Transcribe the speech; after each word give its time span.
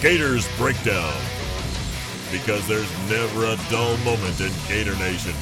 Gators 0.00 0.46
Breakdown. 0.56 1.12
Because 2.30 2.68
there's 2.68 2.88
never 3.10 3.46
a 3.46 3.56
dull 3.68 3.96
moment 3.98 4.40
in 4.40 4.52
Gator 4.68 4.94
Nation. 4.94 5.32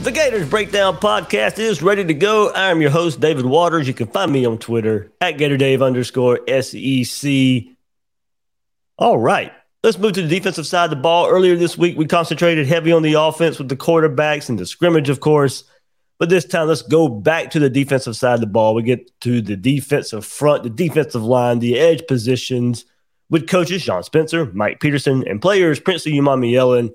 The 0.00 0.10
Gators 0.10 0.48
Breakdown 0.48 0.96
podcast 0.96 1.60
is 1.60 1.82
ready 1.82 2.04
to 2.04 2.14
go. 2.14 2.52
I'm 2.52 2.80
your 2.80 2.90
host, 2.90 3.20
David 3.20 3.46
Waters. 3.46 3.86
You 3.86 3.94
can 3.94 4.08
find 4.08 4.32
me 4.32 4.44
on 4.44 4.58
Twitter 4.58 5.12
at 5.20 5.36
GatorDave 5.36 5.84
underscore 5.84 6.40
SEC. 6.60 7.72
All 8.98 9.18
right. 9.18 9.52
Let's 9.84 9.98
move 9.98 10.14
to 10.14 10.22
the 10.22 10.28
defensive 10.28 10.66
side 10.66 10.84
of 10.84 10.90
the 10.90 10.96
ball. 10.96 11.28
Earlier 11.28 11.54
this 11.54 11.78
week, 11.78 11.96
we 11.96 12.06
concentrated 12.06 12.66
heavy 12.66 12.90
on 12.90 13.02
the 13.02 13.14
offense 13.14 13.58
with 13.58 13.68
the 13.68 13.76
quarterbacks 13.76 14.48
and 14.48 14.58
the 14.58 14.66
scrimmage, 14.66 15.08
of 15.10 15.20
course. 15.20 15.62
But 16.18 16.30
this 16.30 16.46
time, 16.46 16.68
let's 16.68 16.82
go 16.82 17.08
back 17.08 17.50
to 17.50 17.58
the 17.58 17.68
defensive 17.68 18.16
side 18.16 18.34
of 18.34 18.40
the 18.40 18.46
ball. 18.46 18.74
We 18.74 18.82
get 18.82 19.20
to 19.20 19.42
the 19.42 19.56
defensive 19.56 20.24
front, 20.24 20.62
the 20.62 20.70
defensive 20.70 21.22
line, 21.22 21.58
the 21.58 21.78
edge 21.78 22.06
positions 22.06 22.86
with 23.28 23.48
coaches 23.48 23.82
Sean 23.82 24.02
Spencer, 24.02 24.50
Mike 24.52 24.80
Peterson, 24.80 25.26
and 25.28 25.42
players 25.42 25.80
Princeley 25.80 26.14
Umanmielen 26.14 26.90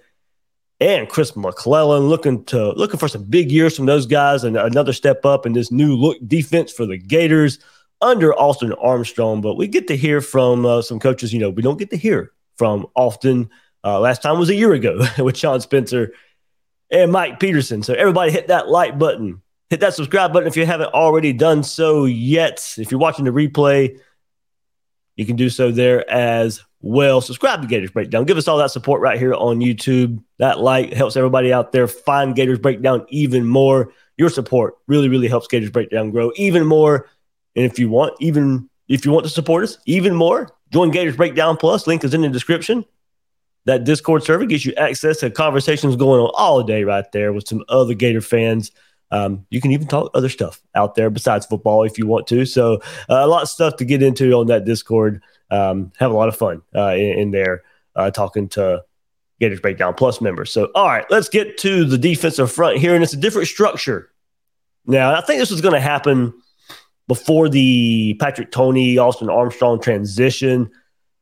and 0.80 1.08
Chris 1.08 1.36
McClellan 1.36 2.10
looking 2.10 2.44
to 2.46 2.72
looking 2.72 3.00
for 3.00 3.08
some 3.08 3.24
big 3.24 3.52
years 3.52 3.76
from 3.76 3.86
those 3.86 4.08
guys 4.08 4.44
and 4.44 4.58
another 4.58 4.94
step 4.94 5.26
up 5.26 5.46
in 5.46 5.54
this 5.54 5.72
new 5.72 5.96
look 5.96 6.18
defense 6.26 6.72
for 6.72 6.86
the 6.88 6.98
Gators 6.98 7.60
under 8.02 8.34
Austin 8.34 8.74
Armstrong. 8.74 9.42
But 9.42 9.56
we 9.56 9.68
get 9.68 9.88
to 9.90 9.98
hear 9.98 10.22
from 10.22 10.66
uh, 10.66 10.82
some 10.82 11.00
coaches, 11.00 11.32
you 11.32 11.40
know, 11.40 11.52
we 11.52 11.62
don't 11.62 11.78
get 11.78 11.92
to 11.92 11.98
hear 11.98 12.32
from 12.58 12.88
often. 12.96 13.50
Uh, 13.84 14.00
last 14.00 14.22
time 14.22 14.38
was 14.38 14.50
a 14.50 14.56
year 14.56 14.74
ago 14.74 15.00
with 15.20 15.38
Sean 15.38 15.60
Spencer 15.60 16.14
and 16.92 17.12
Mike 17.12 17.40
Peterson. 17.40 17.82
So 17.84 17.94
everybody 17.94 18.32
hit 18.32 18.48
that 18.48 18.68
like 18.68 19.00
button, 19.00 19.42
hit 19.70 19.80
that 19.80 19.94
subscribe 19.94 20.34
button 20.34 20.48
if 20.48 20.58
you 20.58 20.66
haven't 20.66 20.94
already 20.94 21.34
done 21.34 21.64
so 21.64 22.06
yet. 22.06 22.76
If 22.78 22.92
you're 22.92 23.00
watching 23.00 23.26
the 23.26 23.32
replay, 23.32 23.98
you 25.16 25.26
can 25.26 25.36
do 25.36 25.50
so 25.50 25.72
there 25.72 26.10
as 26.10 26.64
well. 26.82 27.22
Subscribe 27.22 27.62
to 27.62 27.68
Gators 27.68 27.92
Breakdown. 27.92 28.26
Give 28.26 28.38
us 28.38 28.48
all 28.48 28.58
that 28.58 28.72
support 28.72 29.02
right 29.02 29.20
here 29.20 29.34
on 29.34 29.60
YouTube. 29.60 30.22
That 30.40 30.60
like 30.60 30.94
helps 30.94 31.16
everybody 31.16 31.54
out 31.54 31.72
there 31.72 31.88
find 31.88 32.36
Gators 32.36 32.60
Breakdown 32.60 33.06
even 33.10 33.46
more. 33.46 33.94
Your 34.18 34.30
support 34.30 34.76
really, 34.88 35.10
really 35.10 35.28
helps 35.28 35.48
Gators 35.48 35.70
Breakdown 35.70 36.12
grow 36.12 36.32
even 36.36 36.66
more. 36.66 37.10
And 37.56 37.66
if 37.66 37.80
you 37.80 37.90
want, 37.90 38.14
even 38.20 38.70
if 38.88 39.06
you 39.06 39.12
want 39.12 39.26
to 39.26 39.30
support 39.30 39.64
us 39.64 39.78
even 39.86 40.16
more, 40.16 40.50
join 40.72 40.92
Gators 40.92 41.16
Breakdown 41.16 41.58
Plus. 41.58 41.88
Link 41.88 42.04
is 42.04 42.14
in 42.14 42.22
the 42.22 42.30
description. 42.30 42.86
That 43.66 43.84
Discord 43.84 44.24
server 44.24 44.46
gets 44.46 44.66
you 44.66 44.74
access 44.74 45.20
to 45.20 45.30
conversations 45.30 45.96
going 45.96 46.20
on 46.20 46.32
all 46.36 46.64
day 46.64 46.84
right 46.84 47.10
there 47.12 47.32
with 47.32 47.48
some 47.48 47.64
other 47.70 47.94
Gator 47.94 48.22
fans. 48.22 48.72
Um, 49.12 49.46
you 49.50 49.62
can 49.62 49.72
even 49.72 49.88
talk 49.88 50.10
other 50.14 50.30
stuff 50.30 50.62
out 50.74 50.96
there 50.96 51.10
besides 51.10 51.46
football 51.46 51.84
if 51.84 51.98
you 51.98 52.08
want 52.08 52.28
to. 52.28 52.46
So 52.46 52.76
uh, 53.10 53.20
a 53.22 53.28
lot 53.28 53.44
of 53.44 53.50
stuff 53.50 53.76
to 53.78 53.86
get 53.86 54.02
into 54.02 54.34
on 54.34 54.48
that 54.48 54.66
Discord. 54.66 55.22
Um, 55.52 55.92
have 56.00 56.12
a 56.12 56.16
lot 56.16 56.30
of 56.30 56.36
fun 56.38 56.62
uh, 56.74 56.94
in, 56.96 57.20
in, 57.20 57.32
there 57.32 57.64
uh, 57.96 58.10
talking 58.10 58.48
to 58.50 58.86
Gators 59.42 59.60
Breakdown 59.60 59.94
Plus 59.94 60.22
members. 60.22 60.52
So 60.52 60.72
all 60.74 60.88
right, 60.88 61.06
let's 61.10 61.28
get 61.28 61.58
to 61.60 61.84
the 61.84 61.98
defensive 61.98 62.52
front 62.52 62.78
here, 62.78 62.96
and 62.96 63.04
it's 63.04 63.14
a 63.14 63.18
different 63.18 63.50
structure. 63.50 64.10
Now 64.86 65.14
I 65.14 65.22
think 65.22 65.40
this 65.40 65.52
was 65.52 65.60
going 65.60 65.74
to 65.74 65.82
happen 65.82 66.34
before 67.10 67.50
the 67.50 68.16
Patrick 68.22 68.52
Toney, 68.52 68.98
Austin 68.98 69.30
Armstrong 69.30 69.82
transition. 69.82 70.72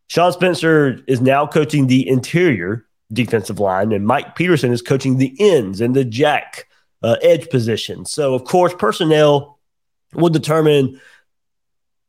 Sean 0.10 0.32
Spencer 0.32 1.00
is 1.08 1.22
now 1.22 1.46
coaching 1.46 1.88
the 1.88 2.08
interior 2.08 2.86
defensive 3.14 3.60
line, 3.60 3.92
and 3.92 4.06
Mike 4.06 4.36
Peterson 4.36 4.72
is 4.72 4.82
coaching 4.82 5.18
the 5.18 5.36
ends 5.40 5.82
and 5.82 5.96
the 5.96 6.04
jack 6.04 6.68
uh, 7.04 7.16
edge 7.22 7.50
position. 7.50 8.06
So, 8.06 8.34
of 8.34 8.44
course, 8.44 8.74
personnel 8.74 9.60
will 10.14 10.30
determine 10.30 11.00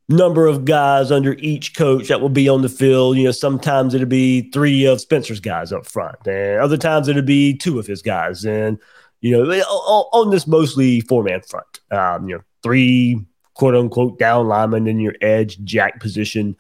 number 0.09 0.47
of 0.47 0.65
guys 0.65 1.12
under 1.12 1.34
each 1.34 1.77
coach 1.77 2.09
that 2.09 2.22
will 2.22 2.31
be 2.31 2.49
on 2.49 2.62
the 2.62 2.69
field. 2.71 3.19
You 3.19 3.25
know, 3.25 3.31
sometimes 3.33 3.94
it'll 3.94 4.09
be 4.09 4.50
three 4.50 4.87
of 4.87 5.00
Spencer's 5.00 5.41
guys 5.41 5.71
up 5.71 5.87
front, 5.87 6.27
and 6.27 6.59
other 6.59 6.78
times 6.78 7.06
it'll 7.06 7.22
be 7.22 7.55
two 7.56 7.78
of 7.78 7.87
his 7.87 8.00
guys. 8.00 8.47
And 8.47 8.78
you 9.21 9.32
know, 9.32 9.44
on 9.44 10.31
this 10.31 10.47
mostly 10.47 11.03
four 11.03 11.22
man 11.22 11.43
front, 11.43 11.81
um, 11.91 12.28
you 12.28 12.37
know, 12.37 12.43
three 12.62 13.25
quote 13.53 13.75
unquote 13.75 14.19
down 14.19 14.49
linemen 14.49 14.87
in 14.87 15.00
your 15.00 15.15
edge 15.21 15.62
jack 15.65 16.00
position. 16.00 16.56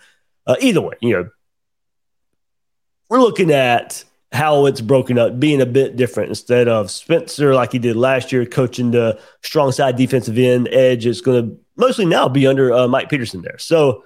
Uh, 0.50 0.56
either 0.60 0.80
way, 0.80 0.94
you 1.00 1.12
know, 1.12 1.28
we're 3.08 3.20
looking 3.20 3.52
at 3.52 4.04
how 4.32 4.66
it's 4.66 4.80
broken 4.80 5.16
up, 5.16 5.38
being 5.38 5.60
a 5.60 5.66
bit 5.66 5.94
different. 5.94 6.28
Instead 6.28 6.66
of 6.66 6.90
Spencer, 6.90 7.54
like 7.54 7.70
he 7.70 7.78
did 7.78 7.94
last 7.94 8.32
year, 8.32 8.44
coaching 8.44 8.90
the 8.90 9.20
strong 9.42 9.70
side 9.70 9.96
defensive 9.96 10.36
end 10.38 10.68
edge, 10.72 11.06
it's 11.06 11.20
going 11.20 11.50
to 11.50 11.56
mostly 11.76 12.04
now 12.04 12.28
be 12.28 12.48
under 12.48 12.72
uh, 12.72 12.88
Mike 12.88 13.08
Peterson 13.08 13.42
there. 13.42 13.58
So 13.58 14.02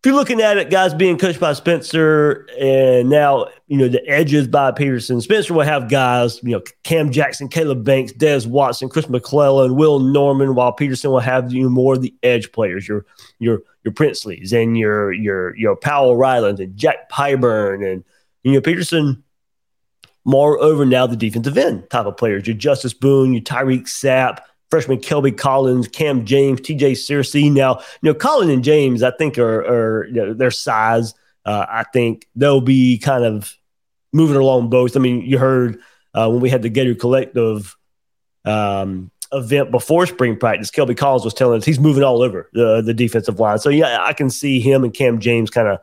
if 0.00 0.06
you're 0.10 0.16
looking 0.16 0.40
at 0.40 0.58
it, 0.58 0.68
guys 0.68 0.94
being 0.94 1.16
coached 1.16 1.38
by 1.38 1.52
Spencer 1.52 2.48
and 2.58 3.08
now, 3.08 3.46
you 3.68 3.76
know, 3.78 3.86
the 3.86 4.04
edges 4.08 4.48
by 4.48 4.72
Peterson, 4.72 5.20
Spencer 5.20 5.54
will 5.54 5.62
have 5.62 5.88
guys, 5.88 6.42
you 6.42 6.50
know, 6.50 6.62
Cam 6.82 7.12
Jackson, 7.12 7.46
Caleb 7.46 7.84
Banks, 7.84 8.10
Des 8.12 8.48
Watson, 8.48 8.88
Chris 8.88 9.08
McClellan, 9.08 9.76
Will 9.76 10.00
Norman, 10.00 10.56
while 10.56 10.72
Peterson 10.72 11.12
will 11.12 11.20
have 11.20 11.52
you 11.52 11.62
know, 11.62 11.68
more 11.68 11.94
of 11.94 12.02
the 12.02 12.12
edge 12.24 12.50
players, 12.50 12.88
your 12.88 13.06
your 13.38 13.60
your 13.86 13.94
Princeleys 13.94 14.52
and 14.52 14.76
your 14.76 15.12
your 15.12 15.56
your 15.56 15.76
Powell 15.76 16.16
Rylands 16.16 16.58
and 16.58 16.76
Jack 16.76 17.08
Pyburn 17.08 17.90
and 17.90 18.04
you 18.42 18.52
know 18.52 18.60
Peterson 18.60 19.22
moreover 20.24 20.84
now 20.84 21.06
the 21.06 21.16
defensive 21.16 21.56
end 21.56 21.88
type 21.88 22.04
of 22.04 22.16
players. 22.16 22.46
Your 22.46 22.56
Justus 22.56 22.92
Boone, 22.92 23.32
your 23.32 23.42
Tyreak 23.42 23.82
Sapp, 23.82 24.40
freshman 24.70 24.98
Kelby 24.98 25.38
Collins, 25.38 25.86
Cam 25.86 26.24
James, 26.24 26.60
TJ 26.60 26.92
Searcy. 26.92 27.50
Now, 27.50 27.78
you 28.02 28.10
know, 28.10 28.14
Collins 28.14 28.50
and 28.50 28.64
James, 28.64 29.04
I 29.04 29.12
think 29.12 29.38
are, 29.38 29.60
are 29.60 30.06
you 30.06 30.14
know, 30.14 30.34
their 30.34 30.50
size. 30.50 31.14
Uh, 31.44 31.64
I 31.68 31.84
think 31.92 32.26
they'll 32.34 32.60
be 32.60 32.98
kind 32.98 33.24
of 33.24 33.54
moving 34.12 34.36
along 34.36 34.68
both. 34.68 34.96
I 34.96 35.00
mean, 35.00 35.22
you 35.22 35.38
heard 35.38 35.78
uh, 36.12 36.28
when 36.28 36.40
we 36.40 36.50
had 36.50 36.62
the 36.62 36.70
Gator 36.70 36.96
Collective 36.96 37.76
um, 38.44 39.12
event 39.32 39.70
before 39.70 40.06
spring 40.06 40.36
practice, 40.36 40.70
Kelby 40.70 40.96
Collins 40.96 41.24
was 41.24 41.34
telling 41.34 41.58
us 41.58 41.64
he's 41.64 41.80
moving 41.80 42.02
all 42.02 42.22
over 42.22 42.48
the, 42.52 42.80
the 42.80 42.94
defensive 42.94 43.40
line. 43.40 43.58
So, 43.58 43.70
yeah, 43.70 43.98
I 44.00 44.12
can 44.12 44.30
see 44.30 44.60
him 44.60 44.84
and 44.84 44.92
Cam 44.92 45.20
James 45.20 45.50
kind 45.50 45.68
of 45.68 45.80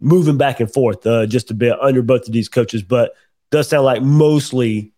moving 0.00 0.36
back 0.36 0.60
and 0.60 0.72
forth 0.72 1.06
uh, 1.06 1.26
just 1.26 1.50
a 1.50 1.54
bit 1.54 1.80
under 1.80 2.02
both 2.02 2.26
of 2.26 2.32
these 2.32 2.48
coaches. 2.48 2.82
But 2.82 3.14
does 3.50 3.68
sound 3.68 3.84
like 3.84 4.02
mostly 4.02 4.92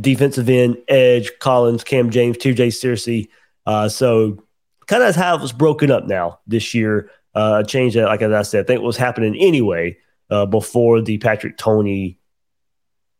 defensive 0.00 0.48
end, 0.48 0.78
edge, 0.88 1.30
Collins, 1.40 1.84
Cam 1.84 2.10
James, 2.10 2.36
TJ 2.36 2.68
Searcy. 2.68 3.28
Uh, 3.66 3.88
so 3.88 4.44
kind 4.86 5.02
of 5.02 5.14
how 5.16 5.36
it 5.36 5.40
was 5.40 5.52
broken 5.52 5.90
up 5.90 6.06
now 6.06 6.40
this 6.46 6.74
year. 6.74 7.10
Uh, 7.34 7.62
change 7.62 7.94
that, 7.94 8.06
like 8.06 8.22
as 8.22 8.32
I 8.32 8.42
said, 8.42 8.64
I 8.64 8.66
think 8.66 8.82
was 8.82 8.96
happening 8.96 9.36
anyway 9.36 9.96
uh, 10.30 10.46
before 10.46 11.00
the 11.00 11.18
Patrick 11.18 11.56
Toney 11.56 12.17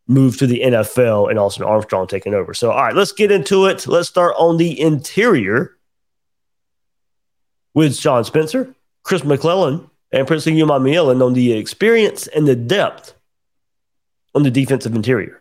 move 0.08 0.38
to 0.38 0.46
the 0.46 0.60
NFL 0.60 1.30
and 1.30 1.38
Austin 1.38 1.64
Armstrong 1.64 2.06
taking 2.06 2.34
over. 2.34 2.54
So, 2.54 2.70
all 2.70 2.82
right, 2.82 2.94
let's 2.94 3.12
get 3.12 3.30
into 3.30 3.66
it. 3.66 3.86
Let's 3.86 4.08
start 4.08 4.34
on 4.38 4.56
the 4.56 4.80
interior 4.80 5.76
with 7.74 7.94
Sean 7.94 8.24
Spencer, 8.24 8.74
Chris 9.02 9.22
McClellan, 9.22 9.88
and 10.10 10.26
Princeley 10.26 10.56
Umanmielen 10.56 11.24
on 11.24 11.34
the 11.34 11.52
experience 11.52 12.26
and 12.26 12.48
the 12.48 12.56
depth 12.56 13.14
on 14.34 14.42
the 14.42 14.50
defensive 14.50 14.94
interior. 14.94 15.40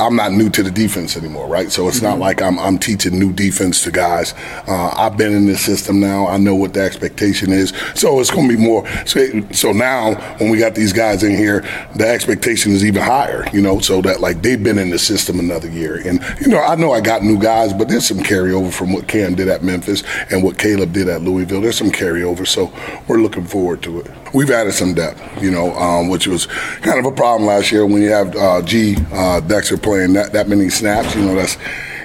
I'm 0.00 0.16
not 0.16 0.32
new 0.32 0.50
to 0.50 0.64
the 0.64 0.72
defense 0.72 1.16
anymore, 1.16 1.46
right? 1.46 1.70
So 1.70 1.86
it's 1.86 1.98
mm-hmm. 1.98 2.06
not 2.06 2.18
like 2.18 2.42
I'm, 2.42 2.58
I'm 2.58 2.78
teaching 2.78 3.16
new 3.16 3.32
defense 3.32 3.84
to 3.84 3.92
guys. 3.92 4.34
Uh, 4.66 4.92
I've 4.92 5.16
been 5.16 5.32
in 5.32 5.46
this 5.46 5.64
system 5.64 6.00
now. 6.00 6.26
I 6.26 6.36
know 6.36 6.56
what 6.56 6.74
the 6.74 6.80
expectation 6.80 7.52
is. 7.52 7.72
So 7.94 8.18
it's 8.18 8.32
going 8.32 8.48
to 8.48 8.56
be 8.56 8.60
more. 8.60 8.84
So, 9.06 9.48
so 9.52 9.70
now 9.70 10.16
when 10.38 10.50
we 10.50 10.58
got 10.58 10.74
these 10.74 10.92
guys 10.92 11.22
in 11.22 11.36
here, 11.36 11.60
the 11.94 12.08
expectation 12.08 12.72
is 12.72 12.84
even 12.84 13.02
higher, 13.02 13.46
you 13.52 13.62
know, 13.62 13.78
so 13.78 14.02
that 14.02 14.20
like 14.20 14.42
they've 14.42 14.60
been 14.60 14.78
in 14.78 14.90
the 14.90 14.98
system 14.98 15.38
another 15.38 15.70
year. 15.70 16.02
And, 16.04 16.20
you 16.40 16.48
know, 16.48 16.58
I 16.58 16.74
know 16.74 16.90
I 16.90 17.00
got 17.00 17.22
new 17.22 17.38
guys, 17.38 17.72
but 17.72 17.88
there's 17.88 18.08
some 18.08 18.18
carryover 18.18 18.72
from 18.72 18.92
what 18.92 19.06
Cam 19.06 19.36
did 19.36 19.46
at 19.46 19.62
Memphis 19.62 20.02
and 20.28 20.42
what 20.42 20.58
Caleb 20.58 20.92
did 20.92 21.08
at 21.08 21.22
Louisville. 21.22 21.60
There's 21.60 21.78
some 21.78 21.92
carryover. 21.92 22.48
So 22.48 22.72
we're 23.06 23.20
looking 23.20 23.46
forward 23.46 23.80
to 23.84 24.00
it. 24.00 24.10
We've 24.34 24.50
added 24.50 24.74
some 24.74 24.94
depth, 24.94 25.42
you 25.42 25.52
know, 25.52 25.72
um, 25.76 26.08
which 26.08 26.26
was 26.26 26.46
kind 26.82 26.98
of 26.98 27.06
a 27.06 27.12
problem 27.12 27.46
last 27.46 27.70
year 27.70 27.86
when 27.86 28.02
you 28.02 28.10
have 28.10 28.34
uh, 28.34 28.62
G 28.62 28.96
uh, 29.12 29.38
Dexter 29.40 29.76
playing 29.76 30.14
that, 30.14 30.32
that 30.32 30.48
many 30.48 30.68
snaps. 30.70 31.14
You 31.14 31.22
know, 31.22 31.36
that's 31.36 31.56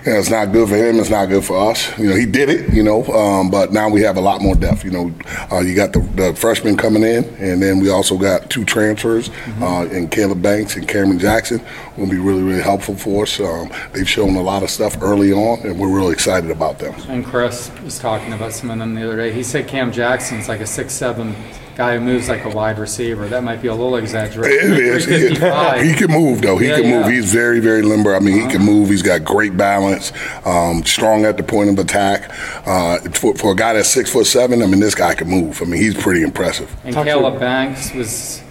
you 0.06 0.14
know, 0.14 0.20
it's 0.20 0.30
not 0.30 0.52
good 0.52 0.70
for 0.70 0.76
him. 0.76 1.00
It's 1.00 1.10
not 1.10 1.26
good 1.26 1.44
for 1.44 1.72
us. 1.72 1.98
You 1.98 2.10
know, 2.10 2.16
he 2.16 2.26
did 2.26 2.50
it. 2.50 2.72
You 2.74 2.84
know, 2.84 3.04
um, 3.08 3.50
but 3.50 3.74
now 3.74 3.90
we 3.90 4.02
have 4.02 4.18
a 4.18 4.22
lot 4.22 4.42
more 4.42 4.56
depth. 4.56 4.84
You 4.84 4.92
know, 4.92 5.14
uh, 5.52 5.60
you 5.60 5.76
got 5.76 5.92
the, 5.92 6.00
the 6.16 6.36
freshmen 6.36 6.78
coming 6.78 7.04
in, 7.04 7.26
and 7.40 7.62
then 7.62 7.80
we 7.80 7.90
also 7.90 8.18
got 8.18 8.50
two 8.50 8.64
transfers 8.64 9.30
mm-hmm. 9.30 9.64
uh, 9.64 9.86
in 9.86 10.08
Caleb 10.08 10.42
Banks 10.42 10.76
and 10.76 10.88
Cameron 10.88 11.20
Jackson. 11.20 11.62
Will 11.98 12.08
be 12.08 12.18
really 12.18 12.44
really 12.44 12.62
helpful 12.62 12.96
for 12.96 13.24
us. 13.24 13.40
Um, 13.40 13.72
they've 13.92 14.08
shown 14.08 14.36
a 14.36 14.42
lot 14.42 14.62
of 14.62 14.70
stuff 14.70 15.02
early 15.02 15.34
on, 15.34 15.60
and 15.66 15.80
we're 15.80 15.94
really 15.94 16.14
excited 16.14 16.52
about 16.52 16.80
them. 16.80 16.94
And 17.10 17.26
Chris 17.26 17.72
was 17.84 18.00
talking 18.00 18.34
about 18.34 18.54
some 18.54 18.70
of 18.70 18.78
them 18.78 18.94
the 18.94 19.04
other 19.04 19.18
day. 19.18 19.34
He 19.34 19.44
said 19.44 19.68
Cam 19.68 19.92
Jackson's 19.92 20.48
like 20.48 20.62
a 20.62 20.68
six 20.68 20.94
seven 20.94 21.36
guy 21.80 21.98
who 21.98 22.02
moves 22.02 22.28
like 22.28 22.44
a 22.44 22.50
wide 22.50 22.78
receiver. 22.78 23.30
That 23.30 23.42
might 23.42 23.62
be 23.62 23.70
a 23.70 23.74
little 23.74 23.96
exaggerated. 23.96 24.72
It 24.72 24.80
is. 24.80 25.06
He, 25.06 25.30
he, 25.90 25.96
can 25.96 26.12
move 26.12 26.42
though. 26.42 26.58
He 26.58 26.68
yeah, 26.68 26.76
can 26.76 26.84
yeah. 26.84 27.00
move. 27.00 27.10
He's 27.10 27.32
very 27.32 27.62
very 27.62 27.82
limber. 27.82 28.14
I 28.14 28.20
mean, 28.20 28.38
uh-huh. 28.38 28.50
he 28.50 28.54
can 28.54 28.66
move. 28.66 28.90
He's 28.90 29.02
got 29.02 29.24
great 29.24 29.56
balance. 29.56 30.12
Um, 30.46 30.84
strong 30.84 31.24
at 31.24 31.38
the 31.38 31.44
point 31.44 31.70
of 31.70 31.80
attack. 31.80 32.30
Uh, 32.68 33.00
for, 33.12 33.34
for, 33.36 33.54
a 33.54 33.56
guy 33.56 33.72
that's 33.74 33.88
six 33.88 34.12
foot 34.12 34.28
seven, 34.28 34.62
I 34.62 34.66
mean, 34.66 34.82
this 34.82 34.94
guy 34.94 35.16
can 35.16 35.30
move. 35.30 35.62
I 35.62 35.66
mean, 35.66 35.82
he's 35.82 35.96
pretty 35.96 36.22
impressive. 36.22 36.70
And 36.84 36.94
Talk 36.94 37.06
Caleb 37.06 37.40
Banks 37.40 37.94
was 37.94 38.44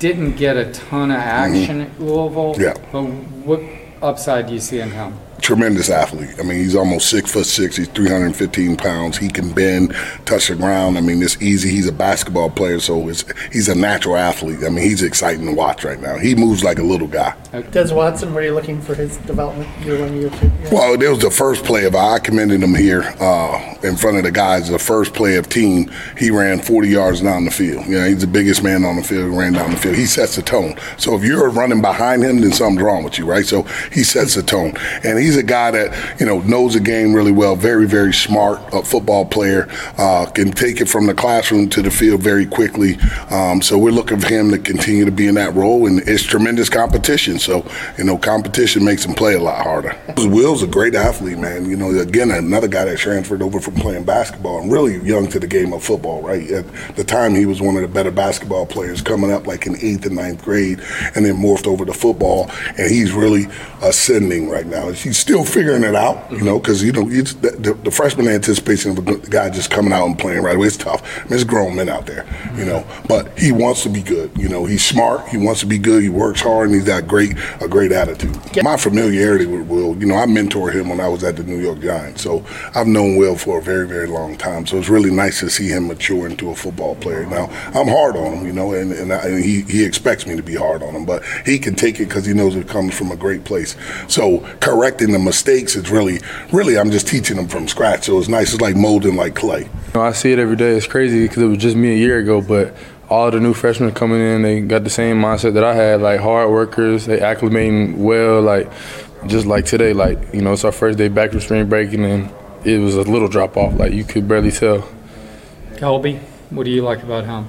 didn't 0.00 0.34
get 0.34 0.56
a 0.56 0.72
ton 0.72 1.12
of 1.12 1.18
action 1.18 1.86
mm-hmm. 1.86 1.94
at 1.94 2.00
Louisville. 2.00 2.56
Yeah. 2.58 2.74
But 2.90 3.04
what 3.46 3.62
upside 4.02 4.48
do 4.48 4.54
you 4.54 4.60
see 4.60 4.80
in 4.80 4.90
him? 4.90 5.16
Tremendous 5.42 5.90
athlete. 5.90 6.36
I 6.38 6.42
mean, 6.42 6.58
he's 6.58 6.74
almost 6.76 7.10
six 7.10 7.32
foot 7.32 7.46
six. 7.46 7.76
He's 7.76 7.88
315 7.88 8.76
pounds. 8.76 9.18
He 9.18 9.28
can 9.28 9.52
bend, 9.52 9.94
touch 10.24 10.48
the 10.48 10.54
ground. 10.54 10.96
I 10.96 11.00
mean, 11.00 11.22
it's 11.22 11.40
easy. 11.42 11.70
He's 11.70 11.88
a 11.88 11.92
basketball 11.92 12.48
player, 12.48 12.78
so 12.80 13.06
he's 13.52 13.68
a 13.68 13.74
natural 13.74 14.16
athlete. 14.16 14.60
I 14.64 14.68
mean, 14.68 14.84
he's 14.84 15.02
exciting 15.02 15.44
to 15.46 15.52
watch 15.52 15.84
right 15.84 16.00
now. 16.00 16.16
He 16.16 16.34
moves 16.34 16.64
like 16.64 16.78
a 16.78 16.82
little 16.82 17.08
guy. 17.08 17.36
Des 17.70 17.92
Watson, 17.92 18.32
were 18.32 18.42
you 18.42 18.54
looking 18.54 18.80
for 18.80 18.94
his 18.94 19.18
development 19.18 19.68
year 19.84 20.00
one, 20.00 20.16
year 20.16 20.30
two? 20.30 20.50
Yeah. 20.62 20.72
Well, 20.72 21.02
it 21.02 21.06
was 21.06 21.18
the 21.18 21.30
first 21.30 21.64
play 21.64 21.84
of 21.84 21.94
I 21.94 22.18
commended 22.18 22.62
him 22.62 22.74
here 22.74 23.02
uh, 23.20 23.74
in 23.82 23.96
front 23.96 24.16
of 24.16 24.22
the 24.22 24.30
guys. 24.30 24.70
The 24.70 24.78
first 24.78 25.12
play 25.12 25.36
of 25.36 25.48
team, 25.48 25.90
he 26.16 26.30
ran 26.30 26.60
40 26.60 26.88
yards 26.88 27.20
down 27.20 27.44
the 27.44 27.50
field. 27.50 27.84
You 27.86 27.98
know, 27.98 28.08
he's 28.08 28.20
the 28.20 28.26
biggest 28.26 28.62
man 28.62 28.84
on 28.84 28.96
the 28.96 29.02
field. 29.02 29.30
He 29.30 29.36
ran 29.36 29.52
down 29.52 29.72
the 29.72 29.76
field. 29.76 29.96
He 29.96 30.06
sets 30.06 30.36
the 30.36 30.42
tone. 30.42 30.76
So 30.96 31.14
if 31.14 31.24
you're 31.24 31.50
running 31.50 31.82
behind 31.82 32.22
him, 32.22 32.40
then 32.40 32.52
something's 32.52 32.82
wrong 32.82 33.04
with 33.04 33.18
you, 33.18 33.26
right? 33.26 33.44
So 33.44 33.64
he 33.92 34.02
sets 34.04 34.34
the 34.34 34.42
tone, 34.42 34.74
and 35.04 35.18
he's 35.18 35.31
a 35.36 35.42
guy 35.42 35.70
that 35.70 36.20
you 36.20 36.26
know 36.26 36.40
knows 36.40 36.74
the 36.74 36.80
game 36.80 37.14
really 37.14 37.32
well. 37.32 37.56
Very, 37.56 37.86
very 37.86 38.12
smart 38.12 38.60
uh, 38.72 38.82
football 38.82 39.24
player. 39.24 39.68
Uh, 39.98 40.26
can 40.26 40.50
take 40.50 40.80
it 40.80 40.88
from 40.88 41.06
the 41.06 41.14
classroom 41.14 41.68
to 41.70 41.82
the 41.82 41.90
field 41.90 42.22
very 42.22 42.46
quickly. 42.46 42.96
Um, 43.30 43.62
so 43.62 43.78
we're 43.78 43.90
looking 43.90 44.20
for 44.20 44.28
him 44.28 44.50
to 44.50 44.58
continue 44.58 45.04
to 45.04 45.10
be 45.10 45.26
in 45.26 45.34
that 45.36 45.54
role, 45.54 45.86
and 45.86 46.00
it's 46.08 46.22
tremendous 46.22 46.68
competition. 46.68 47.38
So, 47.38 47.66
you 47.98 48.04
know, 48.04 48.16
competition 48.18 48.84
makes 48.84 49.04
him 49.04 49.14
play 49.14 49.34
a 49.34 49.40
lot 49.40 49.62
harder. 49.62 49.96
Will's 50.16 50.62
a 50.62 50.66
great 50.66 50.94
athlete, 50.94 51.38
man. 51.38 51.68
You 51.68 51.76
know, 51.76 51.90
again, 51.98 52.30
another 52.30 52.68
guy 52.68 52.84
that 52.84 52.98
transferred 52.98 53.42
over 53.42 53.60
from 53.60 53.74
playing 53.74 54.04
basketball 54.04 54.60
and 54.60 54.72
really 54.72 54.98
young 55.06 55.28
to 55.28 55.38
the 55.38 55.46
game 55.46 55.72
of 55.72 55.82
football, 55.82 56.22
right? 56.22 56.50
At 56.50 56.96
the 56.96 57.04
time, 57.04 57.34
he 57.34 57.46
was 57.46 57.60
one 57.60 57.76
of 57.76 57.82
the 57.82 57.88
better 57.88 58.10
basketball 58.10 58.66
players 58.66 59.02
coming 59.02 59.32
up 59.32 59.46
like 59.46 59.66
in 59.66 59.76
eighth 59.76 60.06
and 60.06 60.16
ninth 60.16 60.42
grade 60.44 60.80
and 61.14 61.24
then 61.24 61.36
morphed 61.36 61.66
over 61.66 61.84
to 61.84 61.92
football. 61.92 62.50
And 62.78 62.90
he's 62.90 63.12
really 63.12 63.46
ascending 63.82 64.48
right 64.48 64.66
now. 64.66 64.90
He's 64.90 65.21
still 65.22 65.44
figuring 65.44 65.84
it 65.84 65.94
out, 65.94 66.30
you 66.32 66.42
know, 66.42 66.58
because, 66.58 66.82
you 66.82 66.90
know, 66.90 67.08
the, 67.08 67.56
the, 67.58 67.74
the, 67.74 67.90
freshman 67.92 68.26
anticipation 68.26 68.90
of 68.90 69.06
a 69.06 69.18
guy 69.30 69.48
just 69.48 69.70
coming 69.70 69.92
out 69.92 70.04
and 70.04 70.18
playing 70.18 70.42
right 70.42 70.56
away 70.56 70.66
is 70.66 70.76
tough. 70.76 71.00
I 71.20 71.24
mean, 71.24 71.34
it's 71.34 71.44
grown 71.44 71.76
men 71.76 71.88
out 71.88 72.06
there, 72.06 72.26
you 72.56 72.64
know, 72.64 72.84
but 73.06 73.38
he 73.38 73.52
wants 73.52 73.84
to 73.84 73.88
be 73.88 74.02
good. 74.02 74.32
You 74.36 74.48
know, 74.48 74.64
he's 74.64 74.84
smart. 74.84 75.28
He 75.28 75.36
wants 75.36 75.60
to 75.60 75.66
be 75.66 75.78
good. 75.78 76.02
He 76.02 76.08
works 76.08 76.40
hard 76.40 76.66
and 76.66 76.74
he's 76.74 76.86
got 76.86 77.06
great, 77.06 77.36
a 77.60 77.68
great 77.68 77.92
attitude. 77.92 78.36
My 78.64 78.76
familiarity 78.76 79.46
with 79.46 79.68
Will, 79.68 79.96
you 79.96 80.06
know, 80.06 80.16
I 80.16 80.26
mentored 80.26 80.74
him 80.74 80.88
when 80.88 80.98
I 80.98 81.06
was 81.06 81.22
at 81.22 81.36
the 81.36 81.44
New 81.44 81.60
York 81.60 81.78
Giants, 81.78 82.22
so 82.22 82.44
I've 82.74 82.88
known 82.88 83.16
Will 83.16 83.36
for 83.36 83.60
a 83.60 83.62
very, 83.62 83.86
very 83.86 84.08
long 84.08 84.36
time. 84.36 84.66
So 84.66 84.76
it's 84.76 84.88
really 84.88 85.12
nice 85.12 85.38
to 85.40 85.48
see 85.48 85.68
him 85.68 85.86
mature 85.86 86.26
into 86.26 86.50
a 86.50 86.54
football 86.56 86.96
player. 86.96 87.26
Now 87.26 87.44
I'm 87.74 87.86
hard 87.86 88.16
on 88.16 88.38
him, 88.38 88.46
you 88.46 88.52
know, 88.52 88.72
and, 88.72 88.90
and, 88.92 89.12
I, 89.12 89.26
and 89.28 89.44
he 89.44 89.62
he 89.62 89.84
expects 89.84 90.26
me 90.26 90.34
to 90.34 90.42
be 90.42 90.56
hard 90.56 90.82
on 90.82 90.96
him, 90.96 91.04
but 91.04 91.22
he 91.46 91.60
can 91.60 91.76
take 91.76 92.00
it 92.00 92.08
because 92.08 92.26
he 92.26 92.34
knows 92.34 92.56
it 92.56 92.66
comes 92.66 92.96
from 92.98 93.12
a 93.12 93.16
great 93.16 93.44
place. 93.44 93.76
So 94.08 94.40
correcting 94.60 95.11
the 95.12 95.18
mistakes. 95.18 95.76
It's 95.76 95.90
really, 95.90 96.20
really, 96.52 96.78
I'm 96.78 96.90
just 96.90 97.06
teaching 97.06 97.36
them 97.36 97.48
from 97.48 97.68
scratch. 97.68 98.04
So 98.04 98.18
it's 98.18 98.28
nice. 98.28 98.52
It's 98.52 98.60
like 98.60 98.76
molding 98.76 99.16
like 99.16 99.34
clay. 99.34 99.62
You 99.62 99.70
know, 99.94 100.02
I 100.02 100.12
see 100.12 100.32
it 100.32 100.38
every 100.38 100.56
day. 100.56 100.72
It's 100.72 100.86
crazy 100.86 101.26
because 101.26 101.42
it 101.42 101.46
was 101.46 101.58
just 101.58 101.76
me 101.76 101.92
a 101.92 101.96
year 101.96 102.18
ago, 102.18 102.40
but 102.40 102.74
all 103.08 103.30
the 103.30 103.40
new 103.40 103.52
freshmen 103.52 103.92
coming 103.92 104.20
in, 104.20 104.42
they 104.42 104.60
got 104.60 104.84
the 104.84 104.90
same 104.90 105.20
mindset 105.20 105.54
that 105.54 105.64
I 105.64 105.74
had, 105.74 106.00
like 106.00 106.20
hard 106.20 106.50
workers, 106.50 107.04
they 107.04 107.18
acclimating 107.18 107.98
well, 107.98 108.40
like 108.40 108.72
just 109.26 109.46
like 109.46 109.66
today, 109.66 109.92
like, 109.92 110.18
you 110.32 110.40
know, 110.40 110.54
it's 110.54 110.64
our 110.64 110.72
first 110.72 110.96
day 110.96 111.08
back 111.08 111.30
from 111.30 111.40
spring 111.40 111.68
breaking 111.68 112.04
and 112.04 112.32
it 112.64 112.78
was 112.78 112.96
a 112.96 113.02
little 113.02 113.28
drop 113.28 113.56
off, 113.56 113.74
like 113.74 113.92
you 113.92 114.04
could 114.04 114.26
barely 114.26 114.50
tell. 114.50 114.88
Kelby, 115.74 116.20
what 116.50 116.64
do 116.64 116.70
you 116.70 116.82
like 116.82 117.02
about 117.02 117.24
him? 117.24 117.48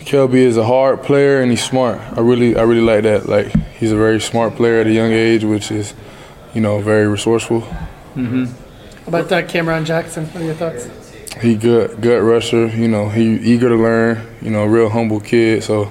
Kelby 0.00 0.34
is 0.34 0.56
a 0.56 0.64
hard 0.64 1.02
player 1.02 1.40
and 1.40 1.50
he's 1.50 1.62
smart. 1.62 2.00
I 2.16 2.20
really 2.20 2.56
I 2.56 2.62
really 2.62 2.80
like 2.80 3.04
that. 3.04 3.28
Like 3.28 3.54
he's 3.78 3.92
a 3.92 3.96
very 3.96 4.20
smart 4.20 4.56
player 4.56 4.80
at 4.80 4.86
a 4.86 4.92
young 4.92 5.12
age, 5.12 5.44
which 5.44 5.70
is, 5.70 5.94
you 6.54 6.60
know, 6.60 6.80
very 6.80 7.06
resourceful. 7.06 7.62
Mm-hmm. 8.14 9.08
About 9.08 9.28
that, 9.28 9.48
Cameron 9.48 9.84
Jackson, 9.84 10.26
what 10.26 10.42
are 10.42 10.44
your 10.44 10.54
thoughts? 10.54 10.88
he 11.40 11.56
good, 11.56 12.00
good 12.00 12.22
rusher. 12.22 12.66
You 12.68 12.88
know, 12.88 13.08
he 13.08 13.36
eager 13.36 13.68
to 13.68 13.76
learn. 13.76 14.26
You 14.40 14.50
know, 14.50 14.64
real 14.64 14.88
humble 14.88 15.20
kid. 15.20 15.64
So 15.64 15.90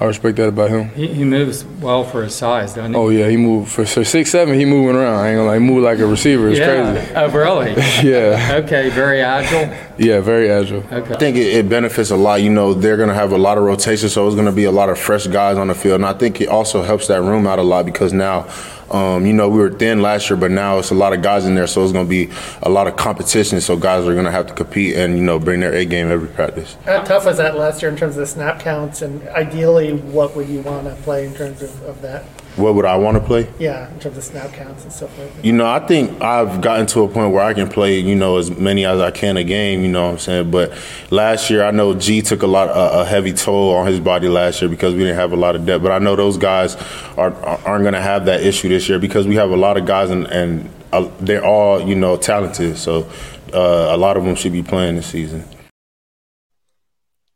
I 0.00 0.06
respect 0.06 0.36
that 0.36 0.48
about 0.48 0.70
him. 0.70 0.88
He, 0.90 1.06
he 1.06 1.24
moves 1.24 1.64
well 1.64 2.04
for 2.04 2.24
his 2.24 2.34
size, 2.34 2.74
doesn't 2.74 2.92
he? 2.92 2.98
Oh 2.98 3.08
yeah, 3.08 3.28
he 3.28 3.36
moved 3.36 3.70
for, 3.70 3.86
for 3.86 4.04
six 4.04 4.30
seven. 4.30 4.58
He 4.58 4.64
moving 4.64 4.96
around. 4.96 5.14
I 5.14 5.30
ain't 5.30 5.38
gonna 5.38 5.48
like 5.48 5.60
move 5.60 5.82
like 5.82 5.98
a 6.00 6.06
receiver. 6.06 6.48
It's 6.48 6.58
yeah. 6.58 6.92
crazy. 6.92 7.14
Oh 7.14 7.30
really? 7.30 7.70
yeah. 8.02 8.60
Okay, 8.64 8.90
very 8.90 9.20
agile. 9.22 9.74
Yeah, 9.96 10.20
very 10.20 10.50
agile. 10.50 10.84
Okay. 10.92 11.14
I 11.14 11.18
think 11.18 11.36
it, 11.36 11.54
it, 11.54 11.68
benefits 11.68 12.10
a 12.10 12.16
lot. 12.16 12.42
You 12.42 12.50
know, 12.50 12.74
they're 12.74 12.96
gonna 12.96 13.14
have 13.14 13.32
a 13.32 13.38
lot 13.38 13.56
of 13.56 13.64
rotation, 13.64 14.08
so 14.08 14.26
it's 14.26 14.36
gonna 14.36 14.52
be 14.52 14.64
a 14.64 14.72
lot 14.72 14.88
of 14.88 14.98
fresh 14.98 15.26
guys 15.28 15.56
on 15.56 15.68
the 15.68 15.74
field, 15.74 15.96
and 15.96 16.06
I 16.06 16.12
think 16.12 16.40
it 16.40 16.48
also 16.48 16.82
helps 16.82 17.06
that 17.06 17.22
room 17.22 17.46
out 17.46 17.58
a 17.58 17.62
lot 17.62 17.86
because 17.86 18.12
now 18.12 18.42
um, 18.90 19.26
you 19.26 19.32
know, 19.32 19.48
we 19.48 19.58
were 19.58 19.70
thin 19.70 20.02
last 20.02 20.28
year, 20.30 20.36
but 20.36 20.50
now 20.50 20.78
it's 20.78 20.90
a 20.90 20.94
lot 20.94 21.12
of 21.12 21.22
guys 21.22 21.46
in 21.46 21.54
there, 21.54 21.66
so 21.66 21.82
it's 21.82 21.92
going 21.92 22.06
to 22.06 22.10
be 22.10 22.32
a 22.62 22.68
lot 22.68 22.86
of 22.86 22.96
competition. 22.96 23.60
So 23.60 23.76
guys 23.76 24.06
are 24.06 24.12
going 24.12 24.24
to 24.26 24.30
have 24.30 24.46
to 24.48 24.54
compete 24.54 24.96
and 24.96 25.16
you 25.16 25.24
know 25.24 25.38
bring 25.38 25.60
their 25.60 25.74
A 25.74 25.84
game 25.84 26.10
every 26.10 26.28
practice. 26.28 26.76
How 26.84 27.02
tough 27.02 27.26
was 27.26 27.38
that 27.38 27.56
last 27.56 27.82
year 27.82 27.90
in 27.90 27.96
terms 27.96 28.16
of 28.16 28.20
the 28.20 28.26
snap 28.26 28.60
counts, 28.60 29.02
and 29.02 29.26
ideally, 29.28 29.92
what 29.92 30.36
would 30.36 30.48
you 30.48 30.60
want 30.60 30.86
to 30.86 30.94
play 31.02 31.26
in 31.26 31.34
terms 31.34 31.62
of, 31.62 31.82
of 31.82 32.02
that? 32.02 32.24
What 32.56 32.76
would 32.76 32.84
I 32.84 32.96
want 32.96 33.16
to 33.16 33.20
play? 33.20 33.48
Yeah, 33.58 33.90
in 33.92 33.98
terms 33.98 34.16
of 34.16 34.22
snap 34.22 34.52
counts 34.52 34.84
and 34.84 34.92
stuff 34.92 35.18
like 35.18 35.34
that. 35.34 35.44
You 35.44 35.52
know, 35.52 35.66
I 35.66 35.80
think 35.80 36.22
I've 36.22 36.60
gotten 36.60 36.86
to 36.86 37.02
a 37.02 37.08
point 37.08 37.32
where 37.32 37.42
I 37.42 37.52
can 37.52 37.68
play, 37.68 37.98
you 37.98 38.14
know, 38.14 38.36
as 38.36 38.48
many 38.48 38.86
as 38.86 39.00
I 39.00 39.10
can 39.10 39.36
a 39.36 39.42
game, 39.42 39.82
you 39.82 39.88
know 39.88 40.04
what 40.04 40.12
I'm 40.12 40.18
saying? 40.18 40.50
But 40.52 40.72
last 41.10 41.50
year, 41.50 41.64
I 41.64 41.72
know 41.72 41.94
G 41.94 42.22
took 42.22 42.42
a 42.42 42.46
lot, 42.46 42.68
a, 42.68 43.00
a 43.00 43.04
heavy 43.04 43.32
toll 43.32 43.74
on 43.74 43.88
his 43.88 43.98
body 43.98 44.28
last 44.28 44.62
year 44.62 44.68
because 44.68 44.94
we 44.94 45.00
didn't 45.00 45.16
have 45.16 45.32
a 45.32 45.36
lot 45.36 45.56
of 45.56 45.66
depth. 45.66 45.82
But 45.82 45.90
I 45.90 45.98
know 45.98 46.14
those 46.14 46.36
guys 46.36 46.76
are, 47.16 47.34
aren't 47.66 47.82
going 47.82 47.94
to 47.94 48.00
have 48.00 48.26
that 48.26 48.42
issue 48.42 48.68
this 48.68 48.88
year 48.88 49.00
because 49.00 49.26
we 49.26 49.34
have 49.34 49.50
a 49.50 49.56
lot 49.56 49.76
of 49.76 49.84
guys 49.84 50.10
and, 50.10 50.26
and 50.28 50.70
uh, 50.92 51.10
they're 51.18 51.44
all, 51.44 51.80
you 51.80 51.96
know, 51.96 52.16
talented. 52.16 52.78
So 52.78 53.10
uh, 53.52 53.88
a 53.90 53.96
lot 53.96 54.16
of 54.16 54.24
them 54.24 54.36
should 54.36 54.52
be 54.52 54.62
playing 54.62 54.94
this 54.94 55.08
season. 55.08 55.44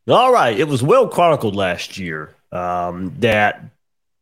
All 0.07 0.33
right. 0.33 0.57
It 0.57 0.69
was 0.69 0.81
well 0.81 1.09
chronicled 1.09 1.57
last 1.57 1.99
year 1.99 2.37
um, 2.53 3.15
that 3.19 3.65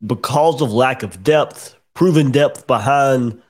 because 0.05 0.61
of 0.61 0.73
lack 0.73 1.03
of 1.03 1.23
depth, 1.23 1.77
proven 1.95 2.31
depth 2.31 2.67
behind 2.67 3.41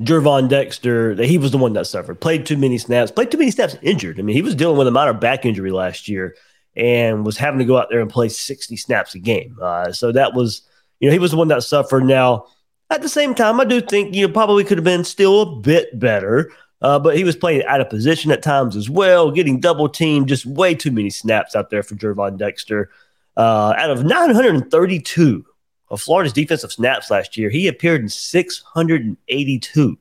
Gervon 0.00 0.48
Dexter, 0.48 1.14
that 1.14 1.26
he 1.26 1.38
was 1.38 1.52
the 1.52 1.58
one 1.58 1.72
that 1.74 1.86
suffered. 1.86 2.20
Played 2.20 2.46
too 2.46 2.56
many 2.56 2.78
snaps, 2.78 3.10
played 3.10 3.30
too 3.30 3.38
many 3.38 3.50
snaps 3.50 3.76
injured. 3.82 4.18
I 4.18 4.22
mean, 4.22 4.36
he 4.36 4.42
was 4.42 4.54
dealing 4.54 4.76
with 4.76 4.88
a 4.88 4.90
minor 4.90 5.12
back 5.12 5.46
injury 5.46 5.70
last 5.70 6.08
year 6.08 6.36
and 6.74 7.24
was 7.24 7.38
having 7.38 7.58
to 7.58 7.64
go 7.64 7.78
out 7.78 7.88
there 7.90 8.00
and 8.00 8.10
play 8.10 8.28
60 8.28 8.76
snaps 8.76 9.14
a 9.14 9.18
game. 9.18 9.56
Uh, 9.60 9.92
so 9.92 10.12
that 10.12 10.34
was, 10.34 10.62
you 11.00 11.08
know, 11.08 11.12
he 11.12 11.18
was 11.18 11.30
the 11.30 11.36
one 11.36 11.48
that 11.48 11.62
suffered. 11.62 12.04
Now, 12.04 12.46
at 12.90 13.02
the 13.02 13.08
same 13.08 13.34
time, 13.34 13.60
I 13.60 13.64
do 13.64 13.80
think, 13.80 14.14
you 14.14 14.26
know, 14.26 14.32
probably 14.32 14.64
could 14.64 14.78
have 14.78 14.84
been 14.84 15.04
still 15.04 15.42
a 15.42 15.60
bit 15.60 15.98
better. 15.98 16.52
Uh, 16.82 16.98
but 16.98 17.16
he 17.16 17.24
was 17.24 17.34
playing 17.34 17.64
out 17.64 17.80
of 17.80 17.88
position 17.88 18.30
at 18.30 18.42
times 18.42 18.76
as 18.76 18.90
well, 18.90 19.30
getting 19.30 19.60
double 19.60 19.88
teamed, 19.88 20.28
just 20.28 20.44
way 20.44 20.74
too 20.74 20.90
many 20.90 21.08
snaps 21.08 21.56
out 21.56 21.70
there 21.70 21.82
for 21.82 21.94
Gervon 21.94 22.36
Dexter. 22.36 22.90
Uh, 23.36 23.74
out 23.76 23.90
of 23.90 24.04
932 24.04 25.44
of 25.88 26.00
Florida's 26.00 26.32
defensive 26.32 26.72
snaps 26.72 27.10
last 27.10 27.36
year, 27.36 27.50
he 27.50 27.68
appeared 27.68 28.00
in 28.00 28.08
682, 28.08 29.98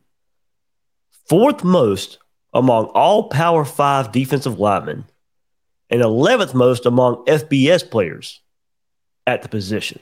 fourth 1.28 1.64
most 1.64 2.18
among 2.54 2.86
all 2.88 3.30
Power 3.30 3.66
Five 3.66 4.12
defensive 4.12 4.60
linemen, 4.60 5.06
and 5.90 6.02
11th 6.02 6.54
most 6.54 6.86
among 6.86 7.26
FBS 7.26 7.90
players 7.90 8.42
at 9.28 9.42
the 9.42 9.50
position. 9.50 10.00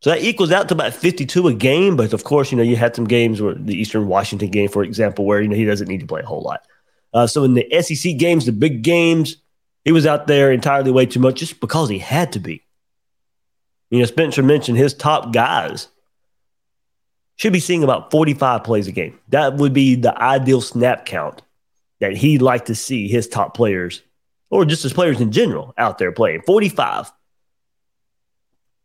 So 0.00 0.10
that 0.10 0.22
equals 0.22 0.52
out 0.52 0.68
to 0.68 0.74
about 0.74 0.94
52 0.94 1.48
a 1.48 1.54
game. 1.54 1.96
But 1.96 2.12
of 2.12 2.24
course, 2.24 2.50
you 2.52 2.56
know, 2.56 2.62
you 2.62 2.76
had 2.76 2.94
some 2.94 3.06
games 3.06 3.40
where 3.40 3.54
the 3.54 3.74
Eastern 3.74 4.08
Washington 4.08 4.50
game, 4.50 4.68
for 4.68 4.82
example, 4.82 5.24
where, 5.24 5.40
you 5.40 5.48
know, 5.48 5.56
he 5.56 5.64
doesn't 5.64 5.88
need 5.88 6.00
to 6.00 6.06
play 6.06 6.20
a 6.20 6.26
whole 6.26 6.42
lot. 6.42 6.66
Uh, 7.14 7.26
so 7.26 7.44
in 7.44 7.54
the 7.54 7.66
SEC 7.82 8.16
games, 8.18 8.46
the 8.46 8.52
big 8.52 8.82
games, 8.82 9.38
he 9.84 9.92
was 9.92 10.06
out 10.06 10.26
there 10.26 10.52
entirely 10.52 10.90
way 10.90 11.06
too 11.06 11.20
much 11.20 11.36
just 11.36 11.60
because 11.60 11.88
he 11.88 11.98
had 11.98 12.32
to 12.32 12.38
be. 12.38 12.65
You 13.96 14.02
know, 14.02 14.06
Spencer 14.06 14.42
mentioned 14.42 14.76
his 14.76 14.92
top 14.92 15.32
guys 15.32 15.88
should 17.36 17.52
be 17.54 17.60
seeing 17.60 17.82
about 17.82 18.10
45 18.10 18.62
plays 18.62 18.88
a 18.88 18.92
game. 18.92 19.18
That 19.28 19.54
would 19.54 19.72
be 19.72 19.94
the 19.94 20.16
ideal 20.20 20.60
snap 20.60 21.06
count 21.06 21.40
that 22.00 22.14
he'd 22.14 22.42
like 22.42 22.66
to 22.66 22.74
see 22.74 23.08
his 23.08 23.26
top 23.26 23.54
players 23.54 24.02
or 24.50 24.66
just 24.66 24.82
his 24.82 24.92
players 24.92 25.18
in 25.18 25.32
general 25.32 25.72
out 25.78 25.96
there 25.96 26.12
playing 26.12 26.42
45. 26.42 27.10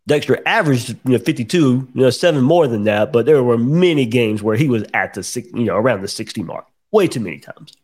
Dexter 0.07 0.41
averaged 0.45 0.89
you 1.03 1.11
know 1.11 1.19
52, 1.19 1.89
you 1.93 2.01
know 2.01 2.09
seven 2.09 2.41
more 2.41 2.67
than 2.67 2.85
that, 2.85 3.11
but 3.11 3.25
there 3.25 3.43
were 3.43 3.57
many 3.57 4.05
games 4.05 4.41
where 4.41 4.55
he 4.55 4.69
was 4.69 4.85
at 4.93 5.13
the 5.13 5.49
you 5.53 5.65
know 5.65 5.75
around 5.75 6.01
the 6.01 6.07
60 6.07 6.41
mark, 6.43 6.65
way 6.91 7.07
too 7.07 7.19
many 7.19 7.39
times. 7.39 7.75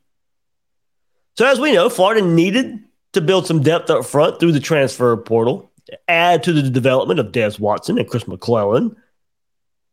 So 1.36 1.46
as 1.46 1.60
we 1.60 1.74
know, 1.74 1.89
Florida 1.89 2.25
needed 2.25 2.79
to 3.12 3.22
build 3.22 3.48
some 3.48 3.62
depth 3.62 3.89
up 3.89 4.05
front 4.05 4.39
through 4.39 4.53
the 4.53 4.60
transfer 4.62 5.15
portal, 5.17 5.72
add 6.08 6.44
to 6.44 6.53
the 6.53 6.70
development 6.70 7.20
of 7.20 7.32
Des 7.32 7.53
Watson 7.60 7.98
and 7.98 8.10
Chris 8.10 8.27
McClellan. 8.27 8.96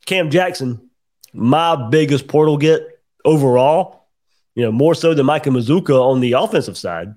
Cam 0.06 0.30
Jackson, 0.30 0.90
my 1.32 1.88
biggest 1.88 2.28
portal 2.28 2.56
get 2.56 2.82
overall, 3.24 4.08
you 4.54 4.62
know, 4.62 4.72
more 4.72 4.94
so 4.94 5.14
than 5.14 5.26
Micah 5.26 5.50
Mazzccua 5.50 6.00
on 6.00 6.20
the 6.20 6.32
offensive 6.32 6.76
side. 6.76 7.14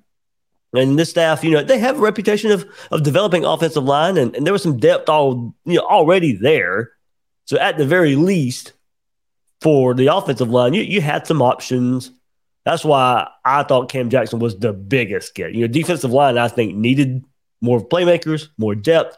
And 0.73 0.99
this 0.99 1.09
staff, 1.09 1.43
you 1.43 1.51
know, 1.51 1.63
they 1.63 1.79
have 1.79 1.97
a 1.97 2.01
reputation 2.01 2.51
of 2.51 2.65
of 2.91 3.03
developing 3.03 3.45
offensive 3.45 3.83
line, 3.83 4.17
and, 4.17 4.35
and 4.35 4.45
there 4.45 4.53
was 4.53 4.63
some 4.63 4.77
depth 4.77 5.07
all 5.07 5.55
you 5.65 5.75
know 5.75 5.85
already 5.85 6.33
there. 6.33 6.91
So 7.45 7.57
at 7.57 7.77
the 7.77 7.85
very 7.85 8.15
least, 8.15 8.73
for 9.61 9.93
the 9.93 10.07
offensive 10.07 10.49
line, 10.49 10.73
you 10.73 10.81
you 10.81 11.01
had 11.01 11.25
some 11.25 11.41
options. 11.41 12.11
That's 12.65 12.83
why 12.83 13.29
I 13.45 13.63
thought 13.63 13.89
Cam 13.89 14.09
Jackson 14.09 14.39
was 14.39 14.59
the 14.59 14.73
biggest 14.73 15.33
get. 15.35 15.53
You 15.53 15.61
know, 15.61 15.71
defensive 15.71 16.11
line, 16.11 16.37
I 16.37 16.49
think, 16.49 16.75
needed 16.75 17.23
more 17.61 17.79
playmakers, 17.79 18.49
more 18.57 18.75
depth. 18.75 19.17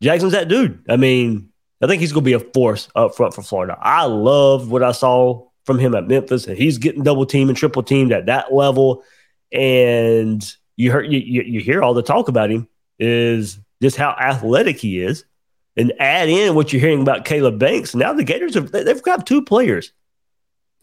Jackson's 0.00 0.32
that 0.32 0.48
dude. 0.48 0.84
I 0.88 0.96
mean, 0.96 1.50
I 1.80 1.86
think 1.86 2.00
he's 2.00 2.12
going 2.12 2.24
to 2.24 2.28
be 2.28 2.32
a 2.32 2.40
force 2.40 2.88
up 2.94 3.14
front 3.14 3.34
for 3.34 3.42
Florida. 3.42 3.76
I 3.80 4.04
love 4.04 4.70
what 4.70 4.82
I 4.82 4.92
saw 4.92 5.46
from 5.64 5.78
him 5.78 5.94
at 5.94 6.08
Memphis, 6.08 6.46
and 6.46 6.58
he's 6.58 6.78
getting 6.78 7.02
double 7.04 7.26
teamed 7.26 7.50
and 7.50 7.56
triple 7.56 7.82
teamed 7.82 8.12
at 8.12 8.26
that 8.26 8.52
level 8.52 9.04
and 9.52 10.56
you 10.76 10.90
heard 10.90 11.12
you, 11.12 11.20
you 11.20 11.60
hear 11.60 11.82
all 11.82 11.94
the 11.94 12.02
talk 12.02 12.28
about 12.28 12.50
him 12.50 12.66
is 12.98 13.58
just 13.82 13.96
how 13.96 14.10
athletic 14.18 14.78
he 14.78 15.00
is, 15.00 15.24
and 15.76 15.92
add 15.98 16.28
in 16.28 16.54
what 16.54 16.72
you're 16.72 16.80
hearing 16.80 17.02
about 17.02 17.24
Caleb 17.24 17.58
Banks. 17.58 17.94
Now 17.94 18.12
the 18.12 18.24
Gators 18.24 18.54
have 18.54 18.72
they've 18.72 19.02
got 19.02 19.26
two 19.26 19.42
players 19.42 19.92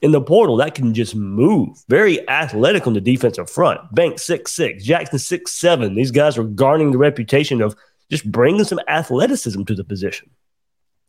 in 0.02 0.12
the 0.12 0.22
portal 0.22 0.58
that 0.58 0.76
can 0.76 0.94
just 0.94 1.16
move, 1.16 1.78
very 1.88 2.28
athletic 2.30 2.88
on 2.88 2.94
the 2.94 3.02
defensive 3.02 3.50
front. 3.50 3.80
Banks 3.94 4.24
six 4.24 4.52
six, 4.52 4.84
Jackson 4.84 5.20
six 5.20 5.52
seven. 5.52 5.96
These 5.96 6.12
guys 6.12 6.38
are 6.38 6.44
garnering 6.44 6.92
the 6.92 6.98
reputation 6.98 7.62
of 7.62 7.76
just 8.10 8.30
bringing 8.32 8.64
some 8.64 8.80
athleticism 8.88 9.64
to 9.64 9.76
the 9.76 9.84
position. 9.84 10.30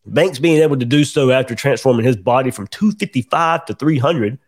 Banks 0.06 0.38
being 0.38 0.62
able 0.62 0.78
to 0.78 0.84
do 0.84 1.04
so 1.04 1.30
after 1.30 1.54
transforming 1.54 2.04
his 2.04 2.16
body 2.16 2.50
from 2.50 2.66
255 2.68 3.66
to 3.66 3.74
300 3.74 4.38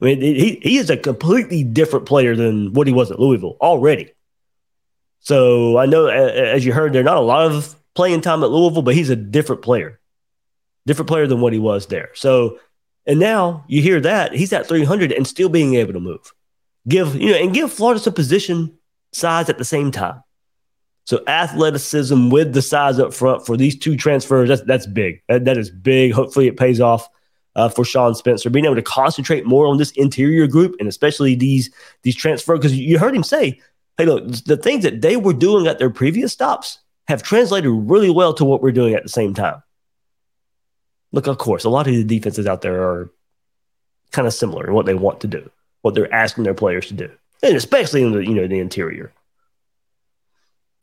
I 0.00 0.04
mean, 0.04 0.20
he, 0.20 0.60
he 0.62 0.76
is 0.76 0.90
a 0.90 0.96
completely 0.96 1.62
different 1.62 2.06
player 2.06 2.34
than 2.36 2.72
what 2.72 2.86
he 2.86 2.92
was 2.92 3.10
at 3.10 3.20
Louisville 3.20 3.56
already. 3.60 4.12
So 5.20 5.78
I 5.78 5.86
know, 5.86 6.06
as 6.08 6.64
you 6.64 6.72
heard, 6.72 6.92
there's 6.92 7.04
not 7.04 7.16
a 7.16 7.20
lot 7.20 7.50
of 7.50 7.74
playing 7.94 8.20
time 8.20 8.42
at 8.42 8.50
Louisville, 8.50 8.82
but 8.82 8.94
he's 8.94 9.08
a 9.08 9.16
different 9.16 9.62
player, 9.62 9.98
different 10.86 11.08
player 11.08 11.26
than 11.26 11.40
what 11.40 11.52
he 11.52 11.58
was 11.58 11.86
there. 11.86 12.10
So, 12.14 12.58
and 13.06 13.20
now 13.20 13.64
you 13.68 13.82
hear 13.82 14.00
that 14.00 14.34
he's 14.34 14.52
at 14.52 14.66
300 14.66 15.12
and 15.12 15.26
still 15.26 15.48
being 15.48 15.74
able 15.74 15.92
to 15.92 16.00
move, 16.00 16.32
give 16.88 17.14
you 17.16 17.30
know, 17.32 17.38
and 17.38 17.54
give 17.54 17.72
Florida 17.72 18.00
some 18.00 18.14
position 18.14 18.78
size 19.12 19.48
at 19.48 19.58
the 19.58 19.64
same 19.64 19.90
time. 19.90 20.22
So 21.06 21.22
athleticism 21.26 22.30
with 22.30 22.54
the 22.54 22.62
size 22.62 22.98
up 22.98 23.12
front 23.12 23.44
for 23.44 23.56
these 23.56 23.78
two 23.78 23.96
transfers, 23.96 24.48
that's 24.48 24.62
that's 24.62 24.86
big. 24.86 25.22
That, 25.28 25.44
that 25.44 25.58
is 25.58 25.70
big. 25.70 26.12
Hopefully, 26.12 26.46
it 26.46 26.56
pays 26.56 26.80
off 26.80 27.08
uh, 27.56 27.68
for 27.68 27.84
Sean 27.84 28.14
Spencer, 28.14 28.48
being 28.48 28.64
able 28.64 28.74
to 28.74 28.82
concentrate 28.82 29.44
more 29.44 29.66
on 29.66 29.76
this 29.76 29.90
interior 29.92 30.46
group 30.46 30.74
and 30.78 30.88
especially 30.88 31.34
these 31.34 31.70
these 32.02 32.16
transfer 32.16 32.56
because 32.56 32.76
you 32.76 32.98
heard 32.98 33.14
him 33.14 33.22
say, 33.22 33.60
"Hey, 33.98 34.06
look, 34.06 34.26
the 34.44 34.56
things 34.56 34.82
that 34.84 35.02
they 35.02 35.16
were 35.16 35.34
doing 35.34 35.66
at 35.66 35.78
their 35.78 35.90
previous 35.90 36.32
stops 36.32 36.78
have 37.06 37.22
translated 37.22 37.70
really 37.70 38.10
well 38.10 38.32
to 38.34 38.44
what 38.44 38.62
we're 38.62 38.72
doing 38.72 38.94
at 38.94 39.02
the 39.02 39.10
same 39.10 39.34
time." 39.34 39.62
Look, 41.14 41.28
of 41.28 41.38
course, 41.38 41.62
a 41.62 41.70
lot 41.70 41.86
of 41.86 41.94
the 41.94 42.02
defenses 42.02 42.48
out 42.48 42.62
there 42.62 42.82
are 42.82 43.08
kind 44.10 44.26
of 44.26 44.34
similar 44.34 44.66
in 44.66 44.74
what 44.74 44.84
they 44.84 44.94
want 44.94 45.20
to 45.20 45.28
do, 45.28 45.48
what 45.82 45.94
they're 45.94 46.12
asking 46.12 46.42
their 46.42 46.54
players 46.54 46.88
to 46.88 46.94
do, 46.94 47.08
and 47.40 47.54
especially 47.54 48.02
in 48.02 48.10
the 48.10 48.26
you 48.26 48.34
know 48.34 48.48
the 48.48 48.58
interior. 48.58 49.12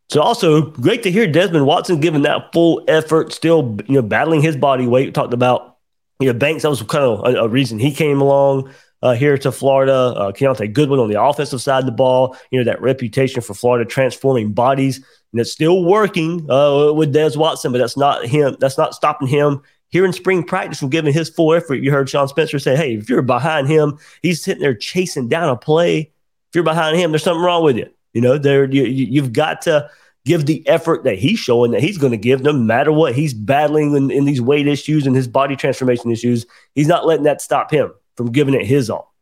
So 0.10 0.22
also 0.22 0.62
great 0.72 1.04
to 1.04 1.12
hear 1.12 1.28
Desmond 1.28 1.66
Watson 1.66 2.00
giving 2.00 2.22
that 2.22 2.54
full 2.54 2.82
effort, 2.88 3.34
still 3.34 3.78
you 3.88 3.96
know 3.96 4.02
battling 4.02 4.42
his 4.42 4.56
body 4.56 4.88
weight. 4.88 5.08
We 5.08 5.12
talked 5.12 5.34
about 5.34 5.76
you 6.22 6.32
know, 6.32 6.40
Banks, 6.40 6.64
that 6.64 6.70
was 6.70 6.82
kind 6.84 7.04
of 7.04 7.20
a, 7.26 7.40
a 7.40 7.48
reason 7.50 7.78
he 7.78 7.92
came 7.92 8.22
along 8.22 8.72
uh, 9.02 9.14
here 9.14 9.38
to 9.38 9.52
Florida. 9.52 9.94
Uh, 9.94 10.32
Keontae 10.32 10.72
Goodwin 10.72 11.02
on 11.02 11.10
the 11.10 11.22
offensive 11.22 11.62
side 11.62 11.80
of 11.80 11.88
the 11.88 11.92
ball. 11.92 12.38
You 12.52 12.60
know, 12.60 12.72
that 12.72 12.82
reputation 12.82 13.42
for 13.42 13.54
Florida 13.54 13.90
transforming 13.90 14.54
bodies. 14.54 14.98
And 15.34 15.42
it's 15.42 15.52
still 15.52 15.84
working 15.84 16.50
uh, 16.50 16.94
with 16.94 17.12
Des 17.12 17.38
Watson, 17.38 17.74
but 17.74 17.80
that's 17.80 17.98
not 17.98 18.26
him. 18.26 18.56
That's 18.60 18.78
not 18.78 18.94
stopping 18.94 19.28
him 19.28 19.62
here 19.92 20.06
in 20.06 20.14
spring 20.14 20.44
practice 20.44 20.80
from 20.80 20.90
giving 20.90 21.14
his 21.14 21.30
full 21.30 21.54
effort. 21.54 21.76
You 21.76 21.92
heard 21.92 22.10
Sean 22.10 22.28
Spencer 22.28 22.60
say, 22.60 22.76
hey, 22.76 22.96
if 22.96 23.10
you're 23.10 23.22
behind 23.22 23.68
him, 23.68 24.00
he's 24.22 24.42
sitting 24.42 24.62
there 24.62 24.74
chasing 24.74 25.30
down 25.30 25.50
a 25.50 25.56
play. 25.56 26.00
If 26.00 26.56
you're 26.56 26.64
behind 26.64 26.98
him, 26.98 27.12
there's 27.12 27.24
something 27.24 27.44
wrong 27.44 27.64
with 27.64 27.78
you. 27.78 27.88
You 28.14 28.22
know, 28.22 28.38
there 28.38 28.70
you, 28.70 28.84
you've 28.84 29.34
got 29.34 29.62
to– 29.64 29.90
give 30.26 30.46
the 30.46 30.68
effort 30.68 31.04
that 31.04 31.18
he's 31.18 31.40
showing 31.40 31.72
that 31.72 31.82
he's 31.82 31.98
going 31.98 32.12
to 32.12 32.18
give 32.18 32.42
no 32.42 32.54
matter 32.54 32.92
what 32.92 33.16
he's 33.16 33.34
battling 33.34 33.96
in, 33.96 34.12
in, 34.12 34.26
these 34.26 34.42
weight 34.42 34.68
issues 34.68 35.08
and 35.08 35.16
his 35.16 35.28
body 35.28 35.56
transformation 35.56 36.12
issues. 36.12 36.46
He's 36.76 36.88
not 36.88 37.06
letting 37.06 37.24
that 37.24 37.42
stop 37.42 37.72
him 37.72 37.92
from 38.16 38.32
giving 38.32 38.54
it 38.54 38.66
his 38.66 38.90
all. 38.90 39.14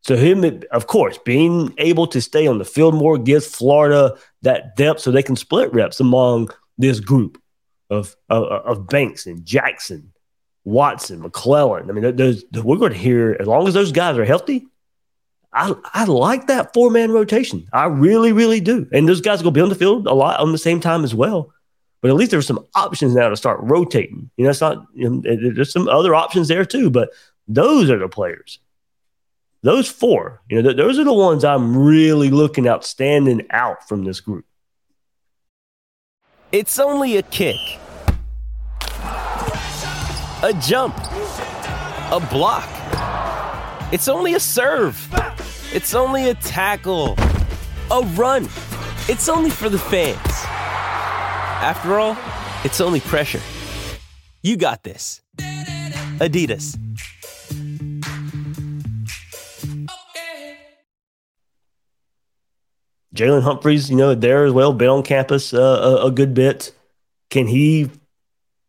So 0.00 0.16
him, 0.16 0.62
of 0.72 0.86
course, 0.86 1.18
being 1.18 1.74
able 1.78 2.06
to 2.08 2.20
stay 2.20 2.46
on 2.46 2.58
the 2.58 2.64
field 2.64 2.94
more 2.94 3.18
gives 3.18 3.46
Florida 3.46 4.16
that 4.42 4.76
depth 4.76 5.00
so 5.00 5.10
they 5.10 5.22
can 5.22 5.36
split 5.36 5.72
reps 5.72 6.00
among 6.00 6.50
this 6.78 6.98
group 6.98 7.40
of, 7.92 8.16
of, 8.28 8.44
of 8.44 8.86
Banks 8.88 9.26
and 9.26 9.44
Jackson, 9.44 10.12
Watson, 10.64 11.20
McClellan. 11.20 11.90
I 11.90 11.92
mean, 11.92 12.16
there's, 12.16 12.44
we're 12.52 12.76
going 12.76 12.92
to 12.92 12.98
hear, 12.98 13.36
as 13.38 13.46
long 13.46 13.68
as 13.68 13.74
those 13.74 13.92
guys 13.92 14.16
are 14.18 14.24
healthy, 14.24 14.66
I, 15.52 15.74
I 15.92 16.04
like 16.04 16.46
that 16.46 16.72
four 16.72 16.90
man 16.90 17.10
rotation. 17.10 17.68
I 17.72 17.84
really, 17.86 18.32
really 18.32 18.60
do. 18.60 18.88
And 18.92 19.08
those 19.08 19.20
guys 19.20 19.40
are 19.40 19.44
going 19.44 19.54
to 19.54 19.58
be 19.58 19.62
on 19.62 19.68
the 19.68 19.74
field 19.74 20.06
a 20.06 20.14
lot 20.14 20.40
on 20.40 20.52
the 20.52 20.58
same 20.58 20.80
time 20.80 21.04
as 21.04 21.14
well. 21.14 21.52
But 22.00 22.10
at 22.10 22.16
least 22.16 22.30
there's 22.30 22.46
some 22.46 22.66
options 22.74 23.14
now 23.14 23.28
to 23.28 23.36
start 23.36 23.60
rotating. 23.62 24.30
You 24.36 24.44
know, 24.44 24.50
it's 24.50 24.60
not, 24.60 24.86
you 24.94 25.08
know, 25.08 25.52
there's 25.54 25.72
some 25.72 25.88
other 25.88 26.14
options 26.14 26.48
there 26.48 26.64
too, 26.64 26.90
but 26.90 27.10
those 27.46 27.90
are 27.90 27.98
the 27.98 28.08
players. 28.08 28.58
Those 29.62 29.88
four, 29.88 30.42
you 30.48 30.56
know, 30.56 30.62
th- 30.62 30.76
those 30.76 30.98
are 30.98 31.04
the 31.04 31.12
ones 31.12 31.44
I'm 31.44 31.76
really 31.76 32.30
looking 32.30 32.66
out, 32.66 32.84
standing 32.84 33.46
out 33.50 33.86
from 33.88 34.04
this 34.04 34.20
group. 34.20 34.46
It's 36.50 36.78
only 36.78 37.16
a 37.16 37.22
kick, 37.22 37.56
a 40.42 40.52
jump, 40.54 40.96
a 40.98 42.26
block. 42.30 42.68
It's 43.92 44.08
only 44.08 44.34
a 44.34 44.40
serve. 44.40 45.08
It's 45.72 45.94
only 45.94 46.30
a 46.30 46.34
tackle, 46.34 47.14
a 47.90 48.02
run. 48.14 48.44
It's 49.08 49.28
only 49.28 49.50
for 49.50 49.68
the 49.68 49.78
fans. 49.78 50.18
After 50.26 51.98
all, 52.00 52.16
it's 52.64 52.80
only 52.80 52.98
pressure. 53.00 53.40
You 54.42 54.56
got 54.56 54.82
this. 54.82 55.20
Adidas. 55.38 56.76
Jalen 63.14 63.42
Humphreys, 63.42 63.90
you 63.90 63.96
know, 63.96 64.14
there 64.14 64.44
as 64.44 64.52
well, 64.52 64.72
been 64.72 64.88
on 64.88 65.02
campus 65.02 65.54
uh, 65.54 65.58
a, 66.02 66.06
a, 66.06 66.10
good 66.10 66.32
bit. 66.34 66.72
Can 67.28 67.46
he 67.46 67.90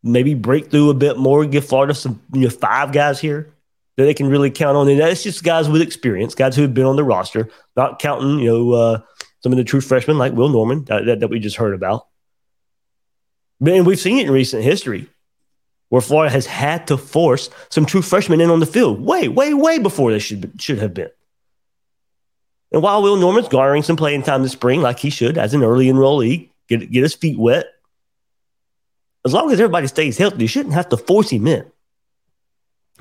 maybe 0.04 0.34
break 0.34 0.70
through 0.70 0.90
a 0.90 0.94
bit 0.94 1.18
more, 1.18 1.46
give 1.46 1.66
Florida 1.66 1.94
some, 1.94 2.22
you 2.34 2.42
know, 2.42 2.50
five 2.50 2.92
guys 2.92 3.20
here? 3.20 3.54
that 3.96 4.06
they 4.06 4.14
can 4.14 4.28
really 4.28 4.50
count 4.50 4.78
on. 4.78 4.88
And 4.90 5.00
that's 5.00 5.24
just 5.24 5.44
guys 5.44 5.70
with 5.70 5.82
experience, 5.82 6.36
guys 6.36 6.56
who 6.56 6.64
have 6.64 6.74
been 6.74 6.86
on 6.86 6.96
the 6.96 7.04
roster, 7.04 7.50
not 7.76 8.00
counting, 8.00 8.40
you 8.40 8.48
know, 8.48 8.72
uh, 8.72 9.02
some 9.42 9.52
of 9.52 9.58
the 9.58 9.64
true 9.64 9.82
freshmen 9.82 10.18
like 10.18 10.34
Will 10.34 10.50
Norman 10.50 10.86
that, 10.86 11.06
that, 11.06 11.20
that 11.20 11.28
we 11.28 11.40
just 11.40 11.58
heard 11.58 11.74
about. 11.74 12.08
And 13.64 13.86
we've 13.86 14.00
seen 14.00 14.18
it 14.18 14.28
in 14.28 14.32
recent 14.32 14.64
history 14.64 15.08
where 15.90 16.02
Florida 16.02 16.32
has 16.32 16.46
had 16.46 16.88
to 16.88 16.98
force 16.98 17.50
some 17.70 17.86
true 17.86 18.02
freshmen 18.02 18.42
in 18.42 18.50
on 18.50 18.60
the 18.60 18.66
field 18.66 19.00
way, 19.00 19.28
way, 19.28 19.54
way 19.54 19.78
before 19.78 20.12
they 20.12 20.20
should, 20.20 20.60
should 20.60 20.80
have 20.80 20.94
been. 20.94 21.10
And 22.72 22.82
while 22.82 23.04
Will 23.04 23.18
Norman's 23.18 23.48
garnering 23.48 23.84
some 23.84 23.96
playing 23.96 24.24
time 24.24 24.42
this 24.42 24.54
spring, 24.54 24.82
like 24.82 24.98
he 24.98 25.12
should 25.12 25.38
as 25.38 25.54
an 25.54 25.64
early 25.64 25.86
enrollee, 25.86 26.50
get, 26.68 26.90
get 26.92 27.04
his 27.04 27.14
feet 27.14 27.38
wet, 27.38 27.68
as 29.26 29.34
long 29.34 29.52
as 29.52 29.60
everybody 29.60 29.88
stays 29.88 30.18
healthy, 30.18 30.42
you 30.42 30.48
shouldn't 30.48 30.74
have 30.74 30.90
to 30.90 30.98
force 30.98 31.30
him 31.30 31.48
in. 31.48 31.66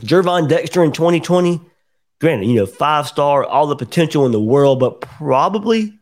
Gervon 0.01 0.49
Dexter 0.49 0.83
in 0.83 0.93
2020, 0.93 1.61
granted, 2.21 2.47
you 2.47 2.57
know, 2.57 2.67
five 2.67 3.07
star, 3.07 3.45
all 3.45 3.67
the 3.67 3.77
potential 3.77 4.27
in 4.27 4.33
the 4.33 4.41
world, 4.41 4.81
but 4.81 5.01
probably 5.01 5.99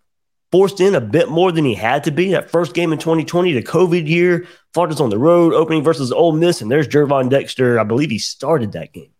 forced 0.53 0.81
in 0.81 0.95
a 0.95 1.01
bit 1.01 1.29
more 1.29 1.53
than 1.53 1.65
he 1.65 1.75
had 1.75 2.05
to 2.05 2.11
be. 2.11 2.33
That 2.33 2.51
first 2.51 2.75
game 2.75 2.93
in 2.93 2.99
2020, 2.99 3.53
the 3.53 3.63
COVID 3.63 4.09
year, 4.09 4.47
Florida's 4.73 5.01
on 5.01 5.11
the 5.11 5.19
road, 5.19 5.53
opening 5.53 5.83
versus 5.83 6.13
Ole 6.13 6.33
Miss, 6.33 6.61
and 6.61 6.71
there's 6.71 6.89
Gervon 6.89 7.29
Dexter. 7.29 7.79
I 7.79 7.85
believe 7.85 8.11
he 8.11 8.19
started 8.19 8.73
that 8.73 8.93
game. 8.93 9.11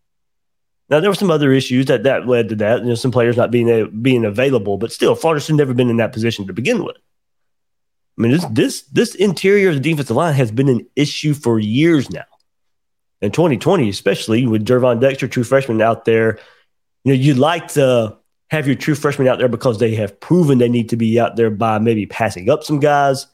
Now 0.89 0.99
there 1.01 1.11
were 1.11 1.15
some 1.15 1.31
other 1.31 1.53
issues 1.53 1.87
that 1.87 2.03
that 2.03 2.27
led 2.27 2.49
to 2.49 2.57
that. 2.57 2.81
You 2.81 2.89
know, 2.89 2.95
some 2.97 3.13
players 3.13 3.37
not 3.37 3.53
being 3.53 4.03
being 4.03 4.25
available, 4.25 4.77
but 4.77 4.93
still, 4.93 5.15
Florida's 5.15 5.49
never 5.51 5.73
been 5.73 5.89
in 5.89 5.99
that 5.99 6.13
position 6.13 6.47
to 6.49 6.53
begin 6.53 6.85
with. 6.85 6.97
I 8.19 8.23
mean, 8.23 8.33
this 8.33 8.45
this 8.51 8.83
this 8.83 9.15
interior 9.15 9.71
of 9.71 9.77
the 9.77 9.81
defensive 9.81 10.17
line 10.17 10.35
has 10.35 10.51
been 10.51 10.69
an 10.69 10.87
issue 10.97 11.35
for 11.35 11.59
years 11.59 12.11
now. 12.11 12.25
In 13.21 13.31
2020, 13.31 13.89
especially 13.89 14.47
with 14.47 14.65
Gervon 14.65 15.01
Dexter, 15.01 15.29
true 15.29 15.45
freshman 15.45 15.83
out 15.83 16.05
there, 16.05 16.39
you 17.05 17.13
know, 17.13 17.21
you'd 17.21 17.39
like 17.39 17.69
to 17.69 18.17
have 18.51 18.67
your 18.67 18.77
true 18.77 18.95
freshmen 18.95 19.29
out 19.29 19.39
there 19.39 19.49
because 19.49 19.79
they 19.79 19.95
have 19.95 20.19
proven 20.21 20.59
they 20.59 20.69
need 20.69 20.89
to 20.89 20.97
be 20.97 21.21
out 21.21 21.37
there 21.37 21.51
by 21.51 21.79
maybe 21.79 22.07
passing 22.07 22.51
up 22.51 22.65
some 22.65 22.81
guys, 22.81 23.27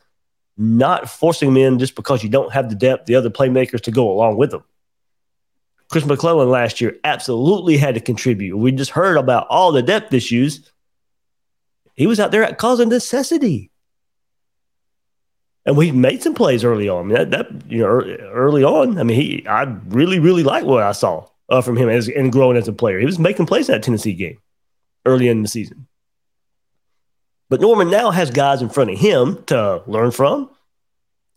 not 0.56 1.08
forcing 1.08 1.54
them 1.54 1.56
in 1.56 1.78
just 1.78 1.94
because 1.94 2.22
you 2.22 2.28
don't 2.28 2.52
have 2.52 2.68
the 2.68 2.74
depth, 2.74 3.06
the 3.06 3.14
other 3.14 3.30
playmakers 3.30 3.80
to 3.80 3.90
go 3.90 4.10
along 4.10 4.36
with 4.36 4.50
them. 4.50 4.62
Chris 5.88 6.04
McClellan 6.04 6.50
last 6.50 6.80
year 6.80 6.96
absolutely 7.04 7.76
had 7.76 7.94
to 7.94 8.00
contribute. 8.00 8.56
We 8.56 8.72
just 8.72 8.90
heard 8.90 9.16
about 9.16 9.46
all 9.48 9.72
the 9.72 9.82
depth 9.82 10.12
issues. 10.12 10.70
He 11.94 12.06
was 12.06 12.20
out 12.20 12.30
there 12.32 12.44
at 12.44 12.58
cause 12.58 12.80
of 12.80 12.88
necessity. 12.88 13.70
And 15.66 15.76
we 15.76 15.90
made 15.90 16.22
some 16.22 16.34
plays 16.34 16.64
early 16.64 16.88
on. 16.88 17.00
I 17.00 17.02
mean, 17.02 17.14
that, 17.14 17.30
that, 17.32 17.70
you 17.70 17.80
know, 17.80 17.88
early 17.88 18.62
on, 18.62 18.98
I 18.98 19.02
mean, 19.02 19.20
he, 19.20 19.46
I 19.48 19.64
really, 19.88 20.20
really 20.20 20.44
liked 20.44 20.64
what 20.64 20.82
I 20.82 20.92
saw 20.92 21.26
uh, 21.48 21.60
from 21.60 21.76
him 21.76 21.88
as 21.88 22.08
and 22.08 22.30
growing 22.30 22.56
as 22.56 22.68
a 22.68 22.72
player. 22.72 23.00
He 23.00 23.04
was 23.04 23.18
making 23.18 23.46
plays 23.46 23.68
in 23.68 23.74
that 23.74 23.82
Tennessee 23.82 24.14
game 24.14 24.38
early 25.04 25.28
in 25.28 25.42
the 25.42 25.48
season. 25.48 25.88
But 27.48 27.60
Norman 27.60 27.90
now 27.90 28.10
has 28.12 28.30
guys 28.30 28.62
in 28.62 28.68
front 28.68 28.90
of 28.90 28.98
him 28.98 29.42
to 29.46 29.82
learn 29.86 30.12
from 30.12 30.50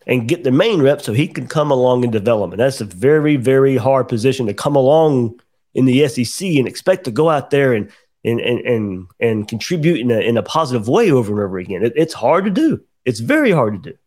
and 0.06 0.28
get 0.28 0.44
the 0.44 0.52
main 0.52 0.82
rep 0.82 1.02
so 1.02 1.14
he 1.14 1.28
can 1.28 1.48
come 1.48 1.72
along 1.72 2.04
in 2.04 2.12
development. 2.12 2.60
That's 2.60 2.82
a 2.82 2.86
very, 2.86 3.36
very 3.36 3.78
hard 3.78 4.08
position 4.08 4.46
to 4.46 4.54
come 4.54 4.76
along 4.76 5.40
in 5.74 5.86
the 5.86 6.08
SEC 6.08 6.48
and 6.48 6.68
expect 6.68 7.04
to 7.06 7.12
go 7.12 7.30
out 7.30 7.50
there 7.50 7.74
and 7.74 7.92
and 8.24 8.40
and 8.40 8.60
and, 8.60 9.08
and 9.20 9.48
contribute 9.48 10.00
in 10.00 10.12
a, 10.12 10.20
in 10.20 10.38
a 10.38 10.44
positive 10.44 10.88
way 10.88 11.12
over 11.12 11.32
and 11.32 11.42
over 11.42 11.60
again. 11.60 11.84
It, 11.84 11.94
it's 11.96 12.14
hard 12.14 12.46
to 12.46 12.52
do. 12.52 12.82
It's 13.06 13.20
very 13.20 13.52
hard 13.52 13.74
to 13.84 13.92
do. 13.92 13.98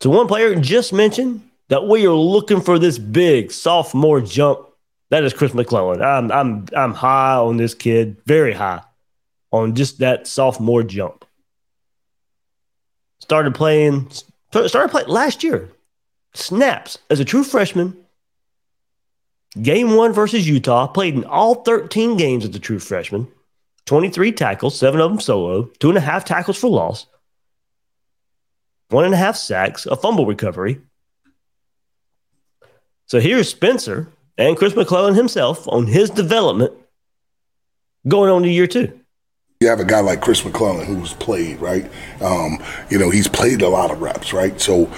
So 0.00 0.10
one 0.10 0.28
player 0.28 0.54
just 0.54 0.92
mentioned 0.92 1.48
that 1.68 1.86
we 1.86 2.06
are 2.06 2.12
looking 2.12 2.60
for 2.60 2.78
this 2.78 2.98
big 2.98 3.50
sophomore 3.50 4.20
jump. 4.20 4.60
That 5.10 5.24
is 5.24 5.32
Chris 5.32 5.54
McClellan. 5.54 6.02
I'm 6.02 6.30
I'm 6.32 6.66
I'm 6.76 6.94
high 6.94 7.36
on 7.36 7.56
this 7.56 7.74
kid, 7.74 8.16
very 8.26 8.52
high 8.52 8.82
on 9.52 9.74
just 9.74 9.98
that 10.00 10.26
sophomore 10.26 10.82
jump. 10.82 11.24
Started 13.20 13.54
playing, 13.54 14.10
started 14.50 14.90
playing 14.90 15.08
last 15.08 15.42
year. 15.42 15.70
Snaps 16.34 16.98
as 17.08 17.18
a 17.18 17.24
true 17.24 17.44
freshman. 17.44 17.96
Game 19.62 19.96
one 19.96 20.12
versus 20.12 20.46
Utah, 20.46 20.86
played 20.86 21.14
in 21.14 21.24
all 21.24 21.62
13 21.62 22.18
games 22.18 22.44
as 22.44 22.54
a 22.54 22.58
true 22.58 22.78
freshman. 22.78 23.26
23 23.86 24.32
tackles, 24.32 24.78
seven 24.78 25.00
of 25.00 25.10
them 25.10 25.20
solo, 25.20 25.62
two 25.78 25.88
and 25.88 25.96
a 25.96 26.00
half 26.00 26.24
tackles 26.24 26.58
for 26.58 26.68
loss, 26.68 27.06
one 28.88 29.04
and 29.04 29.14
a 29.14 29.16
half 29.16 29.36
sacks, 29.36 29.86
a 29.86 29.96
fumble 29.96 30.26
recovery. 30.26 30.80
So 33.06 33.20
here's 33.20 33.48
Spencer 33.48 34.08
and 34.36 34.56
Chris 34.56 34.74
McClellan 34.74 35.14
himself 35.14 35.66
on 35.68 35.86
his 35.86 36.10
development 36.10 36.72
going 38.06 38.30
on 38.30 38.42
to 38.42 38.48
year 38.48 38.66
two. 38.66 39.00
You 39.60 39.68
have 39.68 39.80
a 39.80 39.84
guy 39.84 40.00
like 40.00 40.20
Chris 40.20 40.44
McClellan 40.44 40.86
who's 40.86 41.14
played, 41.14 41.60
right? 41.60 41.90
Um, 42.20 42.58
you 42.90 42.98
know, 42.98 43.10
he's 43.10 43.26
played 43.26 43.62
a 43.62 43.68
lot 43.68 43.90
of 43.90 44.02
reps, 44.02 44.32
right? 44.32 44.60
So 44.60 44.92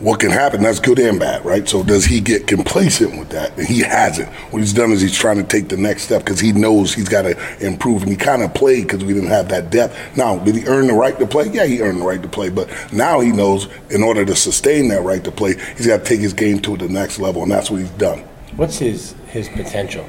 what 0.00 0.18
can 0.18 0.30
happen, 0.30 0.62
that's 0.62 0.80
good 0.80 0.98
and 0.98 1.20
bad, 1.20 1.44
right? 1.44 1.68
So 1.68 1.84
does 1.84 2.04
he 2.04 2.20
get 2.20 2.46
complacent 2.46 3.16
with 3.18 3.30
that? 3.30 3.56
And 3.56 3.66
he 3.66 3.80
hasn't. 3.80 4.28
What 4.52 4.58
he's 4.58 4.72
done 4.72 4.90
is 4.90 5.00
he's 5.00 5.16
trying 5.16 5.36
to 5.36 5.44
take 5.44 5.68
the 5.68 5.76
next 5.76 6.02
step 6.02 6.24
because 6.24 6.40
he 6.40 6.52
knows 6.52 6.92
he's 6.92 7.08
got 7.08 7.22
to 7.22 7.64
improve. 7.64 8.02
And 8.02 8.10
he 8.10 8.16
kind 8.16 8.42
of 8.42 8.52
played 8.54 8.82
because 8.82 9.04
we 9.04 9.14
didn't 9.14 9.30
have 9.30 9.48
that 9.50 9.70
depth. 9.70 9.96
Now, 10.16 10.38
did 10.38 10.56
he 10.56 10.66
earn 10.66 10.88
the 10.88 10.94
right 10.94 11.16
to 11.18 11.26
play? 11.26 11.48
Yeah, 11.48 11.66
he 11.66 11.80
earned 11.80 12.00
the 12.00 12.04
right 12.04 12.20
to 12.20 12.28
play. 12.28 12.50
But 12.50 12.70
now 12.92 13.20
he 13.20 13.30
knows 13.30 13.68
in 13.90 14.02
order 14.02 14.24
to 14.24 14.34
sustain 14.34 14.88
that 14.88 15.02
right 15.02 15.22
to 15.22 15.30
play, 15.30 15.54
he's 15.76 15.86
got 15.86 15.98
to 15.98 16.04
take 16.04 16.20
his 16.20 16.32
game 16.32 16.58
to 16.60 16.76
the 16.76 16.88
next 16.88 17.20
level. 17.20 17.44
And 17.44 17.52
that's 17.52 17.70
what 17.70 17.80
he's 17.80 17.90
done. 17.90 18.20
What's 18.56 18.78
his, 18.78 19.14
his 19.28 19.48
potential? 19.48 20.06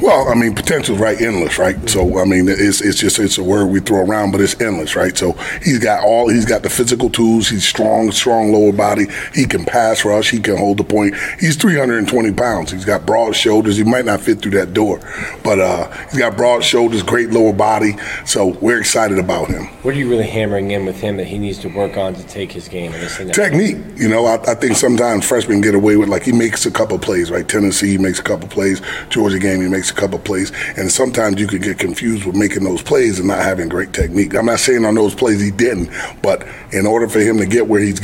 Well, 0.00 0.28
I 0.28 0.34
mean, 0.34 0.54
potential 0.54 0.96
right 0.96 1.20
endless, 1.20 1.58
right? 1.58 1.76
So 1.88 2.18
I 2.18 2.24
mean, 2.24 2.48
it's 2.48 2.80
it's 2.80 2.98
just 2.98 3.18
it's 3.18 3.38
a 3.38 3.42
word 3.42 3.66
we 3.66 3.80
throw 3.80 4.00
around, 4.00 4.32
but 4.32 4.40
it's 4.40 4.60
endless, 4.60 4.96
right? 4.96 5.16
So 5.16 5.32
he's 5.62 5.78
got 5.78 6.04
all 6.04 6.28
he's 6.28 6.44
got 6.44 6.62
the 6.62 6.70
physical 6.70 7.10
tools. 7.10 7.48
He's 7.48 7.66
strong, 7.66 8.10
strong 8.12 8.52
lower 8.52 8.72
body. 8.72 9.06
He 9.34 9.46
can 9.46 9.64
pass 9.64 10.04
rush. 10.04 10.30
He 10.30 10.40
can 10.40 10.56
hold 10.56 10.78
the 10.78 10.84
point. 10.84 11.14
He's 11.38 11.56
320 11.56 12.32
pounds. 12.32 12.70
He's 12.70 12.84
got 12.84 13.06
broad 13.06 13.36
shoulders. 13.36 13.76
He 13.76 13.84
might 13.84 14.04
not 14.04 14.20
fit 14.20 14.40
through 14.40 14.52
that 14.52 14.72
door, 14.72 15.00
but 15.44 15.58
uh, 15.60 15.90
he's 16.10 16.18
got 16.18 16.36
broad 16.36 16.64
shoulders, 16.64 17.02
great 17.02 17.30
lower 17.30 17.52
body. 17.52 17.96
So 18.24 18.48
we're 18.60 18.80
excited 18.80 19.18
about 19.18 19.48
him. 19.48 19.66
What 19.82 19.94
are 19.94 19.98
you 19.98 20.08
really 20.08 20.26
hammering 20.26 20.70
in 20.70 20.86
with 20.86 21.00
him 21.00 21.16
that 21.16 21.26
he 21.26 21.38
needs 21.38 21.58
to 21.58 21.68
work 21.68 21.96
on 21.96 22.14
to 22.14 22.26
take 22.26 22.52
his 22.52 22.68
game? 22.68 22.92
Technique. 23.32 23.76
You 23.96 24.08
know, 24.08 24.26
I, 24.26 24.34
I 24.50 24.54
think 24.54 24.76
sometimes 24.76 25.26
freshmen 25.26 25.60
get 25.60 25.74
away 25.74 25.96
with 25.96 26.08
like 26.08 26.22
he 26.22 26.32
makes 26.32 26.66
a 26.66 26.70
couple 26.70 26.98
plays, 26.98 27.30
right? 27.30 27.46
Tennessee 27.46 27.98
makes 27.98 28.18
a 28.18 28.22
couple 28.22 28.48
plays. 28.48 28.80
Georgia 29.08 29.38
game 29.38 29.51
game, 29.52 29.62
he 29.62 29.68
makes 29.68 29.90
a 29.90 29.94
couple 29.94 30.18
plays, 30.18 30.52
and 30.76 30.90
sometimes 30.90 31.40
you 31.40 31.46
can 31.46 31.60
get 31.60 31.78
confused 31.78 32.24
with 32.24 32.36
making 32.36 32.64
those 32.64 32.82
plays 32.82 33.18
and 33.18 33.28
not 33.28 33.38
having 33.38 33.68
great 33.68 33.92
technique. 33.92 34.34
I'm 34.34 34.46
not 34.46 34.60
saying 34.60 34.84
on 34.84 34.94
those 34.94 35.14
plays 35.14 35.40
he 35.40 35.50
didn't, 35.50 35.90
but 36.22 36.46
in 36.72 36.86
order 36.86 37.08
for 37.08 37.20
him 37.20 37.38
to 37.38 37.46
get 37.46 37.66
where 37.66 37.80
he 37.80 37.94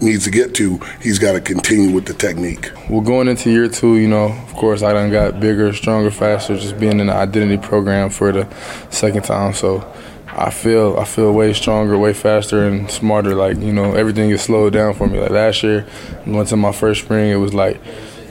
needs 0.00 0.24
to 0.24 0.30
get 0.30 0.54
to, 0.54 0.78
he's 1.00 1.18
got 1.18 1.32
to 1.32 1.40
continue 1.40 1.94
with 1.94 2.06
the 2.06 2.14
technique. 2.14 2.70
Well, 2.90 3.00
going 3.00 3.28
into 3.28 3.50
year 3.50 3.68
two, 3.68 3.96
you 3.96 4.08
know, 4.08 4.26
of 4.26 4.54
course, 4.54 4.82
I 4.82 4.92
done 4.92 5.10
got 5.10 5.40
bigger, 5.40 5.72
stronger, 5.72 6.10
faster, 6.10 6.56
just 6.56 6.78
being 6.78 7.00
in 7.00 7.06
the 7.06 7.14
identity 7.14 7.58
program 7.58 8.10
for 8.10 8.32
the 8.32 8.48
second 8.90 9.24
time. 9.24 9.54
So 9.54 9.80
I 10.28 10.50
feel 10.50 10.98
I 10.98 11.04
feel 11.04 11.32
way 11.32 11.52
stronger, 11.52 11.96
way 11.96 12.12
faster, 12.12 12.66
and 12.66 12.90
smarter. 12.90 13.34
Like 13.34 13.56
you 13.58 13.72
know, 13.72 13.94
everything 13.94 14.30
is 14.30 14.42
slowed 14.42 14.74
down 14.74 14.94
for 14.94 15.06
me. 15.06 15.18
Like 15.18 15.30
last 15.30 15.62
year, 15.62 15.86
once 16.26 16.52
in 16.52 16.58
my 16.58 16.72
first 16.72 17.04
spring, 17.04 17.30
it 17.30 17.36
was 17.36 17.54
like 17.54 17.80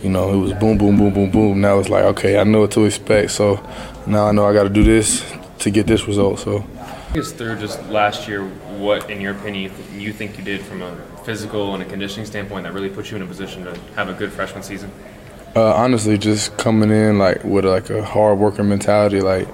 you 0.06 0.12
know, 0.12 0.32
it 0.32 0.38
was 0.38 0.54
boom, 0.54 0.78
boom, 0.78 0.98
boom, 0.98 1.12
boom, 1.12 1.32
boom. 1.32 1.62
Now 1.62 1.80
it's 1.80 1.90
like, 1.90 2.04
okay, 2.04 2.38
I 2.38 2.44
know 2.44 2.62
what 2.62 2.72
to 2.74 2.86
expect. 2.86 3.32
So 3.32 3.56
now 4.06 4.28
I 4.28 4.32
know 4.34 4.46
I 4.46 4.54
got 4.54 4.64
to 4.64 4.70
do 4.70 4.84
this 4.84 5.26
to 5.60 5.72
get 5.72 5.88
this 5.88 6.08
result. 6.08 6.40
So. 6.40 6.64
Is 7.16 7.32
through 7.32 7.58
just 7.58 7.84
last 7.90 8.28
year, 8.28 8.44
what, 8.78 9.10
in 9.10 9.20
your 9.20 9.34
opinion, 9.36 9.72
you 9.96 10.14
think 10.14 10.38
you 10.38 10.44
did 10.44 10.62
from 10.62 10.84
a 10.84 10.96
physical 11.24 11.74
and 11.74 11.82
a 11.82 11.88
conditioning 11.88 12.28
standpoint 12.28 12.66
that 12.66 12.74
really 12.74 12.90
put 12.90 13.10
you 13.10 13.18
in 13.18 13.24
a 13.24 13.26
position 13.26 13.66
to 13.66 13.76
have 13.96 14.08
a 14.08 14.14
good 14.14 14.32
freshman 14.32 14.62
season? 14.62 14.92
Uh, 15.56 15.74
honestly, 15.74 16.20
just 16.20 16.56
coming 16.58 16.92
in 16.92 17.18
like 17.18 17.44
with 17.44 17.66
like 17.66 17.90
a 17.90 18.04
hard 18.04 18.38
worker 18.38 18.64
mentality, 18.64 19.22
like 19.22 19.48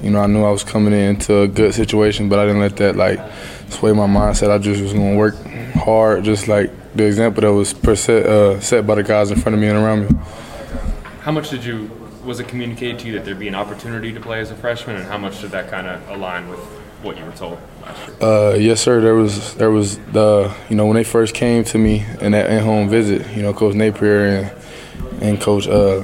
you 0.00 0.10
know, 0.10 0.20
I 0.20 0.26
knew 0.26 0.44
I 0.44 0.50
was 0.50 0.64
coming 0.64 0.92
into 0.92 1.40
a 1.40 1.48
good 1.48 1.74
situation, 1.74 2.28
but 2.28 2.38
I 2.38 2.46
didn't 2.46 2.60
let 2.60 2.76
that 2.76 2.96
like 2.96 3.20
sway 3.68 3.92
my 3.92 4.06
mindset. 4.06 4.50
I 4.50 4.58
just 4.58 4.80
was 4.80 4.92
gonna 4.92 5.16
work 5.16 5.34
hard, 5.74 6.24
just 6.24 6.48
like 6.48 6.70
the 6.94 7.04
example 7.04 7.42
that 7.42 7.52
was 7.52 7.70
set, 8.00 8.26
uh, 8.26 8.60
set 8.60 8.86
by 8.86 8.94
the 8.94 9.02
guys 9.02 9.30
in 9.30 9.40
front 9.40 9.54
of 9.54 9.60
me 9.60 9.68
and 9.68 9.78
around 9.78 10.08
me. 10.08 10.18
How 11.22 11.32
much 11.32 11.50
did 11.50 11.64
you 11.64 11.90
was 12.24 12.40
it 12.40 12.48
communicated 12.48 12.98
to 12.98 13.06
you 13.06 13.12
that 13.14 13.24
there'd 13.24 13.38
be 13.38 13.48
an 13.48 13.54
opportunity 13.54 14.12
to 14.12 14.20
play 14.20 14.40
as 14.40 14.50
a 14.50 14.54
freshman, 14.54 14.96
and 14.96 15.06
how 15.06 15.16
much 15.16 15.40
did 15.40 15.50
that 15.50 15.70
kind 15.70 15.86
of 15.86 16.06
align 16.10 16.48
with 16.48 16.60
what 17.02 17.16
you 17.16 17.24
were 17.24 17.32
told 17.32 17.58
last 17.82 18.06
year? 18.06 18.16
Uh, 18.20 18.54
yes, 18.54 18.80
sir. 18.80 19.00
There 19.00 19.14
was 19.14 19.54
there 19.54 19.70
was 19.70 19.98
the 19.98 20.54
you 20.68 20.76
know 20.76 20.86
when 20.86 20.94
they 20.94 21.04
first 21.04 21.34
came 21.34 21.64
to 21.64 21.78
me 21.78 22.04
in 22.20 22.32
that 22.32 22.50
in-home 22.50 22.88
visit, 22.88 23.26
you 23.34 23.42
know, 23.42 23.52
Coach 23.52 23.74
Napier 23.74 24.26
and 24.26 25.22
and 25.22 25.40
Coach 25.40 25.66
uh, 25.66 26.00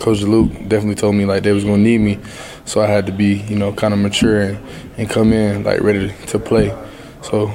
Coach 0.00 0.20
Luke 0.20 0.52
definitely 0.68 0.94
told 0.94 1.14
me 1.14 1.24
like 1.24 1.42
they 1.42 1.52
was 1.52 1.64
gonna 1.64 1.78
need 1.78 1.98
me, 1.98 2.18
so 2.64 2.80
I 2.80 2.86
had 2.86 3.06
to 3.06 3.12
be 3.12 3.34
you 3.48 3.56
know 3.56 3.72
kind 3.72 3.94
of 3.94 4.00
mature 4.00 4.40
and, 4.40 4.58
and 4.96 5.10
come 5.10 5.32
in 5.32 5.64
like 5.64 5.80
ready 5.80 6.12
to 6.26 6.38
play. 6.38 6.76
So, 7.22 7.52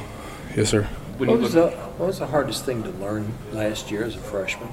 yes, 0.56 0.70
sir. 0.70 0.84
What 1.18 1.40
was, 1.40 1.54
the, 1.54 1.70
what 1.70 2.08
was 2.08 2.20
the 2.20 2.28
hardest 2.28 2.66
thing 2.66 2.84
to 2.84 2.90
learn 2.90 3.32
last 3.54 3.92
year 3.92 4.04
as 4.04 4.16
a 4.16 4.20
freshman? 4.20 4.70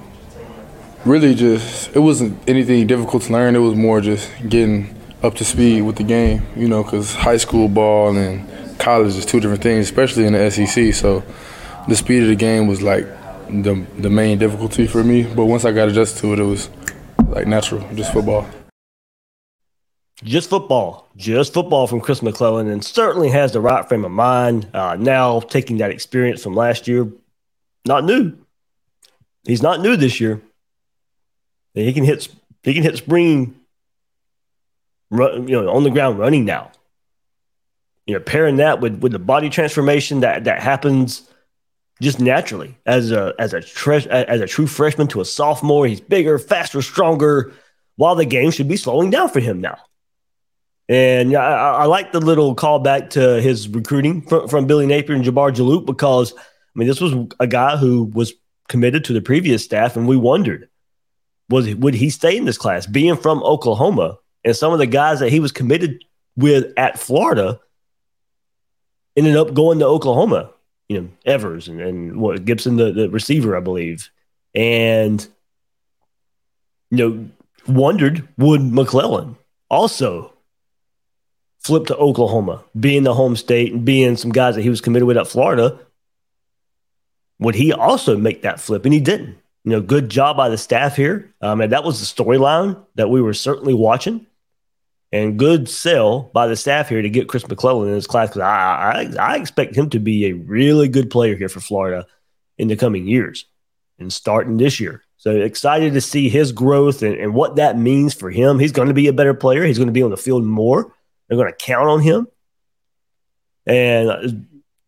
Really, 1.04 1.34
just 1.34 1.94
it 1.94 2.00
wasn't 2.00 2.36
anything 2.48 2.86
difficult 2.86 3.22
to 3.24 3.32
learn. 3.32 3.54
It 3.54 3.60
was 3.60 3.74
more 3.74 4.00
just 4.00 4.30
getting 4.48 4.94
up 5.22 5.34
to 5.36 5.44
speed 5.44 5.82
with 5.82 5.96
the 5.96 6.02
game, 6.02 6.42
you 6.56 6.68
know, 6.68 6.82
because 6.82 7.14
high 7.14 7.36
school 7.36 7.68
ball 7.68 8.16
and 8.16 8.48
college 8.78 9.14
is 9.14 9.26
two 9.26 9.40
different 9.40 9.62
things, 9.62 9.84
especially 9.86 10.26
in 10.26 10.32
the 10.32 10.50
SEC. 10.50 10.94
So 10.94 11.22
the 11.86 11.94
speed 11.94 12.22
of 12.22 12.28
the 12.28 12.36
game 12.36 12.66
was 12.66 12.82
like 12.82 13.06
the 13.48 13.86
the 13.98 14.10
main 14.10 14.38
difficulty 14.38 14.86
for 14.86 15.04
me. 15.04 15.22
But 15.22 15.44
once 15.46 15.64
I 15.64 15.72
got 15.72 15.88
adjusted 15.88 16.20
to 16.22 16.32
it, 16.32 16.38
it 16.40 16.44
was 16.44 16.70
like 17.38 17.46
natural, 17.46 17.86
just 17.94 18.12
football. 18.12 18.46
Just 20.24 20.50
football, 20.50 21.08
just 21.16 21.54
football 21.54 21.86
from 21.86 22.00
Chris 22.00 22.22
McClellan, 22.22 22.68
and 22.68 22.84
certainly 22.84 23.28
has 23.28 23.52
the 23.52 23.60
right 23.60 23.88
frame 23.88 24.04
of 24.04 24.10
mind. 24.10 24.66
Uh, 24.74 24.96
now 24.98 25.38
taking 25.38 25.78
that 25.78 25.92
experience 25.92 26.42
from 26.42 26.54
last 26.54 26.88
year, 26.88 27.08
not 27.86 28.04
new. 28.04 28.36
He's 29.44 29.62
not 29.62 29.80
new 29.80 29.96
this 29.96 30.20
year. 30.20 30.42
He 31.74 31.92
can 31.92 32.02
hit. 32.02 32.28
He 32.64 32.74
can 32.74 32.82
hit 32.82 32.96
spring. 32.96 33.54
Run, 35.10 35.46
you 35.46 35.62
know, 35.62 35.70
on 35.70 35.84
the 35.84 35.90
ground 35.90 36.18
running 36.18 36.44
now. 36.44 36.72
You 38.06 38.14
know, 38.14 38.20
pairing 38.20 38.56
that 38.56 38.80
with 38.80 38.98
with 39.00 39.12
the 39.12 39.20
body 39.20 39.48
transformation 39.48 40.20
that 40.20 40.44
that 40.44 40.60
happens 40.60 41.30
just 42.00 42.20
naturally 42.20 42.76
as 42.86 43.10
a 43.10 43.34
as 43.38 43.54
a 43.54 43.60
tre- 43.60 44.06
as 44.08 44.40
a 44.40 44.46
true 44.46 44.66
freshman 44.66 45.08
to 45.08 45.20
a 45.20 45.24
sophomore. 45.24 45.86
He's 45.86 46.00
bigger, 46.00 46.38
faster, 46.38 46.82
stronger. 46.82 47.52
While 47.96 48.14
the 48.14 48.24
game 48.24 48.52
should 48.52 48.68
be 48.68 48.76
slowing 48.76 49.10
down 49.10 49.28
for 49.28 49.40
him 49.40 49.60
now. 49.60 49.78
And 50.88 51.34
I, 51.34 51.72
I 51.72 51.84
like 51.86 52.12
the 52.12 52.20
little 52.20 52.54
callback 52.54 53.10
to 53.10 53.42
his 53.42 53.68
recruiting 53.68 54.22
from, 54.22 54.48
from 54.48 54.66
Billy 54.66 54.86
Napier 54.86 55.16
and 55.16 55.24
Jabbar 55.24 55.52
Juluke 55.52 55.84
because 55.84 56.32
I 56.32 56.40
mean 56.76 56.86
this 56.86 57.00
was 57.00 57.14
a 57.40 57.46
guy 57.46 57.76
who 57.76 58.04
was 58.04 58.32
committed 58.68 59.04
to 59.04 59.12
the 59.12 59.20
previous 59.20 59.64
staff, 59.64 59.96
and 59.96 60.06
we 60.06 60.16
wondered 60.16 60.68
was 61.50 61.74
would 61.74 61.94
he 61.94 62.10
stay 62.10 62.36
in 62.36 62.44
this 62.44 62.58
class, 62.58 62.86
being 62.86 63.16
from 63.16 63.42
Oklahoma, 63.42 64.18
and 64.44 64.56
some 64.56 64.72
of 64.72 64.78
the 64.78 64.86
guys 64.86 65.20
that 65.20 65.30
he 65.30 65.40
was 65.40 65.52
committed 65.52 66.04
with 66.36 66.72
at 66.76 66.98
Florida 66.98 67.60
ended 69.16 69.36
up 69.36 69.54
going 69.54 69.80
to 69.80 69.86
Oklahoma. 69.86 70.50
You 70.88 71.00
know, 71.00 71.08
Evers 71.26 71.68
and, 71.68 71.80
and 71.80 72.20
what 72.20 72.44
Gibson, 72.44 72.76
the, 72.76 72.92
the 72.92 73.10
receiver, 73.10 73.56
I 73.56 73.60
believe, 73.60 74.10
and 74.54 75.26
you 76.90 76.96
know, 76.96 77.28
wondered 77.66 78.26
would 78.38 78.62
McClellan 78.62 79.36
also 79.70 80.32
flip 81.60 81.86
to 81.86 81.96
Oklahoma, 81.96 82.64
being 82.78 83.02
the 83.02 83.14
home 83.14 83.36
state 83.36 83.72
and 83.72 83.84
being 83.84 84.16
some 84.16 84.30
guys 84.30 84.54
that 84.54 84.62
he 84.62 84.70
was 84.70 84.80
committed 84.80 85.06
with 85.06 85.18
at 85.18 85.28
Florida, 85.28 85.78
would 87.38 87.54
he 87.54 87.72
also 87.72 88.16
make 88.16 88.42
that 88.42 88.60
flip? 88.60 88.84
And 88.84 88.94
he 88.94 89.00
didn't. 89.00 89.36
You 89.64 89.72
know, 89.72 89.80
good 89.82 90.08
job 90.08 90.36
by 90.36 90.48
the 90.48 90.56
staff 90.56 90.96
here. 90.96 91.30
Um, 91.42 91.60
and 91.60 91.72
that 91.72 91.84
was 91.84 92.00
the 92.00 92.24
storyline 92.24 92.82
that 92.94 93.10
we 93.10 93.20
were 93.20 93.34
certainly 93.34 93.74
watching. 93.74 94.26
And 95.10 95.38
good 95.38 95.68
sell 95.68 96.30
by 96.34 96.48
the 96.48 96.56
staff 96.56 96.88
here 96.88 97.00
to 97.00 97.08
get 97.08 97.28
Chris 97.28 97.48
McClellan 97.48 97.88
in 97.88 97.94
his 97.94 98.06
class 98.06 98.28
because 98.28 98.42
I, 98.42 99.10
I, 99.18 99.32
I 99.32 99.36
expect 99.36 99.74
him 99.74 99.88
to 99.90 99.98
be 99.98 100.26
a 100.26 100.34
really 100.34 100.88
good 100.88 101.08
player 101.10 101.34
here 101.34 101.48
for 101.48 101.60
Florida 101.60 102.06
in 102.58 102.68
the 102.68 102.76
coming 102.76 103.06
years 103.06 103.46
and 103.98 104.12
starting 104.12 104.58
this 104.58 104.80
year. 104.80 105.02
So 105.16 105.30
excited 105.32 105.94
to 105.94 106.00
see 106.00 106.28
his 106.28 106.52
growth 106.52 107.02
and, 107.02 107.14
and 107.16 107.34
what 107.34 107.56
that 107.56 107.78
means 107.78 108.14
for 108.14 108.30
him. 108.30 108.58
He's 108.58 108.72
going 108.72 108.88
to 108.88 108.94
be 108.94 109.08
a 109.08 109.12
better 109.12 109.34
player. 109.34 109.64
He's 109.64 109.78
going 109.78 109.88
to 109.88 109.92
be 109.92 110.02
on 110.02 110.10
the 110.10 110.16
field 110.16 110.44
more. 110.44 110.94
They're 111.26 111.38
going 111.38 111.50
to 111.50 111.56
count 111.56 111.88
on 111.88 112.00
him. 112.00 112.28
And 113.66 114.10
uh, 114.10 114.28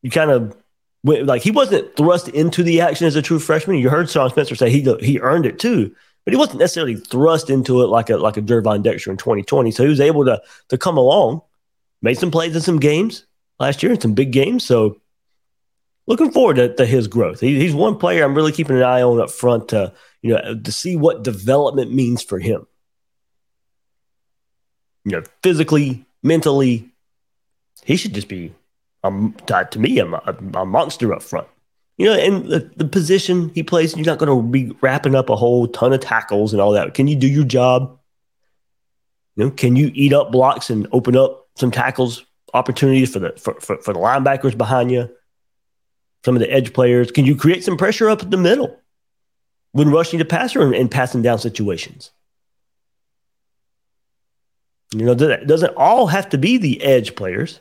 you 0.02 0.10
kind 0.10 0.30
of 0.30 0.56
like 1.02 1.42
he 1.42 1.50
wasn't 1.50 1.96
thrust 1.96 2.28
into 2.28 2.62
the 2.62 2.82
action 2.82 3.06
as 3.06 3.16
a 3.16 3.22
true 3.22 3.38
freshman. 3.38 3.78
You 3.78 3.90
heard 3.90 4.08
Sean 4.08 4.30
Spencer 4.30 4.54
say 4.54 4.70
he 4.70 4.82
he 5.00 5.18
earned 5.18 5.46
it 5.46 5.58
too, 5.58 5.94
but 6.24 6.32
he 6.32 6.38
wasn't 6.38 6.58
necessarily 6.58 6.96
thrust 6.96 7.50
into 7.50 7.82
it 7.82 7.86
like 7.86 8.10
a 8.10 8.16
like 8.16 8.36
a 8.36 8.42
Gervon 8.42 8.82
Dexter 8.82 9.10
in 9.10 9.16
2020. 9.16 9.70
So 9.70 9.82
he 9.82 9.88
was 9.88 10.00
able 10.00 10.24
to 10.24 10.40
to 10.68 10.78
come 10.78 10.96
along, 10.96 11.42
made 12.02 12.18
some 12.18 12.30
plays 12.30 12.54
in 12.54 12.62
some 12.62 12.78
games 12.78 13.26
last 13.58 13.82
year 13.82 13.92
in 13.92 14.00
some 14.00 14.14
big 14.14 14.32
games. 14.32 14.64
So 14.64 15.00
looking 16.06 16.32
forward 16.32 16.56
to, 16.56 16.74
to 16.74 16.86
his 16.86 17.06
growth. 17.08 17.40
He, 17.40 17.58
he's 17.58 17.74
one 17.74 17.96
player 17.96 18.24
I'm 18.24 18.34
really 18.34 18.52
keeping 18.52 18.76
an 18.76 18.82
eye 18.82 19.02
on 19.02 19.20
up 19.20 19.30
front 19.30 19.68
to 19.68 19.92
you 20.22 20.34
know 20.34 20.58
to 20.58 20.72
see 20.72 20.96
what 20.96 21.22
development 21.22 21.92
means 21.92 22.22
for 22.22 22.38
him. 22.38 22.66
You 25.04 25.12
know, 25.12 25.22
physically, 25.42 26.04
mentally, 26.22 26.90
he 27.84 27.96
should 27.96 28.12
just 28.12 28.28
be, 28.28 28.54
um, 29.02 29.34
to 29.46 29.78
me, 29.78 29.98
a, 29.98 30.06
a, 30.06 30.36
a 30.54 30.66
monster 30.66 31.14
up 31.14 31.22
front. 31.22 31.48
You 32.00 32.06
know, 32.06 32.14
and 32.14 32.46
the, 32.46 32.60
the 32.76 32.86
position 32.86 33.50
he 33.50 33.62
plays, 33.62 33.94
you're 33.94 34.06
not 34.06 34.16
going 34.16 34.34
to 34.34 34.48
be 34.48 34.74
wrapping 34.80 35.14
up 35.14 35.28
a 35.28 35.36
whole 35.36 35.68
ton 35.68 35.92
of 35.92 36.00
tackles 36.00 36.54
and 36.54 36.62
all 36.62 36.72
that. 36.72 36.94
Can 36.94 37.08
you 37.08 37.14
do 37.14 37.26
your 37.26 37.44
job? 37.44 37.98
You 39.36 39.44
know, 39.44 39.50
can 39.50 39.76
you 39.76 39.90
eat 39.92 40.14
up 40.14 40.32
blocks 40.32 40.70
and 40.70 40.88
open 40.92 41.14
up 41.14 41.46
some 41.56 41.70
tackles 41.70 42.24
opportunities 42.54 43.12
for 43.12 43.18
the 43.18 43.34
for, 43.36 43.52
for, 43.60 43.76
for 43.82 43.92
the 43.92 44.00
linebackers 44.00 44.56
behind 44.56 44.90
you? 44.90 45.10
Some 46.24 46.36
of 46.36 46.40
the 46.40 46.50
edge 46.50 46.72
players. 46.72 47.10
Can 47.10 47.26
you 47.26 47.36
create 47.36 47.64
some 47.64 47.76
pressure 47.76 48.08
up 48.08 48.22
at 48.22 48.30
the 48.30 48.38
middle 48.38 48.80
when 49.72 49.90
rushing 49.90 50.20
the 50.20 50.24
passer 50.24 50.62
and, 50.62 50.74
and 50.74 50.90
passing 50.90 51.20
down 51.20 51.38
situations? 51.38 52.12
You 54.94 55.04
know, 55.04 55.14
doesn't 55.14 55.74
all 55.76 56.06
have 56.06 56.30
to 56.30 56.38
be 56.38 56.56
the 56.56 56.82
edge 56.82 57.14
players, 57.14 57.60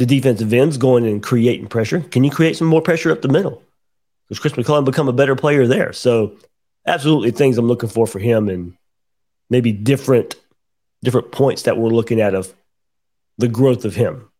the 0.00 0.06
defensive 0.06 0.50
ends 0.54 0.78
going 0.78 1.06
and 1.06 1.22
creating 1.22 1.66
pressure. 1.66 2.00
Can 2.00 2.24
you 2.24 2.30
create 2.30 2.56
some 2.56 2.66
more 2.66 2.80
pressure 2.80 3.12
up 3.12 3.20
the 3.20 3.28
middle? 3.28 3.62
Because 4.24 4.38
Chris 4.38 4.56
McClellan 4.56 4.86
become 4.86 5.08
a 5.08 5.12
better 5.12 5.36
player 5.36 5.66
there. 5.66 5.92
So, 5.92 6.38
absolutely 6.86 7.32
things 7.32 7.58
I'm 7.58 7.68
looking 7.68 7.90
for 7.90 8.06
for 8.06 8.18
him, 8.18 8.48
and 8.48 8.72
maybe 9.50 9.72
different 9.72 10.36
different 11.04 11.32
points 11.32 11.64
that 11.64 11.76
we're 11.76 11.90
looking 11.90 12.18
at 12.18 12.34
of 12.34 12.54
the 13.36 13.46
growth 13.46 13.84
of 13.84 13.94
him. 13.94 14.30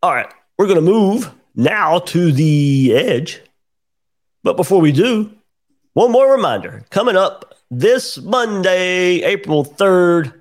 All 0.00 0.14
right, 0.14 0.32
we're 0.56 0.66
going 0.66 0.76
to 0.76 0.80
move 0.80 1.28
now 1.56 1.98
to 1.98 2.30
the 2.30 2.94
edge. 2.94 3.40
But 4.44 4.56
before 4.56 4.80
we 4.80 4.92
do, 4.92 5.32
one 5.92 6.12
more 6.12 6.30
reminder 6.30 6.84
coming 6.90 7.16
up 7.16 7.56
this 7.68 8.16
Monday, 8.18 9.22
April 9.22 9.64
3rd, 9.64 10.40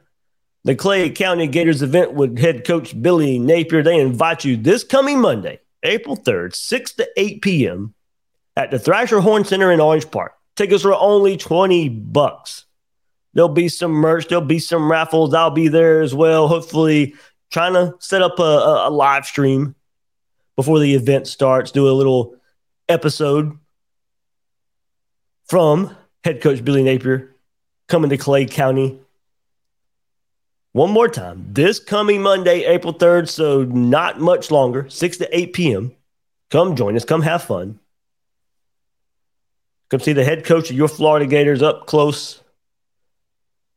the 0.68 0.76
Clay 0.76 1.10
County 1.10 1.48
Gators 1.48 1.82
event 1.82 2.12
with 2.12 2.38
head 2.38 2.66
coach 2.66 3.02
Billy 3.02 3.40
Napier. 3.40 3.82
They 3.82 4.02
invite 4.02 4.44
you 4.44 4.58
this 4.58 4.84
coming 4.84 5.22
Monday, 5.22 5.62
April 5.82 6.18
3rd, 6.18 6.54
6 6.54 6.92
to 6.96 7.10
8 7.16 7.42
p.m. 7.42 7.94
at 8.58 8.70
the 8.70 8.78
Thrasher 8.78 9.22
Horn 9.22 9.46
Center 9.46 9.72
in 9.72 9.80
Orange 9.80 10.12
Park. 10.12 10.34
Tickets 10.58 10.84
are 10.84 10.94
only 10.94 11.38
20 11.38 11.88
bucks. 11.88 12.66
There'll 13.34 13.48
be 13.48 13.70
some 13.70 13.94
merch, 13.94 14.28
there'll 14.28 14.44
be 14.44 14.60
some 14.60 14.92
raffles. 14.92 15.34
I'll 15.34 15.52
be 15.52 15.70
there 15.70 16.02
as 16.02 16.14
well. 16.14 16.50
Hopefully, 16.50 17.16
trying 17.50 17.72
to 17.72 17.96
set 18.00 18.22
up 18.22 18.38
a, 18.38 18.44
a, 18.44 18.90
a 18.90 18.92
live 18.92 19.26
stream 19.26 19.74
before 20.58 20.80
the 20.80 20.96
event 20.96 21.28
starts, 21.28 21.72
do 21.72 21.88
a 21.88 21.96
little 21.96 22.36
episode 22.90 23.58
from 25.46 25.96
head 26.26 26.42
coach 26.42 26.66
Billy 26.66 26.84
Napier 26.84 27.34
coming 27.88 28.10
to 28.10 28.18
Clay 28.18 28.46
County. 28.46 29.00
One 30.78 30.92
more 30.92 31.08
time, 31.08 31.44
this 31.54 31.80
coming 31.80 32.22
Monday, 32.22 32.64
April 32.66 32.94
3rd, 32.94 33.30
so 33.30 33.64
not 33.64 34.20
much 34.20 34.52
longer, 34.52 34.88
6 34.88 35.18
to 35.18 35.36
8 35.36 35.54
p.m. 35.54 35.96
Come 36.52 36.76
join 36.76 36.96
us, 36.96 37.04
come 37.04 37.24
have 37.24 37.42
fun. 37.42 37.80
Come 39.90 40.02
see 40.02 40.14
the 40.14 40.24
head 40.24 40.46
coach 40.46 40.70
of 40.70 40.76
your 40.76 40.88
Florida 40.88 41.26
Gators 41.26 41.64
up 41.64 41.88
close. 41.88 42.42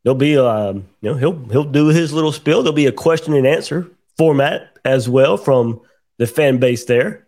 There'll 0.05 0.15
be, 0.15 0.37
um, 0.37 0.89
you 1.01 1.11
know, 1.11 1.15
he'll 1.15 1.43
he'll 1.47 1.65
do 1.65 1.87
his 1.87 2.13
little 2.13 2.33
spiel. 2.33 2.63
There'll 2.63 2.75
be 2.75 2.85
a 2.85 2.93
question 2.93 3.33
and 3.33 3.47
answer 3.47 3.91
format 4.19 4.77
as 4.85 5.09
well 5.09 5.39
from 5.39 5.81
the 6.19 6.27
fan 6.27 6.59
base 6.59 6.85
there. 6.85 7.27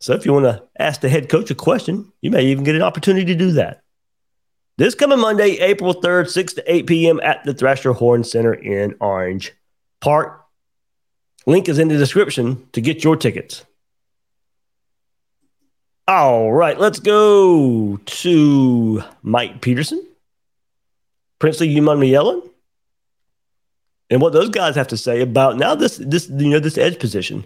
So 0.00 0.14
if 0.14 0.26
you 0.26 0.32
want 0.32 0.46
to 0.46 0.64
ask 0.80 1.00
the 1.00 1.08
head 1.08 1.28
coach 1.28 1.52
a 1.52 1.54
question, 1.54 2.10
you 2.22 2.32
may 2.32 2.46
even 2.46 2.64
get 2.64 2.74
an 2.74 2.82
opportunity 2.82 3.26
to 3.26 3.36
do 3.36 3.52
that. 3.52 3.84
This 4.78 4.94
coming 4.94 5.20
Monday, 5.20 5.52
April 5.58 5.94
3rd, 5.94 6.28
6 6.28 6.52
to 6.54 6.72
8 6.74 6.86
p.m. 6.86 7.20
at 7.22 7.44
the 7.44 7.54
Thrasher 7.54 7.94
Horn 7.94 8.24
Center 8.24 8.52
in 8.52 8.94
Orange 9.00 9.52
Park. 10.00 10.44
Link 11.46 11.68
is 11.68 11.78
in 11.78 11.88
the 11.88 11.96
description 11.96 12.68
to 12.72 12.82
get 12.82 13.02
your 13.02 13.16
tickets. 13.16 13.64
All 16.06 16.52
right, 16.52 16.78
let's 16.78 17.00
go 17.00 17.96
to 17.96 19.02
Mike 19.22 19.60
Peterson, 19.62 20.06
Princeley 21.40 21.74
Umanmielen, 21.74 22.48
and 24.10 24.20
what 24.20 24.32
those 24.32 24.50
guys 24.50 24.76
have 24.76 24.88
to 24.88 24.96
say 24.96 25.20
about 25.20 25.56
now 25.56 25.74
this 25.74 25.96
this 25.96 26.28
you 26.28 26.50
know 26.50 26.60
this 26.60 26.78
edge 26.78 27.00
position. 27.00 27.44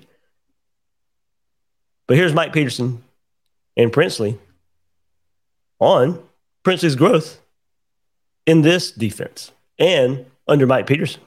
But 2.07 2.19
here's 2.19 2.35
Mike 2.35 2.53
Peterson 2.53 3.03
and 3.77 3.93
Princeley 3.93 4.37
on 5.79 6.23
Princeley's 6.65 6.97
growth 6.97 7.41
in 8.47 8.63
this 8.63 8.91
defense 8.91 9.53
and 9.79 10.27
under 10.47 10.67
Mike 10.67 10.87
Peterson. 10.87 11.23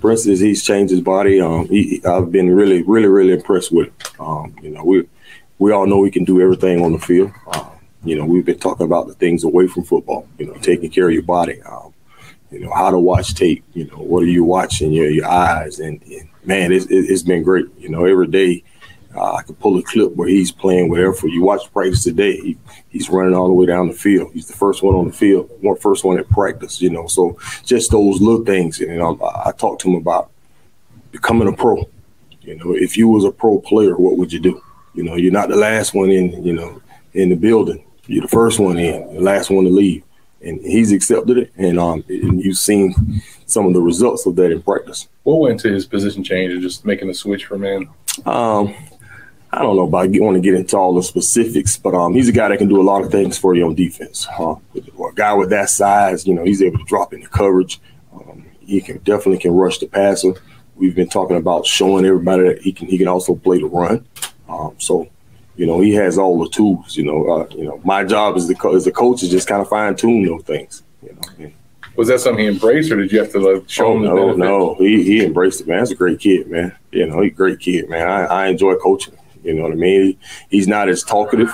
Princeley, 0.00 0.38
he's 0.38 0.64
changed 0.64 0.92
his 0.92 1.00
body. 1.00 1.40
Um, 1.40 1.68
he, 1.68 2.00
I've 2.04 2.30
been 2.30 2.50
really, 2.50 2.82
really, 2.82 3.08
really 3.08 3.32
impressed 3.32 3.72
with. 3.72 3.90
Um, 4.20 4.54
you 4.62 4.70
know, 4.70 4.84
we 4.84 5.08
we 5.58 5.72
all 5.72 5.86
know 5.86 6.04
he 6.04 6.10
can 6.10 6.24
do 6.24 6.40
everything 6.40 6.84
on 6.84 6.92
the 6.92 6.98
field. 6.98 7.32
Um, 7.52 7.70
you 8.04 8.16
know, 8.16 8.24
we've 8.24 8.44
been 8.44 8.60
talking 8.60 8.86
about 8.86 9.08
the 9.08 9.14
things 9.14 9.42
away 9.42 9.66
from 9.66 9.82
football. 9.82 10.28
You 10.38 10.46
know, 10.46 10.54
taking 10.54 10.90
care 10.90 11.08
of 11.08 11.14
your 11.14 11.22
body. 11.22 11.60
Um, 11.62 11.92
you 12.50 12.60
know 12.60 12.72
how 12.72 12.90
to 12.90 12.98
watch 12.98 13.34
tape. 13.34 13.64
You 13.74 13.86
know 13.86 13.96
what 13.96 14.22
are 14.22 14.26
you 14.26 14.44
watching? 14.44 14.92
Your 14.92 15.10
your 15.10 15.26
eyes 15.26 15.80
and, 15.80 16.00
and 16.04 16.28
man, 16.44 16.72
it's, 16.72 16.86
it's 16.88 17.22
been 17.22 17.42
great. 17.42 17.66
You 17.76 17.88
know 17.88 18.04
every 18.04 18.28
day 18.28 18.62
uh, 19.14 19.34
I 19.34 19.42
could 19.42 19.58
pull 19.58 19.78
a 19.78 19.82
clip 19.82 20.14
where 20.14 20.28
he's 20.28 20.52
playing 20.52 20.88
with 20.88 21.00
whatever. 21.00 21.28
You 21.28 21.42
watch 21.42 21.72
practice 21.72 22.04
today, 22.04 22.36
he, 22.36 22.58
he's 22.90 23.08
running 23.08 23.34
all 23.34 23.46
the 23.46 23.54
way 23.54 23.66
down 23.66 23.88
the 23.88 23.94
field. 23.94 24.32
He's 24.32 24.46
the 24.46 24.56
first 24.56 24.82
one 24.82 24.94
on 24.94 25.06
the 25.08 25.12
field, 25.12 25.50
one 25.60 25.76
first 25.76 26.04
one 26.04 26.18
at 26.18 26.28
practice. 26.28 26.80
You 26.80 26.90
know, 26.90 27.06
so 27.06 27.38
just 27.64 27.90
those 27.90 28.20
little 28.20 28.44
things. 28.44 28.80
And 28.80 28.92
you 28.92 28.98
know, 28.98 29.18
I, 29.20 29.48
I 29.48 29.52
talked 29.52 29.82
to 29.82 29.88
him 29.88 29.96
about 29.96 30.30
becoming 31.10 31.48
a 31.48 31.52
pro. 31.52 31.88
You 32.42 32.56
know, 32.56 32.74
if 32.74 32.96
you 32.96 33.08
was 33.08 33.24
a 33.24 33.30
pro 33.30 33.60
player, 33.60 33.96
what 33.96 34.16
would 34.16 34.32
you 34.32 34.40
do? 34.40 34.62
You 34.94 35.04
know, 35.04 35.16
you're 35.16 35.32
not 35.32 35.48
the 35.48 35.56
last 35.56 35.94
one 35.94 36.10
in. 36.10 36.42
You 36.44 36.52
know, 36.52 36.82
in 37.14 37.30
the 37.30 37.36
building. 37.36 37.84
You're 38.06 38.22
the 38.22 38.28
first 38.28 38.58
one 38.58 38.78
in, 38.78 39.14
the 39.14 39.20
last 39.20 39.50
one 39.50 39.64
to 39.64 39.70
leave 39.70 40.02
and 40.42 40.60
he's 40.60 40.92
accepted 40.92 41.38
it. 41.38 41.52
And 41.56 41.78
um, 41.78 42.04
and 42.08 42.42
you've 42.42 42.58
seen 42.58 43.22
some 43.46 43.66
of 43.66 43.74
the 43.74 43.80
results 43.80 44.26
of 44.26 44.36
that 44.36 44.52
in 44.52 44.62
practice. 44.62 45.08
What 45.22 45.40
went 45.40 45.60
to 45.60 45.72
his 45.72 45.86
position 45.86 46.22
change 46.22 46.52
and 46.52 46.62
just 46.62 46.84
making 46.84 47.08
the 47.08 47.14
switch 47.14 47.46
for 47.46 47.58
man? 47.58 47.88
Um, 48.26 48.74
I 49.50 49.62
don't 49.62 49.76
know 49.76 49.84
about 49.84 50.14
I 50.14 50.20
want 50.20 50.36
to 50.36 50.40
get 50.40 50.54
into 50.54 50.76
all 50.76 50.94
the 50.94 51.02
specifics, 51.02 51.76
but 51.76 51.94
um, 51.94 52.12
he's 52.14 52.28
a 52.28 52.32
guy 52.32 52.48
that 52.48 52.58
can 52.58 52.68
do 52.68 52.80
a 52.80 52.82
lot 52.82 53.02
of 53.02 53.10
things 53.10 53.38
for 53.38 53.54
you 53.54 53.64
on 53.64 53.74
defense. 53.74 54.24
Huh? 54.24 54.56
A 54.76 55.12
guy 55.14 55.32
with 55.32 55.50
that 55.50 55.70
size, 55.70 56.26
you 56.26 56.34
know, 56.34 56.44
he's 56.44 56.62
able 56.62 56.78
to 56.78 56.84
drop 56.84 57.14
into 57.14 57.28
coverage. 57.28 57.80
Um, 58.12 58.44
he 58.60 58.80
can 58.82 58.98
definitely 58.98 59.38
can 59.38 59.52
rush 59.52 59.78
the 59.78 59.86
passer. 59.86 60.34
We've 60.76 60.94
been 60.94 61.08
talking 61.08 61.38
about 61.38 61.66
showing 61.66 62.04
everybody 62.04 62.42
that 62.44 62.60
he 62.60 62.72
can 62.72 62.88
he 62.88 62.98
can 62.98 63.08
also 63.08 63.34
play 63.34 63.58
the 63.58 63.66
run. 63.66 64.06
Um, 64.48 64.74
so 64.78 65.08
you 65.56 65.66
know, 65.66 65.80
he 65.80 65.92
has 65.94 66.18
all 66.18 66.38
the 66.38 66.50
tools. 66.50 66.96
You 66.96 67.04
know, 67.04 67.28
uh, 67.28 67.46
you 67.50 67.64
know, 67.64 67.80
my 67.84 68.04
job 68.04 68.36
as 68.36 68.46
the 68.46 68.54
co- 68.54 68.76
as 68.76 68.86
a 68.86 68.92
coach 68.92 69.22
is 69.22 69.30
just 69.30 69.48
kind 69.48 69.62
of 69.62 69.68
fine 69.68 69.96
tune 69.96 70.24
those 70.24 70.44
things. 70.44 70.82
You 71.02 71.14
know. 71.14 71.44
And, 71.44 71.54
was 71.96 72.06
that 72.06 72.20
something 72.20 72.44
he 72.44 72.48
embraced, 72.48 72.92
or 72.92 72.96
did 72.96 73.10
you 73.10 73.18
have 73.18 73.32
to 73.32 73.40
like, 73.40 73.68
show 73.68 73.88
oh, 73.88 73.96
him? 73.96 74.02
No, 74.04 74.32
no, 74.34 74.74
he 74.76 75.02
he 75.02 75.24
embraced 75.24 75.60
it, 75.60 75.66
man. 75.66 75.78
That's 75.78 75.90
a 75.90 75.96
great 75.96 76.20
kid, 76.20 76.48
man. 76.48 76.72
You 76.92 77.06
know, 77.06 77.22
he's 77.22 77.32
a 77.32 77.34
great 77.34 77.58
kid, 77.58 77.90
man. 77.90 78.06
I, 78.06 78.24
I 78.24 78.46
enjoy 78.46 78.76
coaching. 78.76 79.17
You 79.48 79.54
know 79.54 79.62
what 79.62 79.72
I 79.72 79.76
mean? 79.76 80.16
He's 80.50 80.68
not 80.68 80.88
as 80.88 81.02
talkative 81.02 81.50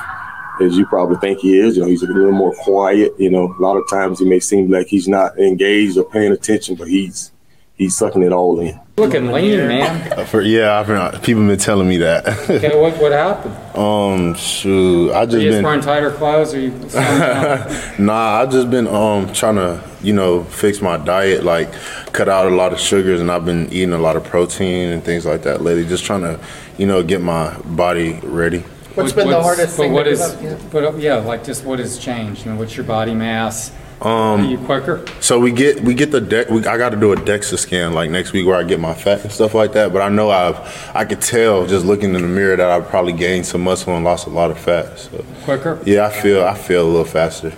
as 0.60 0.76
you 0.76 0.84
probably 0.86 1.16
think 1.18 1.38
he 1.38 1.58
is. 1.58 1.76
You 1.76 1.82
know, 1.84 1.88
he's 1.88 2.02
a 2.02 2.06
little 2.06 2.32
more 2.32 2.52
quiet. 2.56 3.12
You 3.18 3.30
know, 3.30 3.54
a 3.58 3.62
lot 3.62 3.76
of 3.76 3.88
times 3.88 4.18
he 4.18 4.24
may 4.24 4.40
seem 4.40 4.70
like 4.70 4.88
he's 4.88 5.06
not 5.08 5.38
engaged 5.38 5.96
or 5.96 6.04
paying 6.04 6.32
attention, 6.32 6.74
but 6.74 6.88
he's 6.88 7.30
he's 7.76 7.96
sucking 7.96 8.22
it 8.22 8.32
all 8.32 8.58
in. 8.60 8.78
Looking 8.96 9.30
lean, 9.32 9.66
man. 9.68 10.12
Uh, 10.14 10.24
For, 10.24 10.40
yeah, 10.42 10.78
I've 10.78 10.86
been, 10.86 11.20
people 11.22 11.42
have 11.42 11.50
been 11.50 11.58
telling 11.58 11.88
me 11.88 11.96
that. 11.98 12.26
Okay, 12.48 12.80
what 12.80 12.96
what 13.00 13.10
happened? 13.12 13.56
um, 13.76 14.34
shoot, 14.34 15.10
I 15.12 15.22
Are 15.22 15.26
just 15.26 15.38
you 15.38 15.48
just 15.50 15.56
been. 15.58 15.64
wearing 15.64 15.80
tighter 15.80 16.12
clothes, 16.12 16.54
or 16.54 16.60
you? 16.60 16.70
nah, 17.98 18.40
I've 18.40 18.50
just 18.50 18.70
been 18.70 18.86
um 18.86 19.32
trying 19.32 19.56
to 19.56 19.82
you 20.02 20.12
know 20.12 20.44
fix 20.44 20.80
my 20.80 20.96
diet, 20.96 21.42
like 21.44 21.72
cut 22.12 22.28
out 22.28 22.46
a 22.46 22.54
lot 22.54 22.72
of 22.72 22.78
sugars, 22.78 23.20
and 23.20 23.30
I've 23.30 23.44
been 23.44 23.66
eating 23.72 23.92
a 23.92 23.98
lot 23.98 24.14
of 24.16 24.22
protein 24.24 24.90
and 24.90 25.02
things 25.02 25.26
like 25.26 25.42
that 25.42 25.62
lately. 25.62 25.84
Just 25.84 26.04
trying 26.04 26.22
to 26.22 26.38
you 26.78 26.86
know 26.86 27.02
get 27.02 27.20
my 27.20 27.56
body 27.60 28.20
ready. 28.22 28.60
What's 28.94 29.12
been 29.12 29.28
the 29.28 29.42
hardest 29.42 29.76
but 29.76 29.82
thing 29.82 29.92
What 29.92 30.04
to 30.04 30.10
is? 30.10 30.20
give 30.20 30.52
up, 30.52 30.62
yeah? 30.62 30.68
But 30.70 30.84
uh, 30.84 30.96
yeah, 30.96 31.16
like 31.16 31.44
just 31.44 31.64
what 31.64 31.78
has 31.80 31.98
changed? 31.98 32.44
You 32.44 32.52
know, 32.52 32.58
what's 32.58 32.76
your 32.76 32.86
body 32.86 33.14
mass? 33.14 33.72
Um, 34.00 34.40
Are 34.40 34.44
you 34.44 34.58
quicker? 34.58 35.04
So 35.20 35.40
we 35.40 35.50
get 35.50 35.80
we 35.80 35.94
get 35.94 36.10
the 36.10 36.20
deck. 36.20 36.50
I 36.50 36.76
got 36.76 36.90
to 36.90 36.96
do 36.96 37.12
a 37.12 37.16
DEXA 37.16 37.58
scan 37.58 37.92
like 37.94 38.10
next 38.10 38.32
week 38.32 38.46
where 38.46 38.56
I 38.56 38.62
get 38.62 38.78
my 38.78 38.92
fat 38.94 39.22
and 39.22 39.32
stuff 39.32 39.54
like 39.54 39.72
that. 39.72 39.92
But 39.92 40.02
I 40.02 40.08
know 40.10 40.30
I've 40.30 40.58
I 40.94 41.04
could 41.04 41.20
tell 41.22 41.66
just 41.66 41.86
looking 41.86 42.14
in 42.14 42.22
the 42.22 42.28
mirror 42.28 42.56
that 42.56 42.68
I've 42.68 42.88
probably 42.88 43.12
gained 43.14 43.46
some 43.46 43.62
muscle 43.62 43.94
and 43.96 44.04
lost 44.04 44.26
a 44.26 44.30
lot 44.30 44.50
of 44.50 44.58
fat. 44.58 44.98
So 44.98 45.24
Quicker? 45.44 45.80
yeah, 45.86 46.06
I 46.06 46.10
feel 46.10 46.44
I 46.44 46.54
feel 46.54 46.84
a 46.84 46.88
little 46.88 47.04
faster. 47.04 47.52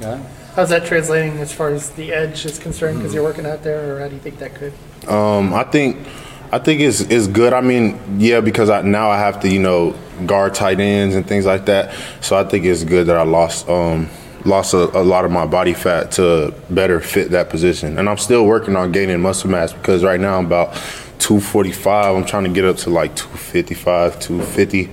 Yeah. 0.00 0.22
How's 0.54 0.68
that 0.70 0.84
translating 0.86 1.38
as 1.38 1.52
far 1.52 1.70
as 1.70 1.90
the 1.90 2.12
edge 2.12 2.44
is 2.44 2.58
concerned? 2.58 2.98
Because 2.98 3.14
you're 3.14 3.22
working 3.22 3.46
out 3.46 3.62
there, 3.62 3.96
or 3.96 4.00
how 4.00 4.08
do 4.08 4.14
you 4.14 4.20
think 4.20 4.38
that 4.40 4.54
could? 4.56 4.72
Um, 5.08 5.54
I 5.54 5.62
think 5.64 6.06
I 6.50 6.58
think 6.58 6.80
it's 6.80 7.00
it's 7.00 7.26
good. 7.26 7.52
I 7.52 7.60
mean, 7.60 7.98
yeah, 8.18 8.40
because 8.40 8.70
I, 8.70 8.80
now 8.82 9.10
I 9.10 9.18
have 9.18 9.40
to 9.40 9.48
you 9.48 9.60
know 9.60 9.94
guard 10.26 10.54
tight 10.54 10.80
ends 10.80 11.14
and 11.14 11.26
things 11.26 11.44
like 11.44 11.66
that. 11.66 11.94
So 12.22 12.36
I 12.36 12.44
think 12.44 12.64
it's 12.64 12.84
good 12.84 13.06
that 13.08 13.16
I 13.16 13.22
lost 13.22 13.68
um, 13.68 14.08
lost 14.44 14.72
a, 14.72 14.98
a 14.98 15.02
lot 15.02 15.24
of 15.24 15.30
my 15.30 15.46
body 15.46 15.74
fat 15.74 16.12
to 16.12 16.54
better 16.70 17.00
fit 17.00 17.30
that 17.32 17.50
position. 17.50 17.98
And 17.98 18.08
I'm 18.08 18.18
still 18.18 18.46
working 18.46 18.76
on 18.76 18.92
gaining 18.92 19.20
muscle 19.20 19.50
mass 19.50 19.72
because 19.72 20.02
right 20.02 20.20
now 20.20 20.38
I'm 20.38 20.46
about 20.46 20.72
245. 21.18 22.16
I'm 22.16 22.24
trying 22.24 22.44
to 22.44 22.50
get 22.50 22.64
up 22.64 22.76
to 22.78 22.90
like 22.90 23.14
255, 23.14 24.18
250. 24.18 24.90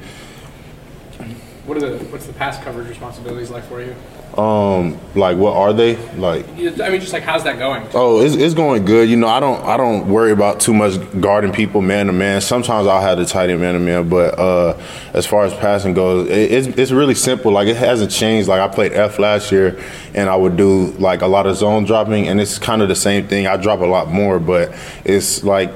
What 1.66 1.78
are 1.78 1.90
the 1.90 1.98
what's 2.06 2.26
the 2.26 2.34
pass 2.34 2.62
coverage 2.64 2.90
responsibilities 2.90 3.50
like 3.50 3.64
for 3.64 3.82
you? 3.82 3.96
Um, 4.38 5.00
like 5.16 5.38
what 5.38 5.56
are 5.56 5.72
they 5.72 5.96
like? 6.16 6.46
I 6.50 6.90
mean, 6.90 7.00
just 7.00 7.14
like 7.14 7.24
how's 7.24 7.46
that 7.46 7.58
going? 7.58 7.88
Oh, 7.94 8.20
it's, 8.20 8.36
it's 8.36 8.54
going 8.54 8.84
good. 8.84 9.10
You 9.10 9.16
know, 9.16 9.28
I 9.28 9.40
don't 9.40 9.64
I 9.64 9.78
don't 9.78 10.10
worry 10.10 10.32
about 10.32 10.60
too 10.60 10.74
much 10.74 11.00
guarding 11.22 11.54
people 11.54 11.82
man 11.82 12.08
to 12.08 12.14
man. 12.14 12.42
Sometimes 12.42 12.86
I'll 12.86 13.00
have 13.00 13.18
the 13.18 13.26
tight 13.26 13.50
end 13.50 13.62
man 13.62 13.76
to 13.76 13.80
man, 13.80 14.10
but 14.10 14.38
uh, 14.38 14.78
as 15.14 15.26
far 15.26 15.46
as 15.46 15.54
passing 15.54 15.94
goes, 15.94 16.28
it, 16.30 16.52
it's 16.52 16.68
it's 16.78 16.92
really 16.92 17.16
simple. 17.16 17.54
Like 17.54 17.70
it 17.70 17.78
hasn't 17.78 18.12
changed. 18.12 18.50
Like 18.50 18.60
I 18.60 18.68
played 18.68 18.92
F 18.92 19.20
last 19.20 19.54
year, 19.54 19.82
and 20.14 20.30
I 20.30 20.36
would 20.36 20.58
do 20.58 20.88
like 21.00 21.22
a 21.22 21.28
lot 21.28 21.48
of 21.48 21.56
zone 21.56 21.86
dropping, 21.86 22.28
and 22.28 22.42
it's 22.42 22.60
kind 22.60 22.82
of 22.82 22.90
the 22.90 22.96
same 22.96 23.30
thing. 23.30 23.48
I 23.48 23.56
drop 23.56 23.80
a 23.80 23.86
lot 23.86 24.10
more, 24.10 24.38
but 24.38 24.76
it's 25.06 25.46
like 25.46 25.72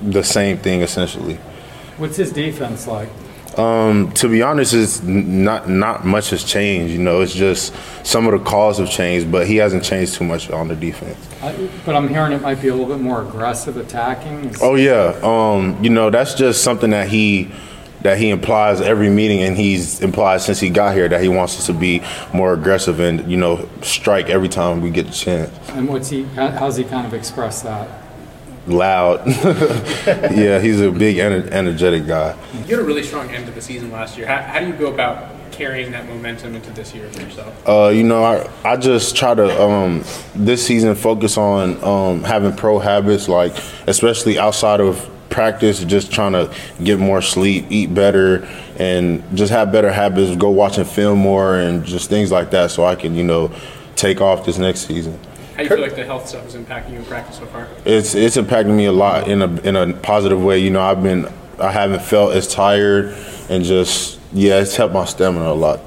the 0.00 0.24
same 0.24 0.56
thing 0.56 0.80
essentially. 0.80 1.34
What's 1.98 2.16
his 2.16 2.32
defense 2.32 2.86
like? 2.86 3.10
Um, 3.56 4.12
to 4.12 4.28
be 4.28 4.42
honest, 4.42 4.74
it's 4.74 5.02
not 5.02 5.68
not 5.68 6.04
much 6.04 6.30
has 6.30 6.44
changed. 6.44 6.92
You 6.92 7.00
know, 7.00 7.22
it's 7.22 7.34
just 7.34 7.74
some 8.04 8.26
of 8.26 8.32
the 8.32 8.44
calls 8.44 8.78
have 8.78 8.90
changed, 8.90 9.32
but 9.32 9.46
he 9.46 9.56
hasn't 9.56 9.82
changed 9.82 10.14
too 10.14 10.24
much 10.24 10.50
on 10.50 10.68
the 10.68 10.76
defense. 10.76 11.16
I, 11.42 11.68
but 11.86 11.96
I'm 11.96 12.08
hearing 12.08 12.32
it 12.32 12.42
might 12.42 12.60
be 12.60 12.68
a 12.68 12.74
little 12.74 12.94
bit 12.94 13.02
more 13.02 13.22
aggressive 13.22 13.76
attacking. 13.78 14.54
Oh 14.60 14.74
yeah, 14.74 15.18
um, 15.22 15.82
you 15.82 15.90
know 15.90 16.10
that's 16.10 16.34
just 16.34 16.62
something 16.62 16.90
that 16.90 17.08
he 17.08 17.50
that 18.02 18.18
he 18.18 18.28
implies 18.28 18.80
every 18.82 19.08
meeting, 19.08 19.42
and 19.42 19.56
he's 19.56 20.00
implied 20.00 20.42
since 20.42 20.60
he 20.60 20.68
got 20.68 20.94
here 20.94 21.08
that 21.08 21.22
he 21.22 21.28
wants 21.28 21.58
us 21.58 21.66
to 21.66 21.72
be 21.72 22.02
more 22.34 22.52
aggressive 22.52 23.00
and 23.00 23.30
you 23.30 23.38
know 23.38 23.68
strike 23.80 24.28
every 24.28 24.48
time 24.48 24.82
we 24.82 24.90
get 24.90 25.06
the 25.06 25.12
chance. 25.12 25.50
And 25.70 25.88
what's 25.88 26.10
he? 26.10 26.24
How's 26.24 26.76
he 26.76 26.84
kind 26.84 27.06
of 27.06 27.14
express 27.14 27.62
that? 27.62 28.05
Loud, 28.66 29.26
yeah, 29.26 30.58
he's 30.58 30.80
a 30.80 30.90
big 30.90 31.16
ener- 31.16 31.48
energetic 31.50 32.06
guy. 32.06 32.36
You 32.52 32.76
had 32.76 32.78
a 32.80 32.82
really 32.82 33.04
strong 33.04 33.30
end 33.30 33.46
to 33.46 33.52
the 33.52 33.60
season 33.60 33.92
last 33.92 34.18
year. 34.18 34.26
How, 34.26 34.42
how 34.42 34.60
do 34.60 34.66
you 34.66 34.72
go 34.72 34.92
about 34.92 35.32
carrying 35.52 35.90
that 35.92 36.06
momentum 36.06 36.54
into 36.54 36.70
this 36.72 36.94
year 36.94 37.08
for 37.10 37.20
yourself? 37.20 37.68
Uh, 37.68 37.88
you 37.88 38.02
know, 38.02 38.24
I, 38.24 38.48
I 38.64 38.76
just 38.76 39.16
try 39.16 39.34
to 39.34 39.62
um, 39.62 40.04
this 40.34 40.66
season 40.66 40.94
focus 40.94 41.38
on 41.38 41.82
um, 41.82 42.24
having 42.24 42.54
pro 42.54 42.78
habits, 42.78 43.28
like 43.28 43.52
especially 43.86 44.38
outside 44.38 44.80
of 44.80 45.10
practice, 45.30 45.84
just 45.84 46.12
trying 46.12 46.32
to 46.32 46.52
get 46.82 46.98
more 46.98 47.22
sleep, 47.22 47.66
eat 47.70 47.94
better, 47.94 48.48
and 48.78 49.22
just 49.36 49.52
have 49.52 49.72
better 49.72 49.92
habits. 49.92 50.34
Go 50.36 50.50
watching 50.50 50.84
film 50.84 51.18
more 51.18 51.56
and 51.56 51.84
just 51.84 52.08
things 52.10 52.30
like 52.30 52.50
that, 52.50 52.70
so 52.70 52.84
I 52.84 52.94
can 52.94 53.14
you 53.14 53.24
know 53.24 53.52
take 53.96 54.20
off 54.20 54.44
this 54.44 54.58
next 54.58 54.86
season. 54.86 55.18
How 55.56 55.62
do 55.62 55.70
you 55.70 55.70
feel 55.70 55.80
like 55.80 55.96
the 55.96 56.04
health 56.04 56.28
stuff 56.28 56.46
is 56.46 56.54
impacting 56.54 56.92
you 56.92 56.98
in 56.98 57.04
practice 57.06 57.38
so 57.38 57.46
far? 57.46 57.66
It's 57.86 58.14
it's 58.14 58.36
impacting 58.36 58.76
me 58.76 58.84
a 58.84 58.92
lot 58.92 59.26
in 59.26 59.40
a 59.40 59.46
in 59.62 59.74
a 59.74 59.94
positive 59.94 60.42
way. 60.44 60.58
You 60.58 60.68
know, 60.68 60.82
I've 60.82 61.02
been 61.02 61.32
I 61.58 61.72
haven't 61.72 62.02
felt 62.02 62.34
as 62.34 62.46
tired 62.46 63.16
and 63.48 63.64
just 63.64 64.20
yeah, 64.34 64.60
it's 64.60 64.76
helped 64.76 64.92
my 64.92 65.06
stamina 65.06 65.50
a 65.50 65.54
lot. 65.54 65.80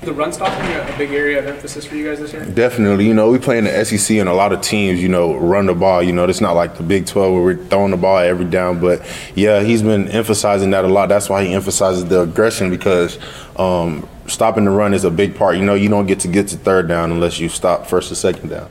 The 0.00 0.14
run 0.14 0.32
stopping 0.32 0.64
a 0.74 0.96
big 0.96 1.10
area 1.10 1.38
of 1.38 1.46
emphasis 1.46 1.84
for 1.84 1.96
you 1.96 2.08
guys 2.08 2.18
this 2.18 2.32
year? 2.32 2.46
Definitely, 2.46 3.06
you 3.06 3.12
know, 3.12 3.30
we 3.30 3.38
play 3.38 3.58
in 3.58 3.64
the 3.64 3.84
SEC 3.84 4.16
and 4.16 4.30
a 4.30 4.32
lot 4.32 4.54
of 4.54 4.62
teams, 4.62 5.02
you 5.02 5.10
know, 5.10 5.36
run 5.36 5.66
the 5.66 5.74
ball. 5.74 6.02
You 6.02 6.14
know, 6.14 6.24
it's 6.24 6.40
not 6.40 6.52
like 6.52 6.78
the 6.78 6.82
Big 6.82 7.04
12 7.04 7.34
where 7.34 7.42
we're 7.42 7.62
throwing 7.66 7.90
the 7.90 7.98
ball 7.98 8.16
every 8.16 8.46
down. 8.46 8.80
But 8.80 9.06
yeah, 9.34 9.62
he's 9.62 9.82
been 9.82 10.08
emphasizing 10.08 10.70
that 10.70 10.86
a 10.86 10.88
lot. 10.88 11.10
That's 11.10 11.28
why 11.28 11.44
he 11.44 11.52
emphasizes 11.52 12.06
the 12.06 12.22
aggression 12.22 12.70
because 12.70 13.18
um, 13.56 14.08
stopping 14.26 14.64
the 14.64 14.70
run 14.70 14.94
is 14.94 15.04
a 15.04 15.10
big 15.10 15.36
part. 15.36 15.58
You 15.58 15.64
know, 15.66 15.74
you 15.74 15.90
don't 15.90 16.06
get 16.06 16.20
to 16.20 16.28
get 16.28 16.48
to 16.48 16.56
third 16.56 16.88
down 16.88 17.12
unless 17.12 17.38
you 17.38 17.50
stop 17.50 17.86
first 17.86 18.10
or 18.10 18.14
second 18.14 18.48
down. 18.48 18.70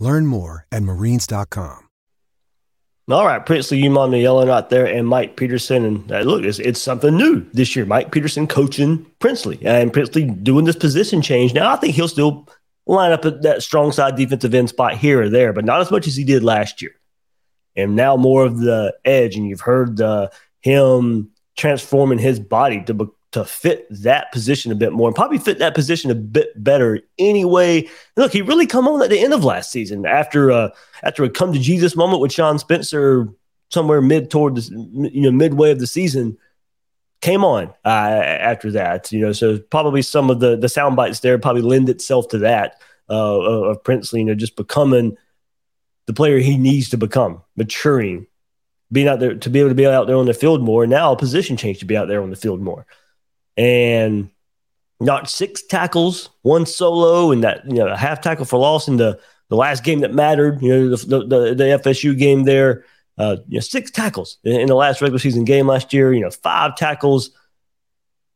Learn 0.00 0.26
more 0.26 0.66
at 0.72 0.82
marines.com. 0.82 1.86
All 3.10 3.26
right, 3.26 3.44
Princeley, 3.44 4.10
me 4.10 4.22
yelling 4.22 4.48
out 4.50 4.70
there, 4.70 4.86
and 4.86 5.06
Mike 5.08 5.36
Peterson. 5.36 5.84
And 5.84 6.12
uh, 6.12 6.20
look, 6.20 6.44
it's, 6.44 6.60
it's 6.60 6.80
something 6.80 7.16
new 7.16 7.44
this 7.52 7.74
year. 7.74 7.84
Mike 7.84 8.12
Peterson 8.12 8.46
coaching 8.46 9.04
Princeley, 9.18 9.58
and 9.64 9.92
Princeley 9.92 10.42
doing 10.44 10.64
this 10.64 10.76
position 10.76 11.20
change. 11.22 11.52
Now, 11.54 11.72
I 11.72 11.76
think 11.76 11.94
he'll 11.96 12.06
still 12.06 12.48
line 12.86 13.10
up 13.12 13.24
at 13.24 13.42
that 13.42 13.62
strong 13.62 13.90
side 13.92 14.16
defensive 14.16 14.54
end 14.54 14.68
spot 14.68 14.96
here 14.96 15.22
or 15.22 15.28
there, 15.28 15.52
but 15.52 15.64
not 15.64 15.80
as 15.80 15.90
much 15.90 16.06
as 16.06 16.14
he 16.16 16.22
did 16.24 16.44
last 16.44 16.82
year. 16.82 16.92
and 17.76 17.96
now 17.96 18.16
more 18.16 18.44
of 18.44 18.58
the 18.58 18.94
edge. 19.04 19.36
And 19.36 19.46
you've 19.48 19.60
heard 19.60 19.96
the, 19.96 20.30
him 20.60 21.30
transforming 21.56 22.18
his 22.18 22.40
body 22.40 22.82
to 22.84 22.94
be, 22.94 23.04
to 23.32 23.44
fit 23.44 23.86
that 23.90 24.32
position 24.32 24.72
a 24.72 24.74
bit 24.74 24.92
more 24.92 25.08
and 25.08 25.14
probably 25.14 25.38
fit 25.38 25.58
that 25.60 25.74
position 25.74 26.10
a 26.10 26.14
bit 26.14 26.50
better 26.62 27.00
anyway. 27.18 27.88
Look, 28.16 28.32
he 28.32 28.42
really 28.42 28.66
come 28.66 28.88
on 28.88 29.02
at 29.02 29.10
the 29.10 29.20
end 29.20 29.32
of 29.32 29.44
last 29.44 29.70
season 29.70 30.04
after 30.04 30.50
uh, 30.50 30.70
after 31.02 31.22
a 31.24 31.30
come 31.30 31.52
to 31.52 31.58
Jesus 31.58 31.94
moment 31.94 32.20
with 32.20 32.32
Sean 32.32 32.58
Spencer 32.58 33.28
somewhere 33.70 34.02
mid 34.02 34.30
toward 34.30 34.56
the 34.56 35.10
you 35.12 35.22
know 35.22 35.30
midway 35.30 35.70
of 35.70 35.78
the 35.78 35.86
season 35.86 36.36
came 37.20 37.44
on 37.44 37.68
uh, 37.84 37.88
after 37.88 38.72
that. 38.72 39.12
You 39.12 39.20
know, 39.20 39.32
so 39.32 39.58
probably 39.58 40.02
some 40.02 40.28
of 40.28 40.40
the 40.40 40.56
the 40.56 40.68
sound 40.68 40.96
bites 40.96 41.20
there 41.20 41.38
probably 41.38 41.62
lend 41.62 41.88
itself 41.88 42.28
to 42.28 42.38
that 42.38 42.80
uh, 43.08 43.40
of 43.40 43.82
Princeley, 43.84 44.20
you 44.20 44.24
know, 44.24 44.34
just 44.34 44.56
becoming 44.56 45.16
the 46.06 46.12
player 46.12 46.38
he 46.38 46.56
needs 46.58 46.88
to 46.88 46.96
become, 46.96 47.42
maturing, 47.56 48.26
being 48.90 49.06
out 49.06 49.20
there 49.20 49.34
to 49.36 49.50
be 49.50 49.60
able 49.60 49.68
to 49.68 49.74
be 49.76 49.86
out 49.86 50.08
there 50.08 50.16
on 50.16 50.26
the 50.26 50.34
field 50.34 50.62
more. 50.62 50.84
Now 50.84 51.12
a 51.12 51.16
position 51.16 51.56
change 51.56 51.78
to 51.78 51.84
be 51.84 51.96
out 51.96 52.08
there 52.08 52.22
on 52.22 52.30
the 52.30 52.36
field 52.36 52.60
more 52.60 52.86
and 53.56 54.30
knocked 55.00 55.28
six 55.28 55.62
tackles, 55.62 56.30
one 56.42 56.66
solo, 56.66 57.32
and 57.32 57.42
that 57.44 57.64
you 57.66 57.76
know 57.76 57.88
a 57.88 57.96
half 57.96 58.20
tackle 58.20 58.44
for 58.44 58.58
loss 58.58 58.88
in 58.88 58.96
the 58.96 59.18
the 59.48 59.56
last 59.56 59.84
game 59.84 60.00
that 60.00 60.14
mattered. 60.14 60.62
You 60.62 60.68
know 60.72 60.96
the 60.96 61.18
the, 61.26 61.54
the 61.54 61.64
FSU 61.82 62.16
game 62.16 62.44
there. 62.44 62.84
Uh, 63.18 63.36
you 63.48 63.56
know, 63.56 63.60
six 63.60 63.90
tackles 63.90 64.38
in, 64.44 64.60
in 64.60 64.66
the 64.66 64.74
last 64.74 65.02
regular 65.02 65.18
season 65.18 65.44
game 65.44 65.66
last 65.66 65.92
year. 65.92 66.12
You 66.12 66.20
know, 66.20 66.30
five 66.30 66.76
tackles 66.76 67.30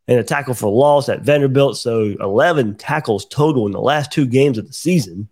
and 0.06 0.18
a 0.18 0.24
tackle 0.24 0.54
for 0.54 0.70
loss 0.70 1.08
at 1.08 1.22
Vanderbilt. 1.22 1.76
So 1.78 2.14
11 2.20 2.76
tackles 2.76 3.24
total 3.26 3.66
in 3.66 3.72
the 3.72 3.80
last 3.80 4.12
two 4.12 4.26
games 4.26 4.58
of 4.58 4.66
the 4.66 4.72
season. 4.72 5.28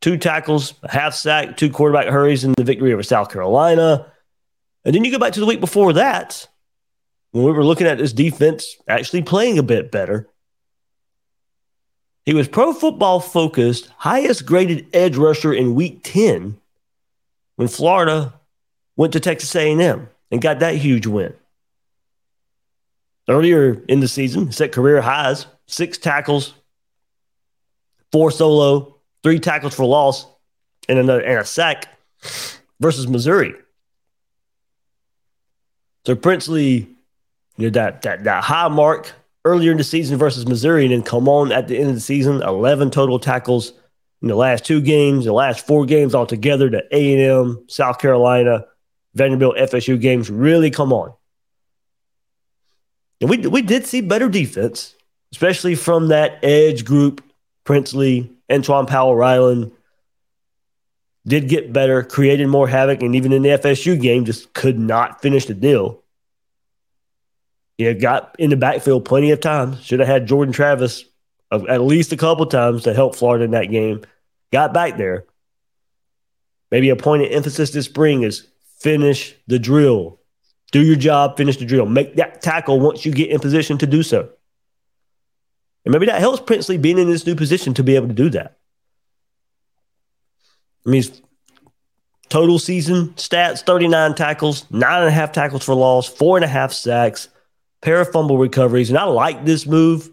Two 0.00 0.16
tackles, 0.16 0.74
a 0.82 0.90
half 0.90 1.14
sack, 1.14 1.56
two 1.56 1.68
quarterback 1.68 2.06
hurries 2.06 2.44
in 2.44 2.52
the 2.52 2.64
victory 2.64 2.92
over 2.92 3.02
South 3.02 3.30
Carolina. 3.30 4.10
And 4.84 4.94
then 4.94 5.04
you 5.04 5.10
go 5.10 5.18
back 5.18 5.34
to 5.34 5.40
the 5.40 5.46
week 5.46 5.60
before 5.60 5.92
that 5.94 6.48
when 7.32 7.44
we 7.44 7.52
were 7.52 7.64
looking 7.64 7.86
at 7.86 7.98
this 7.98 8.12
defense 8.12 8.76
actually 8.88 9.22
playing 9.22 9.58
a 9.58 9.62
bit 9.62 9.90
better. 9.90 10.28
He 12.24 12.34
was 12.34 12.48
pro 12.48 12.72
football 12.72 13.20
focused, 13.20 13.88
highest 13.96 14.46
graded 14.46 14.86
edge 14.92 15.16
rusher 15.16 15.52
in 15.52 15.74
week 15.74 16.00
10 16.02 16.58
when 17.56 17.68
Florida 17.68 18.34
went 18.96 19.12
to 19.14 19.20
Texas 19.20 19.54
A&M 19.54 20.08
and 20.30 20.42
got 20.42 20.60
that 20.60 20.74
huge 20.74 21.06
win. 21.06 21.34
Earlier 23.28 23.82
in 23.88 24.00
the 24.00 24.08
season, 24.08 24.52
set 24.52 24.72
career 24.72 25.00
highs, 25.00 25.46
six 25.66 25.98
tackles, 25.98 26.54
four 28.12 28.30
solo, 28.30 28.96
three 29.22 29.38
tackles 29.38 29.74
for 29.74 29.84
loss, 29.84 30.26
and, 30.88 30.98
another, 30.98 31.20
and 31.20 31.38
a 31.38 31.44
sack 31.44 31.86
versus 32.80 33.06
Missouri. 33.06 33.54
So 36.06 36.16
Princeley 36.16 36.88
you 37.60 37.66
know, 37.66 37.70
that 37.70 38.02
that 38.02 38.24
that 38.24 38.42
high 38.42 38.68
mark 38.68 39.12
earlier 39.44 39.70
in 39.70 39.78
the 39.78 39.84
season 39.84 40.18
versus 40.18 40.46
Missouri, 40.46 40.84
and 40.84 40.92
then 40.92 41.02
come 41.02 41.28
on 41.28 41.52
at 41.52 41.68
the 41.68 41.78
end 41.78 41.88
of 41.90 41.94
the 41.94 42.00
season, 42.00 42.42
eleven 42.42 42.90
total 42.90 43.18
tackles 43.18 43.72
in 44.22 44.28
the 44.28 44.34
last 44.34 44.64
two 44.64 44.80
games, 44.80 45.24
the 45.26 45.32
last 45.32 45.66
four 45.66 45.84
games 45.84 46.14
altogether. 46.14 46.70
The 46.70 46.84
A 46.90 47.12
and 47.12 47.48
M, 47.48 47.64
South 47.68 47.98
Carolina, 47.98 48.64
Vanderbilt, 49.14 49.56
FSU 49.56 50.00
games 50.00 50.30
really 50.30 50.70
come 50.70 50.92
on, 50.92 51.12
and 53.20 53.28
we 53.28 53.38
we 53.38 53.62
did 53.62 53.86
see 53.86 54.00
better 54.00 54.28
defense, 54.28 54.94
especially 55.32 55.74
from 55.74 56.08
that 56.08 56.42
edge 56.42 56.84
group. 56.84 57.22
Princeley, 57.66 58.30
Antwaun 58.48 58.88
Powell, 58.88 59.14
Ryland 59.14 59.70
did 61.26 61.48
get 61.48 61.72
better, 61.72 62.02
created 62.02 62.48
more 62.48 62.66
havoc, 62.66 63.02
and 63.02 63.14
even 63.14 63.32
in 63.32 63.42
the 63.42 63.50
FSU 63.50 64.00
game, 64.00 64.24
just 64.24 64.52
could 64.54 64.78
not 64.78 65.20
finish 65.20 65.44
the 65.44 65.54
deal. 65.54 65.99
Know, 67.84 67.98
got 67.98 68.36
in 68.38 68.50
the 68.50 68.56
backfield 68.56 69.04
plenty 69.04 69.30
of 69.30 69.40
times. 69.40 69.82
Should 69.82 70.00
have 70.00 70.08
had 70.08 70.26
Jordan 70.26 70.52
Travis 70.52 71.04
at 71.52 71.80
least 71.80 72.12
a 72.12 72.16
couple 72.16 72.46
times 72.46 72.84
to 72.84 72.94
help 72.94 73.16
Florida 73.16 73.44
in 73.44 73.50
that 73.52 73.70
game. 73.70 74.02
Got 74.52 74.72
back 74.72 74.96
there. 74.96 75.24
Maybe 76.70 76.90
a 76.90 76.96
point 76.96 77.22
of 77.22 77.32
emphasis 77.32 77.70
this 77.70 77.86
spring 77.86 78.22
is 78.22 78.46
finish 78.78 79.34
the 79.46 79.58
drill. 79.58 80.20
Do 80.72 80.82
your 80.82 80.96
job, 80.96 81.36
finish 81.36 81.56
the 81.56 81.64
drill. 81.64 81.86
Make 81.86 82.16
that 82.16 82.42
tackle 82.42 82.78
once 82.78 83.04
you 83.04 83.12
get 83.12 83.30
in 83.30 83.40
position 83.40 83.78
to 83.78 83.86
do 83.86 84.02
so. 84.02 84.30
And 85.84 85.92
maybe 85.92 86.06
that 86.06 86.20
helps 86.20 86.40
Princeley 86.40 86.80
being 86.80 86.98
in 86.98 87.08
this 87.08 87.26
new 87.26 87.34
position 87.34 87.74
to 87.74 87.82
be 87.82 87.96
able 87.96 88.08
to 88.08 88.14
do 88.14 88.30
that. 88.30 88.58
I 90.86 90.90
mean, 90.90 91.02
total 92.28 92.58
season 92.58 93.08
stats 93.16 93.62
39 93.62 94.14
tackles, 94.14 94.70
nine 94.70 95.00
and 95.00 95.08
a 95.08 95.12
half 95.12 95.32
tackles 95.32 95.64
for 95.64 95.74
loss, 95.74 96.08
four 96.08 96.36
and 96.36 96.44
a 96.44 96.48
half 96.48 96.72
sacks, 96.72 97.28
pair 97.82 98.00
of 98.00 98.10
fumble 98.12 98.38
recoveries, 98.38 98.90
and 98.90 98.98
I 98.98 99.04
like 99.04 99.44
this 99.44 99.66
move 99.66 100.10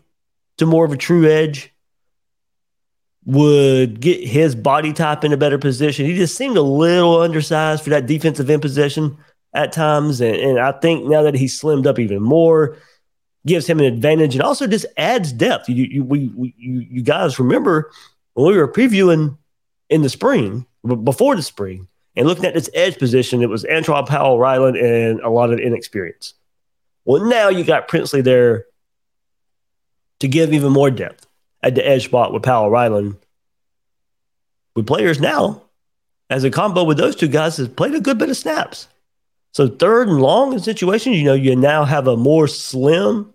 to 0.58 0.66
more 0.66 0.86
of 0.86 0.92
a 0.92 0.98
true 0.98 1.30
edge. 1.30 1.74
Would 3.26 4.00
get 4.00 4.26
his 4.26 4.56
body 4.56 4.94
type 4.94 5.26
in 5.26 5.34
a 5.34 5.38
better 5.38 5.58
position. 5.58 6.06
He 6.06 6.16
just 6.16 6.38
seemed 6.38 6.56
a 6.56 6.62
little 6.62 7.20
undersized 7.20 7.84
for 7.84 7.90
that 7.90 8.06
defensive 8.06 8.50
in 8.50 8.62
position 8.62 9.18
at 9.54 9.74
times. 9.74 10.22
And, 10.22 10.36
and 10.38 10.60
I 10.60 10.72
think 10.72 11.04
now 11.06 11.24
that 11.24 11.36
he's 11.36 11.60
slimmed 11.60 11.88
up 11.88 12.00
even 12.00 12.24
more, 12.24 12.78
gives 13.46 13.68
him 13.68 13.80
an 13.80 13.86
advantage 13.86 14.34
and 14.34 14.42
also 14.42 14.66
just 14.66 14.86
adds 14.96 15.34
depth. 15.34 15.68
You, 15.68 15.84
you, 15.84 16.04
we, 16.06 16.32
we, 16.36 16.54
you, 16.58 16.80
you 16.90 17.02
guys 17.02 17.38
remember 17.38 17.92
when 18.34 18.48
we 18.48 18.58
were 18.58 18.72
previewing 18.72 19.38
in 19.90 20.04
the 20.04 20.10
spring, 20.10 20.66
before 21.04 21.36
the 21.36 21.42
spring, 21.42 21.88
and 22.16 22.28
looking 22.28 22.46
at 22.46 22.54
this 22.54 22.70
edge 22.74 22.98
position, 22.98 23.42
it 23.42 23.50
was 23.50 23.64
Antwaun 23.66 24.08
Powell, 24.08 24.40
Ryland, 24.40 24.78
and 24.78 25.20
a 25.20 25.30
lot 25.30 25.52
of 25.52 25.60
inexperience. 25.60 26.34
Well, 27.08 27.24
now 27.24 27.48
you 27.48 27.64
got 27.64 27.88
Princeley 27.88 28.22
there 28.22 28.66
to 30.20 30.28
give 30.28 30.54
even 30.54 30.74
more 30.74 30.92
depth 30.92 31.26
at 31.64 31.74
the 31.74 31.88
edge 31.88 32.04
spot 32.04 32.34
with 32.34 32.44
Powell 32.44 32.70
Ryland. 32.70 33.16
With 34.76 34.88
players 34.88 35.22
now, 35.22 35.64
as 36.30 36.44
a 36.44 36.52
combo 36.52 36.84
with 36.84 36.98
those 36.98 37.16
two 37.16 37.30
guys, 37.30 37.56
has 37.58 37.70
played 37.70 37.96
a 37.96 38.02
good 38.02 38.18
bit 38.18 38.30
of 38.30 38.36
snaps. 38.36 38.90
So 39.54 39.70
third 39.70 40.10
and 40.10 40.22
long 40.22 40.52
in 40.52 40.60
situations, 40.60 41.16
you 41.16 41.24
know, 41.24 41.34
you 41.34 41.56
now 41.56 41.86
have 41.86 42.08
a 42.08 42.18
more 42.18 42.46
slim 42.46 43.34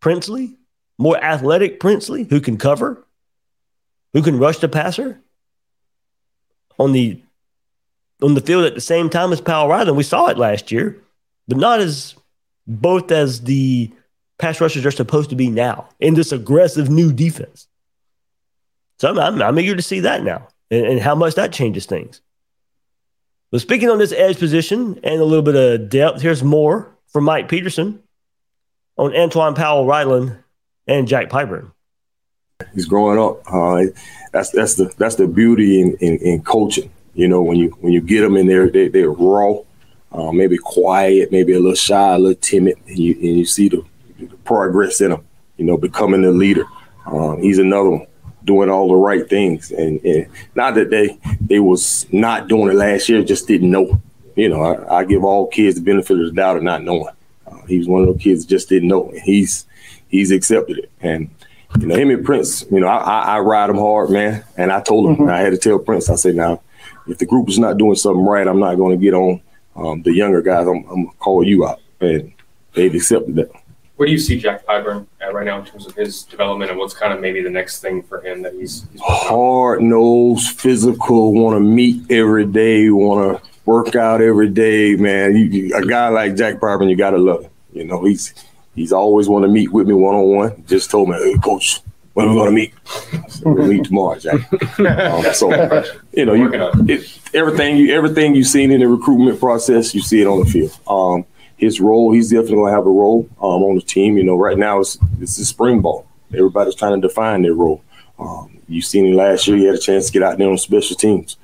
Princeley, 0.00 0.56
more 0.96 1.22
athletic 1.22 1.78
Princeley 1.78 2.28
who 2.28 2.40
can 2.40 2.56
cover, 2.56 3.06
who 4.14 4.22
can 4.22 4.38
rush 4.38 4.60
the 4.60 4.68
passer 4.68 5.20
on 6.78 6.92
the 6.92 7.20
on 8.22 8.32
the 8.32 8.40
field 8.40 8.64
at 8.64 8.74
the 8.74 8.80
same 8.80 9.10
time 9.10 9.30
as 9.30 9.42
Powell 9.42 9.68
Ryland. 9.68 9.98
We 9.98 10.04
saw 10.04 10.28
it 10.28 10.38
last 10.38 10.72
year, 10.72 10.96
but 11.46 11.58
not 11.58 11.80
as 11.80 12.14
both 12.66 13.10
as 13.10 13.42
the 13.42 13.92
pass 14.38 14.60
rushers 14.60 14.86
are 14.86 14.90
supposed 14.90 15.30
to 15.30 15.36
be 15.36 15.48
now 15.48 15.88
in 16.00 16.14
this 16.14 16.32
aggressive 16.32 16.90
new 16.90 17.12
defense. 17.12 17.68
So 18.98 19.10
I'm, 19.10 19.18
I'm, 19.18 19.42
I'm 19.42 19.58
eager 19.58 19.76
to 19.76 19.82
see 19.82 20.00
that 20.00 20.22
now 20.22 20.48
and, 20.70 20.86
and, 20.86 21.00
how 21.00 21.14
much 21.14 21.34
that 21.34 21.52
changes 21.52 21.86
things. 21.86 22.20
But 23.50 23.60
speaking 23.60 23.90
on 23.90 23.98
this 23.98 24.12
edge 24.12 24.38
position 24.38 25.00
and 25.02 25.20
a 25.20 25.24
little 25.24 25.42
bit 25.42 25.56
of 25.56 25.88
depth, 25.88 26.20
here's 26.20 26.42
more 26.42 26.94
from 27.08 27.24
Mike 27.24 27.48
Peterson 27.48 28.02
on 28.96 29.12
Antwaun 29.12 29.56
Powell 29.56 29.86
Ryland 29.86 30.38
and 30.86 31.08
Jack 31.08 31.30
Pyburn. 31.30 31.72
He's 32.74 32.86
growing 32.86 33.18
up. 33.18 33.40
Uh, 33.50 33.84
that's 34.32 34.50
that's 34.50 34.74
the 34.74 34.92
that's 34.98 35.16
the 35.16 35.26
beauty 35.26 35.80
in, 35.80 35.96
in, 36.00 36.18
in, 36.18 36.42
coaching. 36.42 36.90
You 37.14 37.26
know, 37.26 37.40
when 37.40 37.56
you 37.56 37.70
when 37.80 37.92
you 37.92 38.02
get 38.02 38.20
them 38.20 38.36
in 38.36 38.46
there, 38.46 38.70
they, 38.70 38.88
they're 38.88 39.10
raw 39.10 39.60
uh, 40.12 40.32
maybe 40.32 40.58
quiet, 40.58 41.30
maybe 41.30 41.52
a 41.52 41.60
little 41.60 41.74
shy, 41.74 42.14
a 42.14 42.18
little 42.18 42.40
timid, 42.40 42.76
and 42.86 42.98
you, 42.98 43.14
and 43.14 43.38
you 43.38 43.44
see 43.44 43.68
the, 43.68 43.84
the, 44.18 44.26
progress 44.38 45.00
in 45.00 45.12
him, 45.12 45.24
you 45.56 45.64
know, 45.64 45.76
becoming 45.76 46.24
a 46.24 46.30
leader. 46.30 46.64
Um, 47.06 47.40
he's 47.40 47.58
another 47.58 47.90
one 47.90 48.06
doing 48.44 48.70
all 48.70 48.88
the 48.88 48.96
right 48.96 49.28
things, 49.28 49.70
and, 49.70 50.00
and, 50.04 50.26
not 50.54 50.74
that 50.74 50.90
they 50.90 51.18
they 51.40 51.60
was 51.60 52.06
not 52.12 52.48
doing 52.48 52.70
it 52.70 52.74
last 52.74 53.08
year, 53.08 53.22
just 53.22 53.46
didn't 53.46 53.70
know. 53.70 54.00
You 54.34 54.48
know, 54.48 54.62
I, 54.62 55.00
I 55.00 55.04
give 55.04 55.24
all 55.24 55.48
kids 55.48 55.76
the 55.76 55.82
benefit 55.82 56.18
of 56.18 56.26
the 56.26 56.32
doubt 56.32 56.56
of 56.56 56.62
not 56.62 56.82
knowing. 56.82 57.14
Uh, 57.46 57.62
he 57.66 57.78
was 57.78 57.86
one 57.86 58.02
of 58.02 58.06
those 58.08 58.22
kids 58.22 58.44
that 58.44 58.50
just 58.50 58.68
didn't 58.68 58.88
know, 58.88 59.10
and 59.10 59.20
he's 59.20 59.66
he's 60.08 60.30
accepted 60.30 60.78
it. 60.78 60.90
And 61.00 61.30
you 61.78 61.86
know, 61.86 61.94
him 61.94 62.10
and 62.10 62.24
Prince, 62.24 62.64
you 62.70 62.80
know, 62.80 62.88
I, 62.88 62.96
I, 62.96 63.20
I 63.36 63.38
ride 63.40 63.70
him 63.70 63.76
hard, 63.76 64.10
man. 64.10 64.44
And 64.56 64.72
I 64.72 64.80
told 64.80 65.08
him, 65.08 65.16
mm-hmm. 65.16 65.30
I 65.30 65.38
had 65.38 65.50
to 65.50 65.58
tell 65.58 65.78
Prince, 65.78 66.10
I 66.10 66.16
said, 66.16 66.34
now, 66.34 66.60
if 67.06 67.18
the 67.18 67.26
group 67.26 67.48
is 67.48 67.58
not 67.58 67.78
doing 67.78 67.94
something 67.94 68.24
right, 68.24 68.46
I'm 68.46 68.58
not 68.58 68.74
going 68.74 68.98
to 68.98 69.02
get 69.02 69.14
on 69.14 69.40
um, 69.80 70.02
the 70.02 70.12
younger 70.12 70.42
guys, 70.42 70.66
I'm, 70.66 70.84
I'm 70.90 71.04
gonna 71.04 71.16
call 71.18 71.42
you 71.44 71.66
out, 71.66 71.80
and 72.00 72.32
they've 72.74 72.94
accepted 72.94 73.34
that. 73.36 73.50
Where 73.96 74.06
do 74.06 74.12
you 74.12 74.18
see 74.18 74.38
Jack 74.38 74.64
Pyburn 74.66 75.06
at 75.20 75.34
right 75.34 75.44
now 75.44 75.60
in 75.60 75.66
terms 75.66 75.86
of 75.86 75.94
his 75.94 76.22
development, 76.22 76.70
and 76.70 76.78
what's 76.78 76.94
kind 76.94 77.12
of 77.12 77.20
maybe 77.20 77.42
the 77.42 77.50
next 77.50 77.80
thing 77.80 78.02
for 78.02 78.20
him 78.20 78.42
that 78.42 78.54
he's, 78.54 78.86
he's 78.92 79.00
hard 79.02 79.82
nosed, 79.82 80.58
physical, 80.58 81.34
want 81.34 81.56
to 81.56 81.60
meet 81.60 82.10
every 82.10 82.46
day, 82.46 82.88
want 82.90 83.42
to 83.42 83.50
work 83.66 83.96
out 83.96 84.22
every 84.22 84.48
day, 84.48 84.96
man. 84.96 85.36
You, 85.36 85.44
you, 85.44 85.76
a 85.76 85.84
guy 85.84 86.08
like 86.08 86.34
Jack 86.34 86.56
Pyburn, 86.56 86.88
you 86.88 86.96
gotta 86.96 87.18
love 87.18 87.44
him. 87.44 87.50
You 87.72 87.84
know, 87.84 88.04
he's 88.04 88.34
he's 88.74 88.92
always 88.92 89.28
want 89.28 89.44
to 89.44 89.48
meet 89.48 89.72
with 89.72 89.86
me 89.86 89.94
one 89.94 90.14
on 90.14 90.28
one. 90.28 90.64
Just 90.66 90.90
told 90.90 91.08
me, 91.08 91.16
hey, 91.16 91.36
coach, 91.38 91.80
when 92.26 92.34
we're 92.34 92.44
gonna 92.44 92.52
meet. 92.52 92.74
we'll 93.44 93.66
meet 93.66 93.84
tomorrow, 93.84 94.18
Jack. 94.18 94.40
Um, 94.80 95.24
so 95.34 95.84
you 96.12 96.24
know, 96.24 96.34
you 96.34 96.50
it, 96.88 97.18
everything 97.34 97.76
you 97.76 97.94
everything 97.94 98.34
you've 98.34 98.46
seen 98.46 98.70
in 98.70 98.80
the 98.80 98.88
recruitment 98.88 99.38
process, 99.38 99.94
you 99.94 100.00
see 100.00 100.20
it 100.20 100.26
on 100.26 100.40
the 100.40 100.46
field. 100.46 100.78
Um, 100.86 101.24
his 101.56 101.80
role, 101.80 102.12
he's 102.12 102.30
definitely 102.30 102.56
gonna 102.56 102.72
have 102.72 102.86
a 102.86 102.90
role 102.90 103.28
um, 103.38 103.62
on 103.62 103.74
the 103.76 103.82
team. 103.82 104.16
You 104.16 104.24
know, 104.24 104.36
right 104.36 104.58
now 104.58 104.80
it's 104.80 104.98
it's 105.20 105.36
the 105.36 105.44
spring 105.44 105.80
ball. 105.80 106.06
Everybody's 106.32 106.74
trying 106.74 107.00
to 107.00 107.06
define 107.06 107.42
their 107.42 107.54
role. 107.54 107.82
Um, 108.18 108.58
you 108.68 108.82
seen 108.82 109.06
him 109.06 109.14
last 109.14 109.46
year; 109.46 109.56
he 109.56 109.64
had 109.64 109.74
a 109.74 109.78
chance 109.78 110.06
to 110.06 110.12
get 110.12 110.22
out 110.22 110.38
there 110.38 110.48
on 110.48 110.58
special 110.58 110.96
teams. 110.96 111.36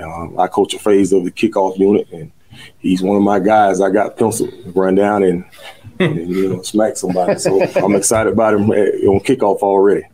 Um, 0.00 0.38
I 0.38 0.46
coach 0.46 0.74
a 0.74 0.78
phase 0.78 1.12
of 1.12 1.24
the 1.24 1.30
kickoff 1.30 1.78
unit, 1.78 2.08
and 2.12 2.32
he's 2.78 3.02
one 3.02 3.16
of 3.16 3.22
my 3.22 3.38
guys. 3.38 3.80
I 3.80 3.90
got 3.90 4.16
pencil 4.16 4.48
run 4.74 4.94
down 4.94 5.22
and, 5.22 5.44
and 5.98 6.30
you 6.30 6.48
know 6.48 6.62
smack 6.62 6.96
somebody. 6.96 7.38
So 7.38 7.62
I'm 7.76 7.94
excited 7.94 8.32
about 8.32 8.54
him 8.54 8.72
eh, 8.72 9.06
on 9.06 9.20
kickoff 9.20 9.58
already. 9.58 10.04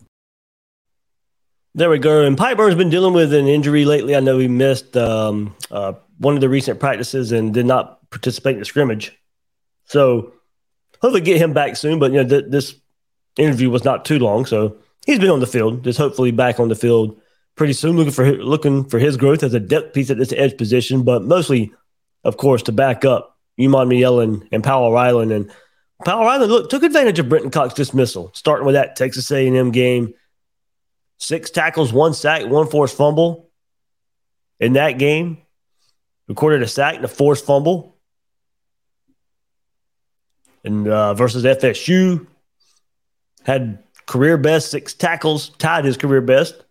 There 1.79 1.91
we 1.91 2.01
go. 2.01 2.25
And 2.25 2.37
Pyburn's 2.37 2.75
been 2.75 2.91
dealing 2.91 3.15
with 3.15 3.33
an 3.33 3.47
injury 3.47 3.85
lately. 3.85 4.17
I 4.17 4.19
know 4.19 4.37
he 4.37 4.49
missed 4.49 4.97
um, 4.97 5.55
uh, 5.71 5.93
one 6.19 6.35
of 6.35 6.41
the 6.41 6.49
recent 6.49 6.81
practices 6.81 7.31
and 7.31 7.55
did 7.55 7.67
not 7.67 8.11
participate 8.11 8.55
in 8.55 8.59
the 8.59 8.65
scrimmage. 8.65 9.17
So 9.85 10.33
hopefully 11.01 11.21
get 11.21 11.41
him 11.41 11.53
back 11.53 11.77
soon. 11.77 12.01
But 12.01 12.11
you 12.11 12.25
know, 12.25 12.29
th- 12.29 12.51
this 12.51 12.75
interview 13.37 13.71
was 13.71 13.85
not 13.85 14.05
too 14.05 14.19
long, 14.19 14.45
so 14.45 14.77
he's 15.07 15.21
been 15.21 15.31
on 15.31 15.39
the 15.39 15.47
field. 15.47 15.85
Just 15.85 16.01
hopefully 16.01 16.33
back 16.33 16.59
on 16.59 16.69
the 16.69 16.75
field 16.75 17.21
pretty 17.55 17.75
soon. 17.75 17.97
Looking 17.97 18.13
for 18.13 18.33
looking 18.33 18.83
for 18.83 18.99
his 18.99 19.17
growth 19.17 19.45
as 19.45 19.55
a 19.55 19.61
depth 19.61 19.95
piece 19.95 20.11
at 20.11 20.19
this 20.19 20.33
edge 20.33 20.57
position, 20.57 21.05
but 21.05 21.23
mostly, 21.23 21.73
of 22.25 22.39
course, 22.39 22.65
to 22.65 22.73
back 22.73 23.05
up 23.05 23.39
Umanmielen 23.57 24.49
and 24.51 24.65
Powell 24.65 24.91
Ryland. 24.91 25.31
And 25.31 25.49
Powell 26.05 26.25
Ryland 26.25 26.51
look 26.51 26.71
took 26.71 26.83
advantage 26.83 27.21
of 27.21 27.29
Brenton 27.29 27.53
Cox 27.53 27.73
dismissal, 27.73 28.33
starting 28.35 28.67
with 28.67 28.75
that 28.75 28.97
Texas 28.97 29.31
A&M 29.31 29.71
game 29.71 30.15
six 31.19 31.51
tackles, 31.51 31.93
one 31.93 32.15
sack, 32.15 32.47
one 32.47 32.69
forced 32.69 32.97
fumble 32.97 33.51
in 34.59 34.75
that 34.75 34.93
game. 34.93 35.39
Recorded 36.29 36.63
a 36.63 36.67
sack 36.67 36.97
and 36.97 37.05
a 37.05 37.09
forced 37.09 37.45
fumble. 37.45 37.97
And 40.65 40.89
uh, 40.89 41.15
versus 41.15 41.45
FSU, 41.45 42.27
had 43.45 43.83
career 44.07 44.37
best 44.37 44.71
six 44.71 44.93
tackles, 44.93 45.51
tied 45.51 45.85
his 45.85 45.97
career 45.97 46.21
best 46.21 46.65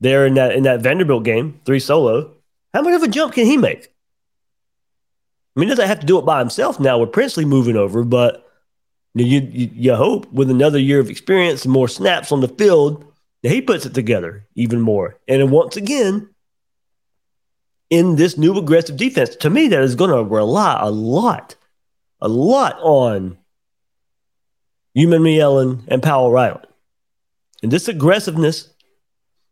there 0.00 0.26
in 0.26 0.34
that 0.34 0.54
in 0.54 0.64
that 0.64 0.82
Vanderbilt 0.82 1.24
game, 1.24 1.60
three 1.64 1.80
solo. 1.80 2.34
How 2.74 2.82
much 2.82 2.94
of 2.94 3.02
a 3.02 3.08
jump 3.08 3.32
can 3.32 3.46
he 3.46 3.56
make? 3.56 3.92
I 5.56 5.60
mean, 5.60 5.68
he 5.68 5.74
doesn't 5.74 5.88
have 5.88 6.00
to 6.00 6.06
do 6.06 6.18
it 6.18 6.26
by 6.26 6.38
himself 6.40 6.78
now 6.78 6.98
with 6.98 7.12
Princeley 7.12 7.46
moving 7.46 7.76
over, 7.76 8.04
but 8.04 8.46
you, 9.14 9.40
you, 9.40 9.70
you 9.72 9.94
hope 9.94 10.30
with 10.30 10.50
another 10.50 10.78
year 10.78 11.00
of 11.00 11.08
experience 11.08 11.64
and 11.64 11.72
more 11.72 11.88
snaps 11.88 12.30
on 12.30 12.42
the 12.42 12.48
field 12.48 13.10
he 13.42 13.60
puts 13.60 13.86
it 13.86 13.94
together 13.94 14.46
even 14.54 14.80
more. 14.80 15.18
And 15.28 15.50
once 15.50 15.76
again, 15.76 16.30
in 17.90 18.16
this 18.16 18.36
new 18.36 18.56
aggressive 18.58 18.96
defense, 18.96 19.36
to 19.36 19.50
me, 19.50 19.68
that 19.68 19.82
is 19.82 19.94
going 19.94 20.10
to 20.10 20.22
rely 20.22 20.78
a 20.80 20.90
lot, 20.90 21.54
a 22.20 22.28
lot 22.28 22.78
on 22.80 23.38
Umanmielen 24.96 25.84
and 25.88 26.02
Powell 26.02 26.32
Ryland. 26.32 26.66
And 27.62 27.70
this 27.70 27.88
aggressiveness, 27.88 28.70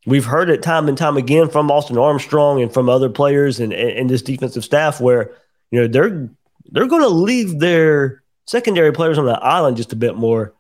we've 0.07 0.25
heard 0.25 0.51
it 0.51 0.63
time 0.63 0.89
and 0.89 0.99
time 0.99 1.17
again 1.17 1.49
from 1.49 1.71
Austin 1.71 1.99
Armstrong 1.99 2.61
and 2.61 2.73
from 2.73 2.89
other 2.89 3.09
players 3.09 3.61
and, 3.61 3.73
and, 3.73 3.91
and 3.91 4.11
this 4.11 4.23
defensive 4.23 4.65
staff 4.65 5.01
where, 5.01 5.33
you 5.71 5.81
know, 5.81 5.87
they're 5.87 6.29
they're 6.67 6.87
going 6.87 7.03
to 7.03 7.09
leave 7.09 7.61
their 7.61 8.23
secondary 8.47 8.93
players 8.93 9.19
on 9.19 9.27
the 9.27 9.33
island 9.33 9.77
just 9.77 9.93
a 9.93 9.97
bit 9.97 10.17
more 10.17 10.55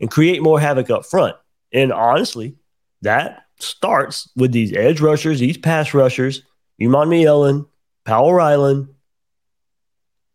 and 0.00 0.10
create 0.10 0.42
more 0.42 0.58
havoc 0.58 0.90
up 0.90 1.04
front. 1.04 1.36
And 1.72 1.92
honestly, 1.92 2.56
that 3.02 3.44
starts 3.58 4.28
with 4.34 4.52
these 4.52 4.72
edge 4.72 5.00
rushers, 5.00 5.40
these 5.40 5.58
pass 5.58 5.94
rushers, 5.94 6.42
Umanmielen, 6.80 7.66
Powell 8.04 8.32
Ryland, 8.32 8.88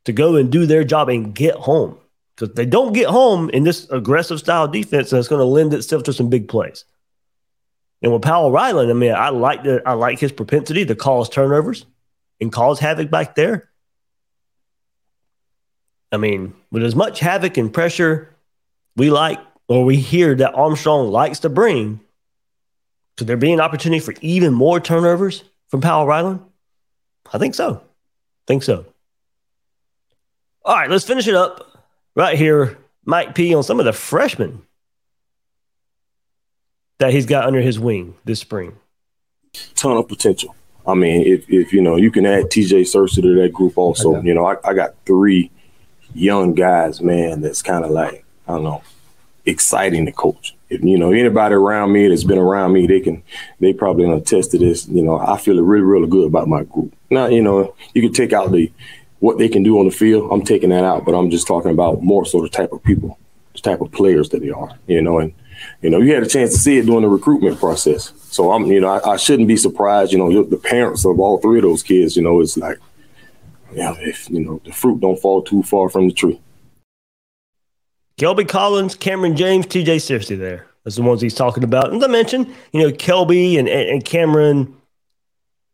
to 0.05 0.13
go 0.13 0.35
and 0.35 0.51
do 0.51 0.65
their 0.65 0.83
job 0.83 1.09
and 1.09 1.35
get 1.35 1.55
home. 1.55 1.97
Because 2.35 2.55
they 2.55 2.65
don't 2.65 2.93
get 2.93 3.07
home 3.07 3.49
in 3.49 3.63
this 3.63 3.89
aggressive 3.89 4.39
style 4.39 4.67
defense, 4.67 5.09
that's 5.09 5.27
going 5.27 5.39
to 5.39 5.45
lend 5.45 5.73
itself 5.73 6.03
to 6.03 6.13
some 6.13 6.29
big 6.29 6.47
plays. 6.47 6.85
And 8.01 8.13
with 8.13 8.21
Powell 8.21 8.51
Ryland, 8.51 8.91
I 8.91 8.93
mean, 8.93 9.13
I 9.13 9.29
like 9.29 9.63
the 9.63 9.81
I 9.85 9.93
like 9.93 10.19
his 10.19 10.31
propensity 10.31 10.85
to 10.85 10.95
cause 10.95 11.29
turnovers 11.29 11.85
and 12.39 12.51
cause 12.51 12.79
havoc 12.79 13.09
back 13.09 13.33
there. 13.35 13.69
I 16.11 16.17
mean, 16.17 16.53
with 16.71 16.83
as 16.83 16.95
much 16.95 17.19
havoc 17.19 17.57
and 17.57 17.73
pressure 17.73 18.35
we 18.95 19.09
like 19.09 19.39
or 19.67 19.83
we 19.83 19.97
hear 19.97 20.35
that 20.35 20.53
Armstrong 20.53 21.09
likes 21.11 21.39
to 21.39 21.49
bring, 21.49 21.99
could 23.17 23.27
there 23.27 23.37
be 23.37 23.51
an 23.51 23.59
opportunity 23.59 23.99
for 23.99 24.13
even 24.21 24.53
more 24.53 24.79
turnovers 24.79 25.43
from 25.69 25.81
Powell 25.81 26.05
Ryland? 26.05 26.39
I 27.33 27.39
think 27.39 27.55
so. 27.55 27.81
Think 28.45 28.63
so. 28.63 28.85
All 30.63 30.75
right, 30.75 30.89
let's 30.89 31.05
finish 31.05 31.27
it 31.27 31.35
up 31.35 31.83
right 32.15 32.37
here. 32.37 32.77
Mike 33.05 33.35
P 33.35 33.55
on 33.55 33.63
some 33.63 33.79
of 33.79 33.85
the 33.85 33.93
freshmen 33.93 34.61
that 36.99 37.11
he's 37.11 37.25
got 37.25 37.45
under 37.45 37.61
his 37.61 37.79
wing 37.79 38.15
this 38.25 38.39
spring. 38.39 38.75
Ton 39.75 39.97
of 39.97 40.07
potential. 40.07 40.55
I 40.85 40.93
mean, 40.93 41.25
if, 41.25 41.49
if 41.49 41.73
you 41.73 41.81
know, 41.81 41.95
you 41.95 42.11
can 42.11 42.25
add 42.25 42.45
TJ 42.45 42.81
Searcy 42.81 43.21
to 43.21 43.41
that 43.41 43.53
group 43.53 43.77
also. 43.77 44.21
You 44.21 44.33
know, 44.33 44.45
I, 44.45 44.55
I 44.63 44.73
got 44.73 44.95
three 45.05 45.51
young 46.13 46.53
guys, 46.53 47.01
man, 47.01 47.41
that's 47.41 47.61
kind 47.61 47.83
of 47.83 47.91
like, 47.91 48.25
I 48.47 48.53
don't 48.53 48.63
know, 48.63 48.83
exciting 49.45 50.05
to 50.05 50.11
coach 50.11 50.56
if, 50.69 50.83
you 50.83 50.97
know, 50.97 51.11
anybody 51.11 51.55
around 51.55 51.91
me 51.91 52.07
that's 52.07 52.23
been 52.23 52.37
around 52.37 52.73
me, 52.73 52.87
they 52.87 52.99
can, 52.99 53.23
they 53.59 53.73
probably 53.73 54.05
can 54.05 54.13
attest 54.13 54.51
to 54.51 54.57
this. 54.57 54.87
You 54.87 55.03
know, 55.03 55.17
I 55.17 55.37
feel 55.37 55.61
really, 55.61 55.85
really 55.85 56.07
good 56.07 56.27
about 56.27 56.47
my 56.47 56.63
group. 56.63 56.93
Now, 57.09 57.27
you 57.27 57.41
know, 57.41 57.73
you 57.93 58.01
can 58.01 58.13
take 58.13 58.33
out 58.33 58.51
the 58.51 58.71
what 59.19 59.37
they 59.39 59.49
can 59.49 59.63
do 59.63 59.79
on 59.79 59.85
the 59.85 59.91
field. 59.91 60.31
I'm 60.31 60.43
taking 60.43 60.69
that 60.69 60.83
out, 60.83 61.05
but 61.05 61.13
I'm 61.13 61.31
just 61.31 61.47
talking 61.47 61.71
about 61.71 62.03
more 62.03 62.25
so 62.25 62.41
the 62.41 62.49
type 62.49 62.71
of 62.71 62.83
people, 62.83 63.17
the 63.53 63.61
type 63.61 63.81
of 63.81 63.91
players 63.91 64.29
that 64.29 64.41
they 64.41 64.51
are. 64.51 64.77
You 64.87 65.01
know, 65.01 65.19
and 65.19 65.33
you 65.81 65.89
know, 65.89 65.99
you 65.99 66.13
had 66.13 66.23
a 66.23 66.27
chance 66.27 66.51
to 66.51 66.59
see 66.59 66.77
it 66.77 66.85
during 66.85 67.01
the 67.01 67.07
recruitment 67.07 67.59
process. 67.59 68.13
So 68.29 68.51
I'm, 68.51 68.65
you 68.65 68.79
know, 68.79 68.89
I, 68.89 69.13
I 69.13 69.17
shouldn't 69.17 69.47
be 69.47 69.57
surprised. 69.57 70.11
You 70.11 70.19
know, 70.19 70.43
the 70.43 70.57
parents 70.57 71.05
of 71.05 71.19
all 71.19 71.39
three 71.39 71.59
of 71.59 71.63
those 71.63 71.81
kids, 71.81 72.15
you 72.15 72.23
know, 72.23 72.41
it's 72.41 72.57
like, 72.57 72.77
yeah, 73.73 73.95
if 73.99 74.29
you 74.29 74.41
know, 74.41 74.61
the 74.65 74.71
fruit 74.71 74.99
don't 74.99 75.19
fall 75.19 75.41
too 75.41 75.63
far 75.63 75.89
from 75.89 76.07
the 76.07 76.13
tree. 76.13 76.39
Kelby 78.17 78.47
Collins, 78.47 78.95
Cameron 78.95 79.35
James, 79.35 79.67
TJ 79.67 79.97
Searcy 79.97 80.37
there. 80.37 80.65
That's 80.83 80.95
the 80.95 81.03
ones 81.03 81.21
he's 81.21 81.35
talking 81.35 81.63
about. 81.63 81.91
And 81.91 82.03
I 82.03 82.07
mentioned, 82.07 82.53
you 82.71 82.81
know, 82.81 82.91
Kelby 82.91 83.59
and, 83.59 83.67
and 83.67 84.03
Cameron 84.03 84.75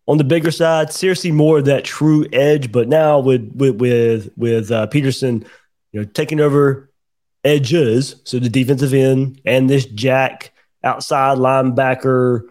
on 0.08 0.18
the 0.18 0.24
bigger 0.24 0.52
side, 0.52 0.90
Searcy 0.90 1.32
more 1.32 1.60
of 1.60 1.66
that 1.66 1.86
true 1.86 2.26
edge. 2.34 2.72
But 2.72 2.90
now 2.90 3.20
with 3.20 3.54
with 3.56 3.76
with, 3.76 4.32
with 4.36 4.72
uh, 4.72 4.88
Peterson, 4.88 5.46
you 5.92 6.02
know, 6.02 6.06
taking 6.06 6.42
over 6.42 6.90
edges, 7.46 8.16
so 8.26 8.40
the 8.40 8.50
defensive 8.50 8.94
end 8.94 9.40
and 9.46 9.70
this 9.70 9.86
Jack 9.86 10.52
outside 10.84 11.38
linebacker 11.38 12.42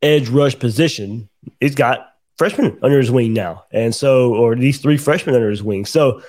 edge 0.00 0.28
rush 0.28 0.58
position, 0.58 1.28
he's 1.60 1.76
got 1.76 2.14
freshmen 2.38 2.76
under 2.82 2.98
his 2.98 3.10
wing 3.10 3.32
now, 3.32 3.64
and 3.70 3.94
so 3.94 4.34
or 4.34 4.56
these 4.56 4.78
three 4.78 4.96
freshmen 4.96 5.36
under 5.36 5.50
his 5.50 5.62
wing. 5.62 5.84
So 5.84 6.22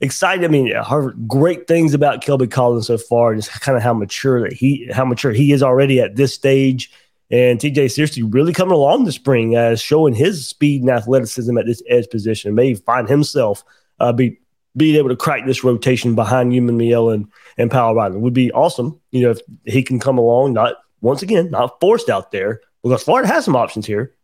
excited. 0.00 0.44
I 0.44 0.48
mean, 0.48 0.74
I 0.74 0.82
heard 0.82 1.28
great 1.28 1.66
things 1.66 1.94
about 1.94 2.22
Kelby 2.22 2.50
Collins 2.50 2.86
so 2.86 2.98
far, 2.98 3.34
just 3.34 3.50
kind 3.60 3.76
of 3.76 3.82
how 3.82 3.94
mature 3.94 4.42
that 4.42 4.52
he 4.52 4.88
how 4.92 5.04
mature 5.04 5.32
he 5.32 5.52
is 5.52 5.62
already 5.62 6.00
at 6.00 6.16
this 6.16 6.34
stage. 6.34 6.90
And 7.30 7.58
TJ 7.58 7.86
Searcy 7.86 8.26
really 8.32 8.54
coming 8.54 8.74
along 8.74 9.04
this 9.04 9.16
spring 9.16 9.54
as 9.54 9.82
showing 9.82 10.14
his 10.14 10.46
speed 10.46 10.80
and 10.80 10.90
athleticism 10.90 11.58
at 11.58 11.66
this 11.66 11.82
edge 11.88 12.08
position. 12.08 12.54
May 12.54 12.74
find 12.74 13.06
himself 13.06 13.64
uh, 14.00 14.12
be 14.12 14.38
being 14.76 14.96
able 14.96 15.08
to 15.08 15.16
crack 15.16 15.44
this 15.44 15.64
rotation 15.64 16.14
behind 16.14 16.54
Uman 16.54 16.76
Miel 16.76 17.10
and, 17.10 17.30
and 17.58 17.70
Powell 17.70 17.94
Ryland 17.94 18.22
would 18.22 18.32
be 18.32 18.52
awesome. 18.52 18.98
You 19.10 19.22
know, 19.22 19.30
if 19.30 19.40
he 19.64 19.82
can 19.82 19.98
come 19.98 20.16
along, 20.16 20.54
not 20.54 20.76
once 21.00 21.22
again, 21.22 21.50
not 21.50 21.80
forced 21.80 22.08
out 22.08 22.30
there, 22.30 22.60
because 22.82 23.02
Florida 23.02 23.28
has 23.28 23.44
some 23.44 23.56
options 23.56 23.86
here. 23.86 24.14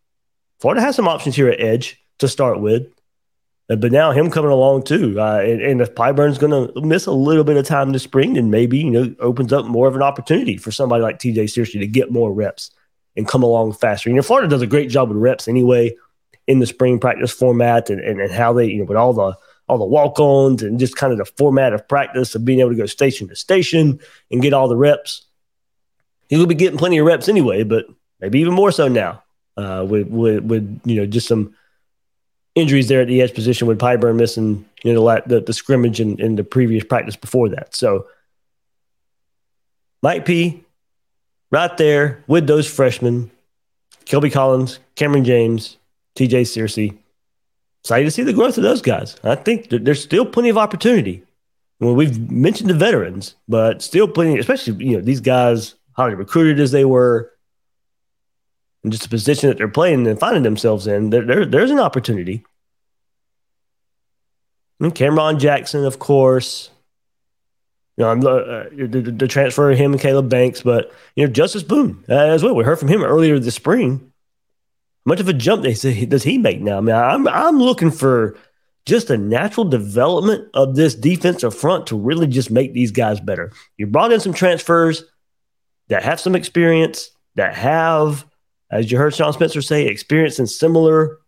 Florida 0.61 0.81
has 0.81 0.97
some 0.97 1.09
options 1.09 1.35
here 1.35 1.49
at 1.49 1.61
edge 1.61 2.03
to 2.19 2.29
start 2.29 2.61
with. 2.61 2.87
But 3.67 3.93
now 3.93 4.13
him 4.13 4.31
coming 4.31 4.51
along 4.51 4.83
too, 4.83 5.19
uh, 5.19 5.39
and, 5.39 5.63
and, 5.63 5.81
if 5.81 5.95
Pyburn's 5.95 6.37
going 6.37 6.73
to 6.75 6.81
miss 6.83 7.07
a 7.07 7.13
little 7.13 7.45
bit 7.45 7.57
of 7.57 7.65
time 7.65 7.93
this 7.93 8.03
spring, 8.03 8.35
then 8.35 8.51
maybe 8.51 8.79
you 8.79 8.91
know 8.91 9.15
opens 9.21 9.55
up 9.55 9.65
more 9.65 9.89
of 9.89 9.97
an 9.97 10.03
opportunity 10.03 10.59
for 10.59 10.71
somebody 10.71 11.03
like 11.03 11.19
TJ 11.19 11.45
Searcy 11.45 11.81
to 11.81 11.87
get 11.87 12.13
more 12.13 12.31
reps 12.31 12.71
and 13.17 13.27
come 13.27 13.43
along 13.43 13.73
faster. 13.73 14.11
You 14.11 14.17
know, 14.17 14.23
Florida 14.23 14.49
does 14.49 14.61
a 14.61 14.67
great 14.67 14.91
job 14.91 15.09
with 15.09 15.17
reps 15.17 15.49
anyway 15.49 15.97
in 16.47 16.59
the 16.59 16.67
spring 16.67 16.99
practice 16.99 17.33
format 17.33 17.89
and, 17.89 18.01
and, 18.01 18.21
and 18.21 18.31
how 18.31 18.53
they 18.53 18.67
you 18.67 18.79
know 18.79 18.85
with 18.85 18.99
all 18.99 19.15
the 19.15 19.35
all 19.67 19.79
the 19.79 19.85
walk-ons 19.87 20.63
and 20.63 20.79
just 20.79 20.97
kind 20.97 21.11
of 21.11 21.19
the 21.19 21.25
format 21.25 21.73
of 21.73 21.89
practice 21.89 22.35
of 22.35 22.45
being 22.45 22.61
able 22.61 22.69
to 22.71 22.77
go 22.77 22.85
station 22.85 23.29
to 23.29 23.37
station 23.37 23.99
and 24.31 24.43
get 24.43 24.53
all 24.53 24.69
the 24.69 24.77
reps. 24.77 25.27
He'll 26.29 26.45
be 26.45 26.55
getting 26.55 26.79
plenty 26.79 26.99
of 26.99 27.07
reps 27.07 27.31
anyway, 27.31 27.63
but 27.63 27.87
maybe 28.21 28.41
even 28.41 28.53
more 28.53 28.73
so 28.73 28.89
now 28.89 29.23
uh, 29.57 29.87
with 29.89 30.09
with 30.09 30.45
with 30.45 30.81
you 30.85 30.97
know 30.97 31.07
just 31.07 31.29
some 31.29 31.55
injuries 32.55 32.89
there 32.89 33.01
at 33.01 33.09
the 33.09 33.21
edge 33.21 33.35
position 33.35 33.67
with 33.67 33.79
Pyburn 33.79 34.17
missing, 34.17 34.65
you 34.83 34.93
know, 34.93 35.21
the, 35.27 35.41
the 35.41 35.53
scrimmage 35.53 36.01
in, 36.01 36.21
in 36.21 36.37
the 36.37 36.45
previous 36.45 36.85
practice 36.85 37.17
before 37.17 37.49
that. 37.49 37.75
So 37.75 38.07
Mike 40.03 40.25
P 40.25 40.65
right 41.51 41.77
there 41.77 42.23
with 42.27 42.47
those 42.47 42.71
freshmen, 42.71 43.31
Kelby 44.07 44.33
Collins, 44.33 44.79
Cameron 44.97 45.25
James, 45.25 45.77
TJ 46.17 46.43
Searcy. 46.43 46.97
Excited 47.83 48.05
to 48.05 48.11
see 48.11 48.23
the 48.23 48.33
growth 48.33 48.57
of 48.57 48.63
those 48.63 48.81
guys. 48.81 49.17
I 49.25 49.35
think 49.35 49.69
there's 49.69 50.03
still 50.03 50.25
plenty 50.25 50.49
of 50.49 50.57
opportunity. 50.57 51.23
Well, 51.81 51.95
we've 51.95 52.31
mentioned 52.31 52.71
the 52.71 52.75
veterans, 52.75 53.35
but 53.47 53.83
still 53.83 54.09
plenty, 54.09 54.39
especially 54.39 54.85
you 54.85 54.97
know 54.97 55.03
these 55.03 55.21
guys 55.21 55.75
highly 55.93 56.15
recruited 56.15 56.61
as 56.61 56.73
they 56.73 56.85
were, 56.85 57.31
and 58.85 58.93
just 58.93 59.03
the 59.03 59.09
position 59.09 59.49
that 59.49 59.59
they're 59.59 59.67
playing 59.67 60.07
and 60.07 60.21
finding 60.21 60.43
themselves 60.45 60.87
in. 60.87 61.11
There, 61.11 61.25
there 61.25 61.47
there's 61.47 61.71
an 61.71 61.81
opportunity. 61.81 62.45
And 64.79 64.95
Cameron 64.95 65.39
Jackson, 65.39 65.85
of 65.85 65.99
course. 65.99 66.71
You 67.97 68.05
know, 68.05 68.11
I'm, 68.11 68.19
uh, 68.21 68.65
the, 68.73 69.15
the, 69.17 69.29
transfer 69.29 69.71
of 69.71 69.79
him 69.79 69.93
and 69.93 70.01
Caleb 70.01 70.29
Banks, 70.29 70.63
but 70.63 70.93
you 71.15 71.25
know 71.25 71.33
Justus 71.33 71.63
Boone 71.63 72.05
uh, 72.09 72.15
as 72.15 72.43
well. 72.43 72.55
We 72.55 72.65
heard 72.65 72.79
from 72.79 72.89
him 72.89 73.05
earlier 73.05 73.39
this 73.39 73.55
spring. 73.55 74.13
Much 75.07 75.21
of 75.21 75.29
a 75.29 75.33
jump 75.33 75.63
does 75.63 76.23
he 76.23 76.39
make 76.39 76.61
now? 76.61 76.79
I 76.79 76.81
mean, 76.81 76.95
I'm 76.95 77.29
I'm 77.29 77.59
looking 77.59 77.91
for 77.91 78.37
just 78.85 79.11
a 79.11 79.17
natural 79.17 79.65
development 79.65 80.49
of 80.55 80.75
this 80.75 80.95
defensive 80.95 81.55
front 81.55 81.87
to 81.87 81.97
really 81.97 82.27
just 82.27 82.51
make 82.51 82.73
these 82.73 82.91
guys 82.91 83.21
better. 83.21 83.53
You 83.79 83.87
brought 83.87 84.13
in 84.13 84.21
some 84.21 84.35
transfers 84.35 85.05
that 85.89 86.03
have 86.03 86.21
some 86.21 86.35
experience, 86.35 87.11
that 87.37 87.55
have, 87.55 88.27
as 88.71 88.91
you 88.91 88.99
heard 88.99 89.15
Sean 89.15 89.33
Spencer 89.33 89.63
say, 89.63 89.87
experience 89.87 90.39
in 90.39 90.47
similar 90.47 91.19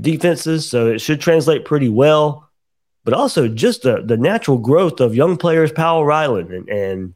defenses. 0.00 0.68
So 0.68 0.88
it 0.88 1.00
should 1.00 1.20
translate 1.20 1.64
pretty 1.64 1.88
well. 1.88 2.48
But 3.04 3.14
also 3.14 3.48
just 3.48 3.82
the, 3.82 4.02
the 4.02 4.16
natural 4.16 4.58
growth 4.58 5.00
of 5.00 5.14
young 5.14 5.36
players, 5.36 5.70
Powell 5.70 6.04
Ryland 6.04 6.50
and, 6.50 6.68
and, 6.68 7.14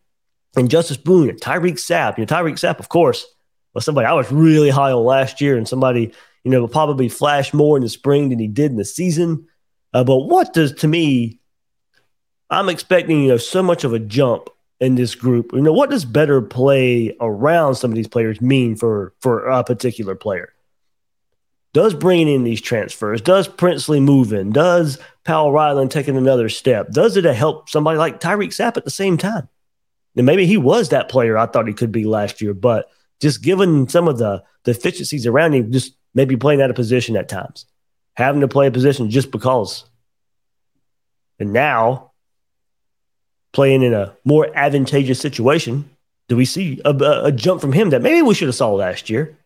and 0.56 0.70
Justus 0.70 0.96
Boone 0.96 1.28
and 1.28 1.40
Tyreak 1.40 1.74
Sapp. 1.74 2.16
You 2.16 2.24
know, 2.24 2.26
Tyreak 2.26 2.54
Sapp, 2.54 2.78
of 2.78 2.88
course, 2.88 3.26
was 3.74 3.84
somebody 3.84 4.06
I 4.06 4.12
was 4.12 4.30
really 4.30 4.70
high 4.70 4.92
on 4.92 5.04
last 5.04 5.40
year 5.40 5.56
and 5.56 5.66
somebody, 5.66 6.12
you 6.44 6.50
know, 6.50 6.66
probably 6.68 7.08
flash 7.08 7.52
more 7.52 7.76
in 7.76 7.82
the 7.82 7.88
spring 7.88 8.28
than 8.28 8.38
he 8.38 8.46
did 8.46 8.70
in 8.70 8.76
the 8.76 8.84
season. 8.84 9.46
Uh, 9.92 10.04
but 10.04 10.18
what 10.20 10.52
does 10.52 10.72
to 10.74 10.88
me, 10.88 11.40
I'm 12.50 12.68
expecting 12.68 13.22
you 13.22 13.28
know 13.28 13.36
so 13.36 13.62
much 13.62 13.84
of 13.84 13.92
a 13.92 13.98
jump 13.98 14.48
in 14.80 14.94
this 14.94 15.14
group. 15.14 15.52
You 15.52 15.60
know, 15.60 15.72
what 15.72 15.90
does 15.90 16.04
better 16.04 16.40
play 16.40 17.16
around 17.20 17.76
some 17.76 17.90
of 17.90 17.96
these 17.96 18.08
players 18.08 18.40
mean 18.40 18.76
for 18.76 19.14
for 19.20 19.46
a 19.48 19.62
particular 19.64 20.14
player? 20.14 20.52
Does 21.72 21.94
bringing 21.94 22.34
in 22.34 22.42
these 22.42 22.60
transfers, 22.60 23.20
does 23.20 23.46
Princeley 23.46 24.02
move 24.02 24.32
in, 24.32 24.50
does 24.50 24.98
Powell 25.22 25.52
Ryland 25.52 25.92
taking 25.92 26.16
another 26.16 26.48
step, 26.48 26.90
does 26.90 27.16
it 27.16 27.24
help 27.24 27.68
somebody 27.68 27.96
like 27.96 28.18
Tyreak 28.18 28.48
Sapp 28.48 28.76
at 28.76 28.84
the 28.84 28.90
same 28.90 29.16
time? 29.16 29.48
And 30.16 30.26
maybe 30.26 30.46
he 30.46 30.56
was 30.56 30.88
that 30.88 31.08
player 31.08 31.38
I 31.38 31.46
thought 31.46 31.68
he 31.68 31.72
could 31.72 31.92
be 31.92 32.04
last 32.04 32.40
year, 32.40 32.54
but 32.54 32.90
just 33.20 33.44
given 33.44 33.88
some 33.88 34.08
of 34.08 34.18
the 34.18 34.42
deficiencies 34.64 35.28
around 35.28 35.54
him, 35.54 35.70
just 35.70 35.94
maybe 36.12 36.36
playing 36.36 36.60
out 36.60 36.70
of 36.70 36.76
position 36.76 37.16
at 37.16 37.28
times 37.28 37.66
having 38.14 38.42
to 38.42 38.48
play 38.48 38.66
a 38.66 38.70
position 38.70 39.10
just 39.10 39.30
because. 39.30 39.84
And 41.38 41.52
now, 41.52 42.09
playing 43.52 43.82
in 43.82 43.92
a 43.92 44.14
more 44.24 44.50
advantageous 44.54 45.20
situation, 45.20 45.88
do 46.28 46.36
we 46.36 46.44
see 46.44 46.80
a, 46.84 46.90
a, 47.24 47.32
jump 47.32 47.60
from 47.60 47.72
him 47.72 47.90
that 47.90 48.02
maybe 48.02 48.22
we 48.22 48.34
should 48.34 48.48
have 48.48 48.54
saw 48.54 48.72
last 48.72 49.10
year, 49.10 49.36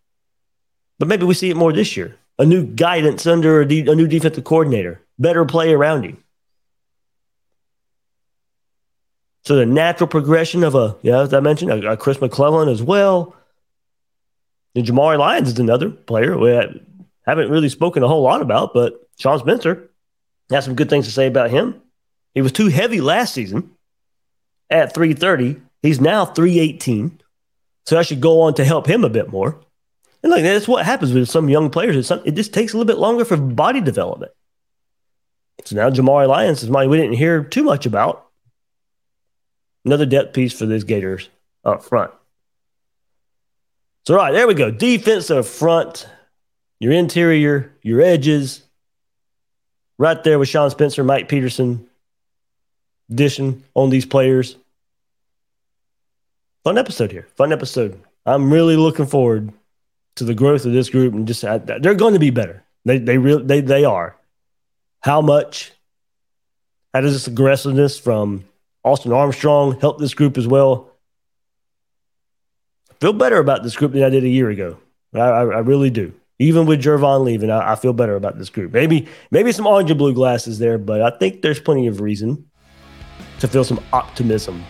but 0.98 1.08
maybe 1.08 1.24
we 1.24 1.34
see 1.34 1.50
it 1.50 1.56
more 1.56 1.72
this 1.72 1.96
year? 1.96 2.16
A 2.38 2.44
new 2.44 2.64
guidance 2.64 3.26
under 3.26 3.60
a, 3.60 3.66
de- 3.66 3.90
a 3.90 3.94
new 3.94 4.06
defensive 4.06 4.44
coordinator, 4.44 5.00
better 5.18 5.44
play 5.44 5.72
around 5.72 6.04
him. 6.04 6.22
So 9.44 9.56
the 9.56 9.66
natural 9.66 10.08
progression 10.08 10.64
of 10.64 10.74
a, 10.74 10.96
yeah, 11.02 11.20
as 11.20 11.32
I 11.32 11.40
mentioned, 11.40 11.70
a, 11.70 11.92
a 11.92 11.96
Chris 11.96 12.20
McClellan 12.20 12.68
as 12.68 12.82
well. 12.82 13.34
And 14.74 14.84
Jamari 14.84 15.18
Lyons 15.18 15.48
is 15.48 15.58
another 15.58 15.90
player. 15.90 16.36
We 16.36 16.50
haven't 17.22 17.50
really 17.50 17.68
spoken 17.68 18.02
a 18.02 18.08
whole 18.08 18.22
lot 18.22 18.42
about, 18.42 18.74
but 18.74 19.08
Sean 19.18 19.38
Spencer 19.38 19.90
has 20.50 20.64
some 20.64 20.74
good 20.74 20.90
things 20.90 21.06
to 21.06 21.12
say 21.12 21.26
about 21.26 21.50
him. 21.50 21.80
He 22.34 22.42
was 22.42 22.52
too 22.52 22.68
heavy 22.68 23.00
last 23.00 23.32
season 23.32 23.70
at 24.70 24.94
330. 24.94 25.60
He's 25.82 26.00
now 26.00 26.24
318. 26.24 27.20
So 27.86 27.94
that 27.94 28.06
should 28.06 28.20
go 28.20 28.42
on 28.42 28.54
to 28.54 28.64
help 28.64 28.86
him 28.86 29.04
a 29.04 29.10
bit 29.10 29.30
more. 29.30 29.60
And 30.22 30.30
look, 30.30 30.42
that's 30.42 30.66
what 30.66 30.86
happens 30.86 31.12
with 31.12 31.28
some 31.28 31.48
young 31.48 31.70
players. 31.70 32.06
Some, 32.06 32.22
it 32.24 32.34
just 32.34 32.54
takes 32.54 32.72
a 32.72 32.78
little 32.78 32.90
bit 32.90 32.98
longer 32.98 33.24
for 33.24 33.36
body 33.36 33.80
development. 33.80 34.32
So 35.64 35.76
now 35.76 35.90
Jamari 35.90 36.28
Lyons 36.28 36.58
is 36.58 36.64
somebody 36.64 36.88
we 36.88 36.96
didn't 36.96 37.16
hear 37.16 37.44
too 37.44 37.62
much 37.62 37.86
about. 37.86 38.26
Another 39.84 40.06
depth 40.06 40.32
piece 40.32 40.52
for 40.52 40.64
these 40.64 40.84
Gators 40.84 41.28
up 41.62 41.84
front. 41.84 42.10
So, 44.06 44.14
right, 44.14 44.32
there 44.32 44.46
we 44.46 44.54
go. 44.54 44.70
Defensive 44.70 45.46
front 45.46 46.06
your 46.84 46.92
interior, 46.92 47.72
your 47.82 48.02
edges, 48.02 48.62
right 49.96 50.22
there 50.22 50.38
with 50.38 50.48
Sean 50.48 50.68
Spencer, 50.70 51.02
Mike 51.02 51.28
Peterson 51.28 51.88
dishing 53.12 53.64
on 53.74 53.90
these 53.90 54.06
players. 54.06 54.56
Fun 56.64 56.78
episode 56.78 57.12
here. 57.12 57.26
Fun 57.36 57.52
episode. 57.52 58.00
I'm 58.24 58.52
really 58.52 58.76
looking 58.76 59.06
forward 59.06 59.52
to 60.16 60.24
the 60.24 60.34
growth 60.34 60.64
of 60.64 60.72
this 60.72 60.88
group 60.88 61.12
and 61.12 61.26
just 61.26 61.42
they're 61.42 61.94
going 61.94 62.14
to 62.14 62.20
be 62.20 62.30
better. 62.30 62.62
They 62.84 62.98
they 62.98 63.18
real 63.18 63.42
they 63.42 63.60
they 63.60 63.84
are. 63.84 64.16
How 65.00 65.20
much? 65.20 65.72
How 66.92 67.00
does 67.00 67.12
this 67.12 67.26
aggressiveness 67.26 67.98
from 67.98 68.44
Austin 68.84 69.12
Armstrong 69.12 69.78
help 69.80 69.98
this 69.98 70.14
group 70.14 70.38
as 70.38 70.46
well? 70.46 70.90
I 72.90 72.94
feel 73.00 73.12
better 73.12 73.38
about 73.38 73.62
this 73.62 73.76
group 73.76 73.92
than 73.92 74.04
I 74.04 74.10
did 74.10 74.24
a 74.24 74.28
year 74.28 74.48
ago. 74.48 74.78
I, 75.12 75.18
I, 75.18 75.40
I 75.42 75.58
really 75.58 75.90
do. 75.90 76.14
Even 76.38 76.66
with 76.66 76.82
Gervon 76.82 77.24
leaving, 77.24 77.50
I, 77.50 77.72
I, 77.72 77.76
feel 77.76 77.92
better 77.92 78.16
about 78.16 78.38
this 78.38 78.50
group. 78.50 78.72
Maybe 78.72 79.08
maybe 79.30 79.52
some 79.52 79.66
orange 79.66 79.90
and 79.90 79.98
blue 79.98 80.14
glasses 80.14 80.58
there, 80.58 80.78
but 80.78 81.02
I 81.02 81.10
think 81.10 81.42
there's 81.42 81.60
plenty 81.60 81.86
of 81.86 82.00
reason 82.00 82.48
to 83.40 83.48
feel 83.48 83.64
some 83.64 83.82
optimism 83.92 84.64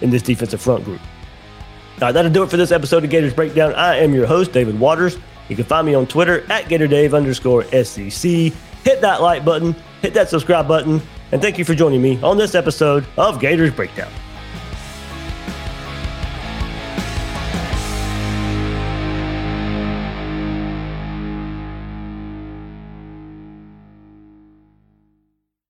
in 0.00 0.10
this 0.10 0.22
defensive 0.22 0.60
front 0.60 0.84
group. 0.84 1.00
All 1.00 2.08
right, 2.08 2.12
that'll 2.12 2.30
do 2.32 2.42
it 2.42 2.50
for 2.50 2.56
this 2.56 2.72
episode 2.72 3.04
of 3.04 3.10
Gators 3.10 3.34
Breakdown. 3.34 3.74
I 3.74 3.96
am 3.98 4.12
your 4.12 4.26
host, 4.26 4.52
David 4.52 4.78
Waters. 4.78 5.18
You 5.48 5.56
can 5.56 5.64
find 5.64 5.86
me 5.86 5.94
on 5.94 6.06
Twitter 6.06 6.40
at 6.50 6.64
GatorDave 6.64 7.14
underscore 7.14 7.64
SEC. 7.84 8.30
Hit 8.84 9.00
that 9.00 9.22
like 9.22 9.44
button, 9.44 9.74
hit 10.00 10.14
that 10.14 10.28
subscribe 10.28 10.66
button, 10.66 11.00
and 11.30 11.40
thank 11.40 11.58
you 11.58 11.64
for 11.64 11.74
joining 11.74 12.02
me 12.02 12.20
on 12.22 12.36
this 12.36 12.54
episode 12.54 13.06
of 13.16 13.38
Gators 13.38 13.72
Breakdown. 13.72 14.10